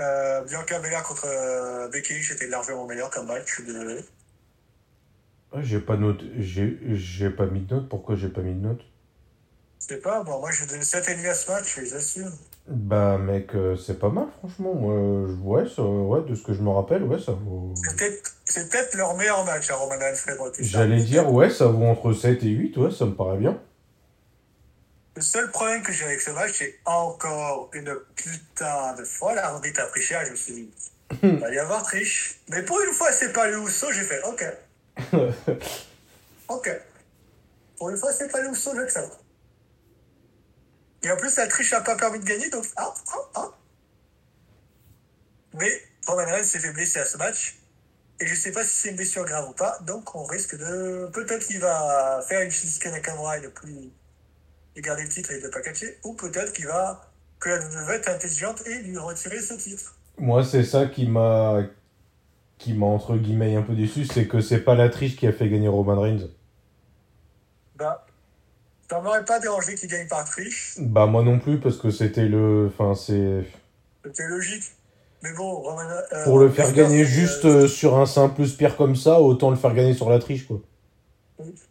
Euh, 0.00 0.42
Bianca 0.44 0.78
Belair 0.78 1.02
contre 1.02 1.24
euh, 1.26 1.88
Becky 1.88 2.14
Lynch 2.14 2.30
était 2.30 2.46
largement 2.46 2.86
meilleur 2.86 3.10
comme 3.10 3.26
match, 3.26 3.42
je 3.46 3.54
suis 3.54 3.64
désolé. 3.64 3.96
J'ai 5.60 5.80
pas 5.80 5.96
note, 5.96 6.22
j'ai, 6.38 6.78
j'ai 6.92 7.30
pas 7.30 7.46
mis 7.46 7.60
de 7.60 7.74
note. 7.74 7.88
Pourquoi 7.88 8.16
j'ai 8.16 8.28
pas 8.28 8.42
mis 8.42 8.54
de 8.54 8.60
note? 8.60 8.80
Je 9.80 9.86
sais 9.94 10.00
pas, 10.00 10.22
bon, 10.22 10.40
moi 10.40 10.50
je 10.50 10.66
donne 10.66 10.80
7,5 10.80 11.28
à 11.28 11.34
ce 11.34 11.50
match, 11.50 11.78
et 11.78 11.86
j'assume. 11.86 12.32
Bah, 12.66 13.16
mec, 13.16 13.54
euh, 13.54 13.76
c'est 13.76 13.98
pas 13.98 14.10
mal, 14.10 14.26
franchement. 14.38 14.74
Euh, 14.90 15.34
ouais, 15.42 15.66
ça, 15.68 15.82
ouais, 15.82 16.20
de 16.28 16.34
ce 16.34 16.42
que 16.42 16.52
je 16.52 16.60
me 16.60 16.68
rappelle, 16.68 17.02
ouais, 17.04 17.18
ça 17.18 17.32
vaut. 17.32 17.72
C'est 17.76 17.96
peut-être 17.96 18.34
c'est 18.44 18.70
peut-être 18.70 18.94
leur 18.94 19.14
meilleur 19.16 19.44
match 19.44 19.70
à 19.70 19.76
Roman 19.76 19.94
et 19.94 20.34
Brock 20.36 20.58
Lesnar. 20.58 20.82
J'allais 20.82 21.02
dire, 21.02 21.30
ouais, 21.32 21.50
ça 21.50 21.66
vaut 21.66 21.84
entre 21.84 22.12
7 22.12 22.42
et 22.42 22.48
8, 22.48 22.76
ouais, 22.76 22.90
ça 22.90 23.06
me 23.06 23.14
paraît 23.14 23.38
bien. 23.38 23.60
Le 25.16 25.22
seul 25.22 25.50
problème 25.50 25.82
que 25.82 25.92
j'ai 25.92 26.04
avec 26.04 26.20
ce 26.20 26.30
match, 26.30 26.52
c'est 26.54 26.78
encore 26.84 27.70
une 27.72 27.94
putain 28.14 28.94
de 28.94 29.04
fois 29.04 29.34
l'arbitre 29.34 29.80
a 29.80 29.86
pris 29.86 30.00
cher. 30.00 30.24
Je 30.24 30.30
me 30.30 30.36
suis 30.36 30.52
dit, 30.52 30.70
il 31.22 31.38
va 31.38 31.50
y 31.52 31.58
avoir 31.58 31.82
triche. 31.82 32.40
Mais 32.50 32.62
pour 32.62 32.80
une 32.80 32.92
fois, 32.92 33.12
c'est 33.12 33.32
pas 33.32 33.48
le 33.48 33.58
Ousso, 33.58 33.90
j'ai 33.92 34.02
fait, 34.02 34.22
ok. 34.24 34.44
ok. 36.48 36.70
Pour 37.76 37.90
une 37.90 37.96
fois, 37.96 38.12
c'est 38.12 38.30
pas 38.30 38.40
Ousso, 38.46 38.74
j'accepte. 38.74 39.18
Et 41.02 41.10
en 41.10 41.16
plus, 41.16 41.36
la 41.36 41.46
triche 41.46 41.72
n'a 41.72 41.80
pas 41.80 41.96
permis 41.96 42.18
de 42.18 42.24
gagner, 42.24 42.50
donc 42.50 42.64
ah, 42.76 42.92
ah, 43.12 43.30
ah. 43.34 43.50
Mais 45.54 45.82
Roman 46.06 46.24
Reigns 46.24 46.44
s'est 46.44 46.58
fait 46.58 46.72
blesser 46.72 46.98
à 46.98 47.04
ce 47.04 47.16
match. 47.16 47.56
Et 48.20 48.26
je 48.26 48.34
sais 48.34 48.50
pas 48.50 48.64
si 48.64 48.76
c'est 48.76 48.88
une 48.90 48.96
blessure 48.96 49.24
grave 49.24 49.48
ou 49.48 49.52
pas, 49.52 49.78
donc 49.82 50.14
on 50.14 50.24
risque 50.24 50.56
de. 50.56 51.08
Peut-être 51.12 51.46
qu'il 51.46 51.60
va 51.60 52.20
faire 52.28 52.40
une 52.40 52.50
Shinsuke 52.50 52.86
Nakamura 52.86 53.38
et 53.38 53.42
ne 53.42 53.48
plus 53.48 53.92
et 54.74 54.80
garder 54.80 55.04
le 55.04 55.08
titre 55.08 55.30
et 55.32 55.40
ne 55.40 55.48
pas 55.48 55.60
catcher, 55.60 55.98
ou 56.04 56.14
peut-être 56.14 56.52
qu'il 56.52 56.66
va 56.66 57.08
que 57.40 57.48
la 57.48 57.58
WWE 57.58 57.90
être 57.92 58.08
intelligente 58.08 58.66
et 58.66 58.78
lui 58.80 58.98
retirer 58.98 59.40
ce 59.40 59.54
titre. 59.54 59.94
Moi, 60.18 60.44
c'est 60.44 60.64
ça 60.64 60.86
qui 60.86 61.06
m'a. 61.06 61.62
Qui 62.58 62.74
m'a 62.74 62.86
entre 62.86 63.16
guillemets 63.16 63.56
un 63.56 63.62
peu 63.62 63.74
déçu, 63.74 64.04
c'est 64.04 64.26
que 64.26 64.40
c'est 64.40 64.60
pas 64.60 64.74
la 64.74 64.88
triche 64.88 65.16
qui 65.16 65.26
a 65.26 65.32
fait 65.32 65.48
gagner 65.48 65.68
Roman 65.68 66.00
Reigns. 66.00 66.28
Bah, 67.76 68.04
ça 68.90 69.00
m'aurait 69.00 69.24
pas 69.24 69.38
dérangé 69.38 69.74
qu'il 69.74 69.88
gagne 69.88 70.08
par 70.08 70.24
triche, 70.24 70.76
Bah, 70.78 71.06
moi 71.06 71.22
non 71.22 71.38
plus, 71.38 71.60
parce 71.60 71.76
que 71.76 71.90
c'était 71.90 72.26
le. 72.26 72.70
Enfin, 72.72 72.94
c'est. 72.94 73.44
c'était 74.04 74.26
logique. 74.26 74.64
Mais 75.22 75.32
bon, 75.32 75.50
Roman, 75.62 75.82
euh, 76.12 76.24
Pour 76.24 76.38
le 76.38 76.48
faire 76.48 76.72
gagner 76.72 77.04
juste 77.04 77.44
euh, 77.44 77.64
euh, 77.64 77.68
sur 77.68 77.98
un 77.98 78.06
simple 78.06 78.46
spire 78.46 78.76
comme 78.76 78.94
ça, 78.94 79.20
autant 79.20 79.50
le 79.50 79.56
faire 79.56 79.74
gagner 79.74 79.94
sur 79.94 80.08
la 80.08 80.18
triche, 80.20 80.46
quoi. 80.46 80.60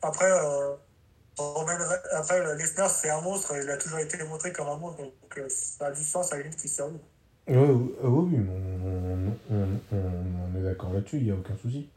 Après, 0.01 0.29
euh, 0.29 0.75
Roman, 1.37 1.73
après 2.13 2.55
Lesnar, 2.55 2.89
c'est 2.89 3.09
un 3.09 3.21
monstre, 3.21 3.53
il 3.61 3.69
a 3.69 3.77
toujours 3.77 3.99
été 3.99 4.21
montré 4.23 4.51
comme 4.51 4.67
un 4.67 4.77
monstre, 4.77 5.03
donc 5.03 5.13
euh, 5.37 5.47
ça 5.49 5.87
a 5.87 5.91
du 5.91 6.03
sens 6.03 6.33
à 6.33 6.37
limite 6.37 6.55
qu'il 6.57 6.69
serve. 6.69 6.93
Ouais, 7.47 7.55
oui, 8.03 8.37
mais 8.37 8.51
on, 9.49 9.55
on, 9.55 9.67
on- 9.93 10.53
on 10.53 10.59
est 10.59 10.63
d'accord 10.63 10.91
là-dessus, 10.93 11.17
il 11.17 11.23
n'y 11.25 11.31
a 11.31 11.35
aucun 11.35 11.55
souci. 11.61 11.87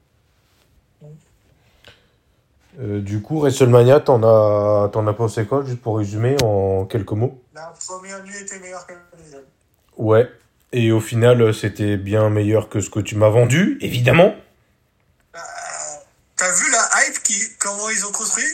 Euh, 2.78 3.00
du 3.00 3.20
coup, 3.20 3.40
WrestleMania, 3.40 3.98
t'en 4.00 4.22
as, 4.22 4.88
t'en 4.90 5.06
as 5.06 5.12
pensé 5.12 5.44
quoi, 5.44 5.64
juste 5.64 5.80
pour 5.80 5.98
résumer 5.98 6.36
en 6.44 6.84
quelques 6.84 7.10
mots? 7.12 7.42
La 7.54 7.72
première 7.86 8.22
nuit 8.24 8.36
était 8.40 8.60
meilleure 8.60 8.86
que 8.86 8.92
la 8.92 9.22
deuxième. 9.22 9.42
Ouais. 9.96 10.30
Et 10.72 10.92
au 10.92 11.00
final, 11.00 11.52
c'était 11.52 11.96
bien 11.96 12.30
meilleur 12.30 12.68
que 12.68 12.80
ce 12.80 12.88
que 12.88 13.00
tu 13.00 13.16
m'as 13.16 13.28
vendu, 13.28 13.76
évidemment. 13.80 14.34
Euh, 15.34 15.38
T'as 16.36 16.52
vu 16.52 16.70
la 16.70 16.88
hype 17.08 17.22
qui, 17.24 17.34
comment 17.58 17.90
ils 17.90 18.06
ont 18.06 18.12
construit? 18.12 18.44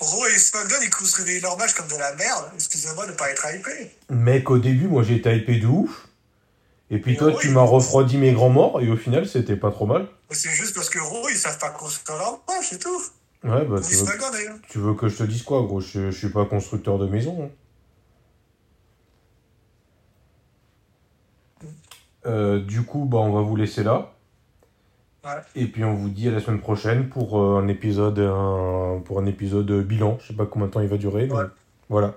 Raw 0.00 0.26
et 0.26 0.38
SmackDown, 0.38 0.80
ils 0.82 0.90
construisaient 0.90 1.40
leur 1.40 1.58
match 1.58 1.74
comme 1.74 1.88
de 1.88 1.96
la 1.98 2.14
merde. 2.16 2.46
Excusez-moi 2.54 3.06
de 3.06 3.12
pas 3.12 3.30
être 3.30 3.46
hypé. 3.54 3.90
Mec, 4.08 4.50
au 4.50 4.58
début, 4.58 4.88
moi 4.88 5.02
j'étais 5.02 5.36
hypé 5.36 5.58
de 5.58 5.66
ouf. 5.66 6.08
Et 6.92 6.98
puis 7.00 7.16
toi, 7.16 7.32
tu 7.32 7.48
m'as 7.48 7.62
refroidi 7.62 8.18
mes 8.18 8.32
grands 8.32 8.50
morts, 8.50 8.80
et 8.82 8.88
au 8.90 8.96
final, 8.96 9.26
c'était 9.26 9.56
pas 9.56 9.70
trop 9.70 9.86
mal. 9.86 10.06
C'est 10.30 10.50
juste 10.50 10.74
parce 10.74 10.90
que 10.90 10.98
Raw, 11.00 11.28
ils 11.30 11.36
savent 11.36 11.58
pas 11.58 11.70
construire 11.70 12.18
leur 12.18 12.40
c'est 12.62 12.78
tout. 12.78 12.90
Ouais, 13.42 13.64
bah 13.64 13.80
tu 13.80 13.96
veux, 13.96 14.04
d'ailleurs. 14.30 14.56
tu 14.68 14.78
veux 14.78 14.94
que 14.94 15.08
je 15.08 15.16
te 15.16 15.22
dise 15.24 15.42
quoi, 15.42 15.62
gros? 15.62 15.80
Je, 15.80 16.10
je 16.12 16.16
suis 16.16 16.28
pas 16.28 16.44
constructeur 16.44 16.98
de 16.98 17.06
maison. 17.06 17.50
hein. 21.62 21.66
Euh, 22.26 22.60
du 22.60 22.82
coup, 22.84 23.04
bah, 23.06 23.18
on 23.18 23.32
va 23.32 23.40
vous 23.40 23.56
laisser 23.56 23.82
là. 23.82 24.12
Ouais. 25.24 25.30
Et 25.54 25.66
puis 25.66 25.84
on 25.84 25.94
vous 25.94 26.08
dit 26.08 26.28
à 26.28 26.32
la 26.32 26.40
semaine 26.40 26.60
prochaine 26.60 27.08
pour 27.08 27.40
euh, 27.40 27.60
un 27.60 27.68
épisode 27.68 28.18
un, 28.18 29.00
pour 29.04 29.18
un 29.18 29.26
épisode 29.26 29.70
bilan. 29.82 30.18
Je 30.20 30.28
sais 30.28 30.34
pas 30.34 30.46
combien 30.46 30.68
de 30.68 30.72
temps 30.72 30.80
il 30.80 30.88
va 30.88 30.96
durer, 30.98 31.28
Ouais. 31.28 31.44
voilà. 31.88 32.14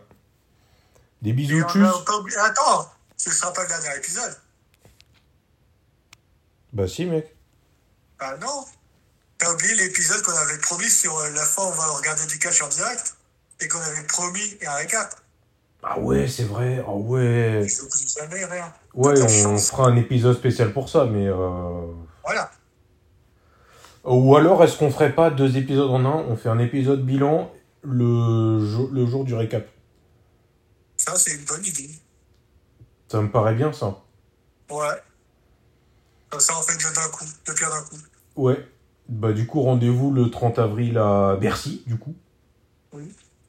Des 1.21 1.33
bisous, 1.33 1.61
tchuss. 1.63 1.87
Attends, 2.43 2.89
ce 3.17 3.31
sera 3.31 3.53
pas 3.53 3.63
le 3.63 3.67
dernier 3.69 3.97
épisode. 3.97 4.35
Bah 6.75 6.89
si, 6.89 7.05
mec. 7.05 7.33
Ah 8.19 8.35
non. 8.41 8.65
T'as 9.37 9.51
oublié 9.53 9.75
l'épisode 9.75 10.21
qu'on 10.23 10.35
avait 10.35 10.57
promis 10.57 10.89
sur 10.89 11.17
euh, 11.17 11.29
la 11.31 11.45
fois 11.45 11.67
où 11.67 11.69
on 11.69 11.71
va 11.71 11.87
regarder 11.87 12.25
du 12.25 12.37
catch 12.37 12.61
en 12.61 12.67
direct 12.67 13.15
et 13.61 13.69
qu'on 13.69 13.79
avait 13.79 14.03
promis 14.03 14.57
un 14.67 14.73
récap. 14.73 15.15
Ah 15.81 15.97
ouais, 15.97 16.27
c'est 16.27 16.43
vrai. 16.43 16.83
Ah 16.85 16.91
ouais. 16.91 17.65
Je 17.65 17.81
vous 17.81 17.89
jamais 18.19 18.43
rien. 18.43 18.73
Ouais, 18.93 19.21
on 19.21 19.27
chance. 19.27 19.71
fera 19.71 19.87
un 19.87 19.95
épisode 19.95 20.35
spécial 20.37 20.73
pour 20.73 20.89
ça, 20.89 21.05
mais... 21.05 21.27
Euh... 21.27 21.93
Voilà. 22.25 22.51
Ou 24.03 24.35
alors, 24.35 24.61
est-ce 24.61 24.77
qu'on 24.77 24.91
ferait 24.91 25.15
pas 25.15 25.29
deux 25.29 25.55
épisodes 25.55 25.89
en 25.89 26.03
un? 26.03 26.25
On 26.27 26.35
fait 26.35 26.49
un 26.49 26.59
épisode 26.59 27.05
bilan 27.05 27.53
le, 27.83 28.89
le 28.91 29.05
jour 29.05 29.23
du 29.23 29.33
récap. 29.33 29.65
Ça, 30.97 31.15
c'est 31.15 31.35
une 31.35 31.45
bonne 31.45 31.63
idée. 31.65 31.89
Ça 33.07 33.21
me 33.21 33.31
paraît 33.31 33.55
bien, 33.55 33.71
ça. 33.71 34.03
Ouais. 34.69 35.01
Ça, 36.39 36.53
on 36.57 36.61
fait 36.61 36.77
deux 36.77 36.93
d'un 36.93 37.09
coup, 37.09 37.25
deux 37.45 37.53
pierres 37.53 37.69
d'un 37.69 37.81
coup. 37.81 37.97
Ouais. 38.35 38.67
Bah 39.07 39.33
du 39.33 39.45
coup, 39.45 39.61
rendez-vous 39.61 40.11
le 40.11 40.31
30 40.31 40.59
avril 40.59 40.97
à 40.97 41.35
Bercy, 41.35 41.83
du 41.85 41.97
coup. 41.97 42.15
Bon, 42.91 42.99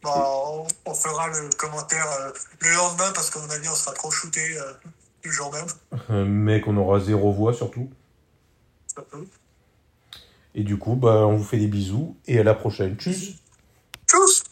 on, 0.05 0.67
on 0.85 0.95
fera 0.95 1.29
le 1.29 1.49
commentaire 1.57 2.07
euh, 2.21 2.31
le 2.61 2.75
lendemain 2.77 3.11
parce 3.15 3.31
qu'à 3.31 3.41
mon 3.41 3.51
avis, 3.51 3.69
on 3.69 3.75
sera 3.75 3.93
trop 3.93 4.11
shooté 4.11 4.41
euh, 4.59 4.73
le 5.23 5.31
jour 5.31 5.53
même. 5.53 5.67
Euh, 6.11 6.25
mec, 6.25 6.67
on 6.67 6.77
aura 6.77 7.01
zéro 7.01 7.33
voix, 7.33 7.55
surtout. 7.55 7.91
Et 10.55 10.63
du 10.63 10.79
coup, 10.79 10.95
bah, 10.95 11.27
on 11.27 11.37
vous 11.37 11.45
fait 11.45 11.59
des 11.59 11.67
bisous 11.67 12.17
et 12.27 12.39
à 12.39 12.43
la 12.43 12.55
prochaine. 12.55 12.97
Tchuss 12.97 13.35
Tchuss 14.07 14.45